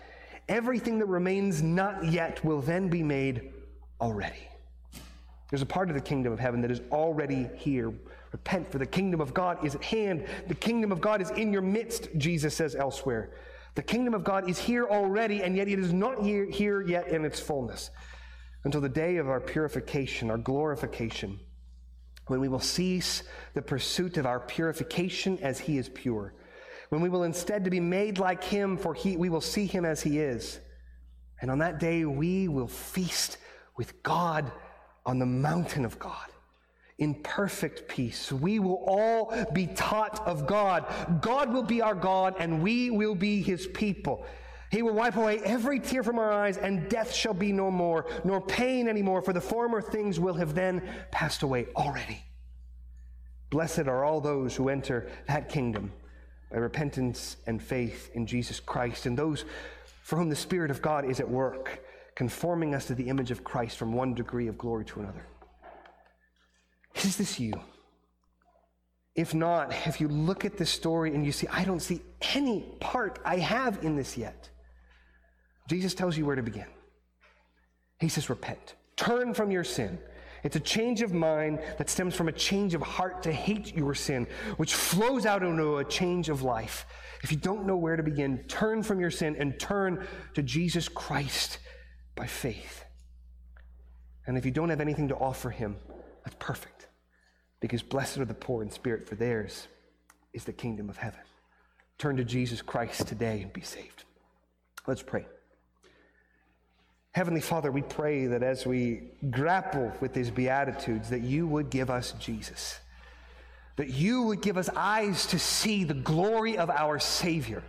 everything 0.49 0.99
that 1.01 1.09
remains 1.09 1.61
not 1.61 2.07
yet 2.07 2.43
will 2.43 2.63
then 2.63 2.89
be 2.89 3.03
made 3.03 3.53
already. 4.01 4.49
There's 5.53 5.63
a 5.63 5.67
part 5.67 5.89
of 5.89 5.95
the 5.95 6.01
kingdom 6.01 6.33
of 6.33 6.41
heaven 6.41 6.61
that 6.63 6.73
is 6.73 6.81
already 6.91 7.49
here 7.55 7.93
Repent, 8.33 8.73
for 8.73 8.79
the 8.79 8.87
kingdom 8.87 9.21
of 9.21 9.35
God 9.35 9.63
is 9.65 9.75
at 9.75 9.85
hand. 9.85 10.27
The 10.49 10.55
kingdom 10.55 10.91
of 10.91 11.01
God 11.01 11.21
is 11.21 11.31
in 11.31 11.53
your 11.53 11.63
midst, 11.63 12.09
Jesus 12.17 12.57
says 12.57 12.75
elsewhere. 12.75 13.35
The 13.75 13.83
kingdom 13.83 14.15
of 14.15 14.25
God 14.25 14.49
is 14.49 14.59
here 14.59 14.87
already, 14.87 15.43
and 15.43 15.55
yet 15.55 15.69
it 15.69 15.79
is 15.79 15.93
not 15.93 16.23
here, 16.23 16.47
here 16.47 16.81
yet 16.81 17.09
in 17.09 17.25
its 17.25 17.41
fullness 17.41 17.91
until 18.65 18.81
the 18.81 18.89
day 18.89 19.17
of 19.17 19.29
our 19.29 19.41
purification, 19.41 20.31
our 20.31 20.39
glorification, 20.39 21.39
when 22.29 22.41
we 22.41 22.49
will 22.49 22.61
cease 22.61 23.23
the 23.55 23.63
pursuit 23.63 24.17
of 24.17 24.25
our 24.25 24.41
purification 24.41 25.39
as 25.43 25.59
He 25.61 25.77
is 25.77 25.89
pure, 25.91 26.35
when 26.89 27.03
we 27.03 27.09
will 27.09 27.25
instead 27.25 27.65
to 27.65 27.71
be 27.71 27.81
made 27.81 28.19
like 28.19 28.43
Him, 28.45 28.79
for 28.79 28.95
he, 28.95 29.17
we 29.17 29.29
will 29.29 29.41
see 29.41 29.67
Him 29.67 29.85
as 29.85 30.01
He 30.01 30.21
is. 30.21 30.59
And 31.41 31.51
on 31.51 31.59
that 31.59 31.81
day, 31.81 32.05
we 32.05 32.49
will 32.49 32.69
feast 32.69 33.37
with 33.77 34.03
God 34.03 34.51
on 35.05 35.19
the 35.19 35.27
mountain 35.27 35.85
of 35.85 35.99
God 35.99 36.27
in 36.99 37.15
perfect 37.15 37.89
peace. 37.89 38.31
We 38.31 38.59
will 38.59 38.83
all 38.87 39.35
be 39.53 39.67
taught 39.67 40.27
of 40.27 40.47
God. 40.47 40.87
God 41.21 41.53
will 41.53 41.63
be 41.63 41.83
our 41.83 41.95
God, 41.95 42.37
and 42.39 42.63
we 42.63 42.91
will 42.91 43.15
be 43.15 43.43
his 43.43 43.67
people. 43.67 44.25
He 44.71 44.83
will 44.83 44.95
wipe 44.95 45.17
away 45.17 45.39
every 45.41 45.81
tear 45.81 46.03
from 46.03 46.19
our 46.19 46.33
eyes, 46.33 46.57
and 46.57 46.89
death 46.89 47.13
shall 47.13 47.35
be 47.35 47.53
no 47.53 47.71
more, 47.71 48.07
nor 48.25 48.41
pain 48.41 48.89
anymore, 48.89 49.21
for 49.21 49.33
the 49.33 49.41
former 49.41 49.83
things 49.83 50.21
will 50.21 50.35
have 50.35 50.55
then 50.55 50.83
passed 51.11 51.43
away 51.43 51.67
already. 51.77 52.23
Blessed 53.51 53.81
are 53.81 54.05
all 54.05 54.21
those 54.21 54.57
who 54.57 54.71
enter 54.71 55.11
that 55.27 55.49
kingdom 55.51 55.93
by 56.51 56.59
repentance 56.59 57.37
and 57.47 57.61
faith 57.61 58.11
in 58.15 58.27
Jesus 58.27 58.61
Christ, 58.61 59.07
and 59.07 59.19
those 59.19 59.45
for 60.03 60.17
whom 60.17 60.31
the 60.31 60.37
Spirit 60.37 60.71
of 60.71 60.81
God 60.81 61.05
is 61.05 61.21
at 61.21 61.29
work, 61.29 61.85
conforming 62.15 62.75
us 62.75 62.87
to 62.87 62.95
the 62.95 63.09
image 63.09 63.31
of 63.31 63.45
Christ 63.45 63.77
from 63.77 63.93
one 63.93 64.15
degree 64.15 64.49
of 64.49 64.59
glory 64.59 64.85
to 64.87 65.01
another. 65.01 65.27
Is 66.95 67.17
this 67.17 67.41
you? 67.41 67.55
If 69.15 69.35
not, 69.35 69.73
if 69.87 70.01
you 70.01 70.09
look 70.09 70.45
at 70.45 70.57
this 70.57 70.71
story 70.71 71.15
and 71.15 71.25
you 71.25 71.33
see, 71.33 71.47
I 71.49 71.65
don't 71.65 71.81
see 71.81 72.03
any 72.35 72.63
part 72.81 73.19
I 73.25 73.39
have 73.39 73.85
in 73.85 73.97
this 73.97 74.17
yet, 74.17 74.49
Jesus 75.69 75.95
tells 75.95 76.17
you 76.17 76.25
where 76.25 76.37
to 76.37 76.43
begin. 76.43 76.67
He 78.01 78.09
says, 78.09 78.29
Repent, 78.31 78.75
turn 78.97 79.35
from 79.35 79.51
your 79.51 79.65
sin. 79.65 79.99
It's 80.43 80.57
a 80.57 80.61
change 80.61 81.03
of 81.03 81.13
mind 81.13 81.61
that 81.79 81.89
stems 81.89 82.17
from 82.17 82.29
a 82.29 82.33
change 82.33 82.75
of 82.75 82.83
heart 82.83 83.23
to 83.23 83.33
hate 83.33 83.77
your 83.77 83.95
sin, 83.95 84.27
which 84.57 84.75
flows 84.75 85.25
out 85.25 85.43
into 85.43 85.77
a 85.77 85.85
change 85.85 86.29
of 86.29 86.43
life. 86.43 86.85
If 87.23 87.31
you 87.31 87.39
don't 87.39 87.65
know 87.65 87.77
where 87.77 87.97
to 87.97 88.03
begin, 88.03 88.39
turn 88.49 88.83
from 88.83 88.99
your 88.99 89.13
sin 89.13 89.37
and 89.39 89.59
turn 89.61 90.05
to 90.35 90.43
Jesus 90.43 90.89
Christ 90.89 91.59
by 92.15 92.27
faith. 92.27 92.85
And 94.27 94.39
if 94.39 94.45
you 94.45 94.51
don't 94.51 94.71
have 94.71 94.81
anything 94.81 95.09
to 95.09 95.17
offer 95.17 95.51
him, 95.51 95.77
that's 96.25 96.37
perfect. 96.39 96.89
Because 97.61 97.83
blessed 97.83 98.19
are 98.19 98.25
the 98.25 98.35
poor 98.35 98.63
in 98.63 98.71
spirit, 98.71 99.09
for 99.09 99.15
theirs 99.15 99.67
is 100.33 100.45
the 100.45 100.53
kingdom 100.53 100.89
of 100.89 100.97
heaven. 100.97 101.21
Turn 101.99 102.17
to 102.17 102.25
Jesus 102.25 102.63
Christ 102.63 103.07
today 103.07 103.43
and 103.43 103.53
be 103.53 103.61
saved. 103.61 104.05
Let's 104.87 105.03
pray. 105.03 105.27
Heavenly 107.13 107.41
Father, 107.41 107.71
we 107.71 107.83
pray 107.83 108.27
that 108.27 108.43
as 108.43 108.67
we 108.67 109.11
grapple 109.31 109.93
with 110.01 110.15
these 110.15 110.31
Beatitudes, 110.31 111.11
that 111.11 111.21
you 111.21 111.47
would 111.47 111.69
give 111.69 111.91
us 111.91 112.13
Jesus. 112.19 112.79
That 113.77 113.91
you 113.91 114.23
would 114.23 114.41
give 114.41 114.57
us 114.57 114.71
eyes 114.75 115.27
to 115.27 115.39
see 115.39 115.85
the 115.85 115.95
glory 115.95 116.57
of 116.57 116.71
our 116.71 116.99
Savior. 116.99 117.63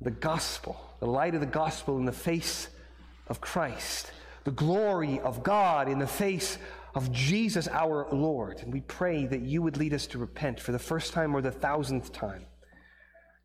The 0.00 0.10
gospel, 0.10 0.76
the 1.04 1.10
light 1.10 1.34
of 1.34 1.40
the 1.40 1.46
gospel 1.46 1.98
in 1.98 2.06
the 2.06 2.12
face 2.12 2.66
of 3.28 3.38
Christ 3.38 4.10
the 4.44 4.50
glory 4.50 5.20
of 5.20 5.42
God 5.42 5.88
in 5.88 5.98
the 5.98 6.06
face 6.06 6.58
of 6.94 7.10
Jesus 7.10 7.66
our 7.68 8.06
Lord. 8.12 8.60
And 8.60 8.72
we 8.72 8.82
pray 8.82 9.26
that 9.26 9.40
you 9.40 9.62
would 9.62 9.76
lead 9.76 9.94
us 9.94 10.06
to 10.08 10.18
repent 10.18 10.60
for 10.60 10.72
the 10.72 10.78
first 10.78 11.12
time 11.12 11.34
or 11.34 11.40
the 11.40 11.50
thousandth 11.50 12.12
time. 12.12 12.46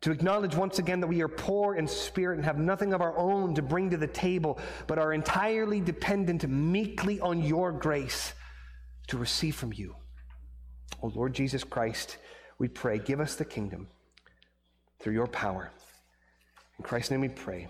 To 0.02 0.12
acknowledge 0.12 0.54
once 0.54 0.78
again 0.78 1.00
that 1.00 1.08
we 1.08 1.20
are 1.20 1.28
poor 1.28 1.74
in 1.74 1.86
spirit 1.86 2.36
and 2.36 2.44
have 2.44 2.58
nothing 2.58 2.94
of 2.94 3.02
our 3.02 3.16
own 3.18 3.54
to 3.54 3.62
bring 3.62 3.90
to 3.90 3.98
the 3.98 4.06
table, 4.06 4.58
but 4.86 4.98
are 4.98 5.12
entirely 5.12 5.80
dependent 5.80 6.48
meekly 6.48 7.20
on 7.20 7.42
your 7.42 7.72
grace 7.72 8.32
to 9.08 9.18
receive 9.18 9.56
from 9.56 9.72
you. 9.74 9.94
O 11.02 11.08
oh 11.08 11.12
Lord 11.14 11.34
Jesus 11.34 11.64
Christ, 11.64 12.16
we 12.58 12.68
pray, 12.68 12.98
give 12.98 13.20
us 13.20 13.34
the 13.34 13.44
kingdom 13.44 13.88
through 14.98 15.14
your 15.14 15.26
power. 15.26 15.70
In 16.80 16.84
Christ's 16.84 17.10
name 17.10 17.20
we 17.20 17.28
pray. 17.28 17.68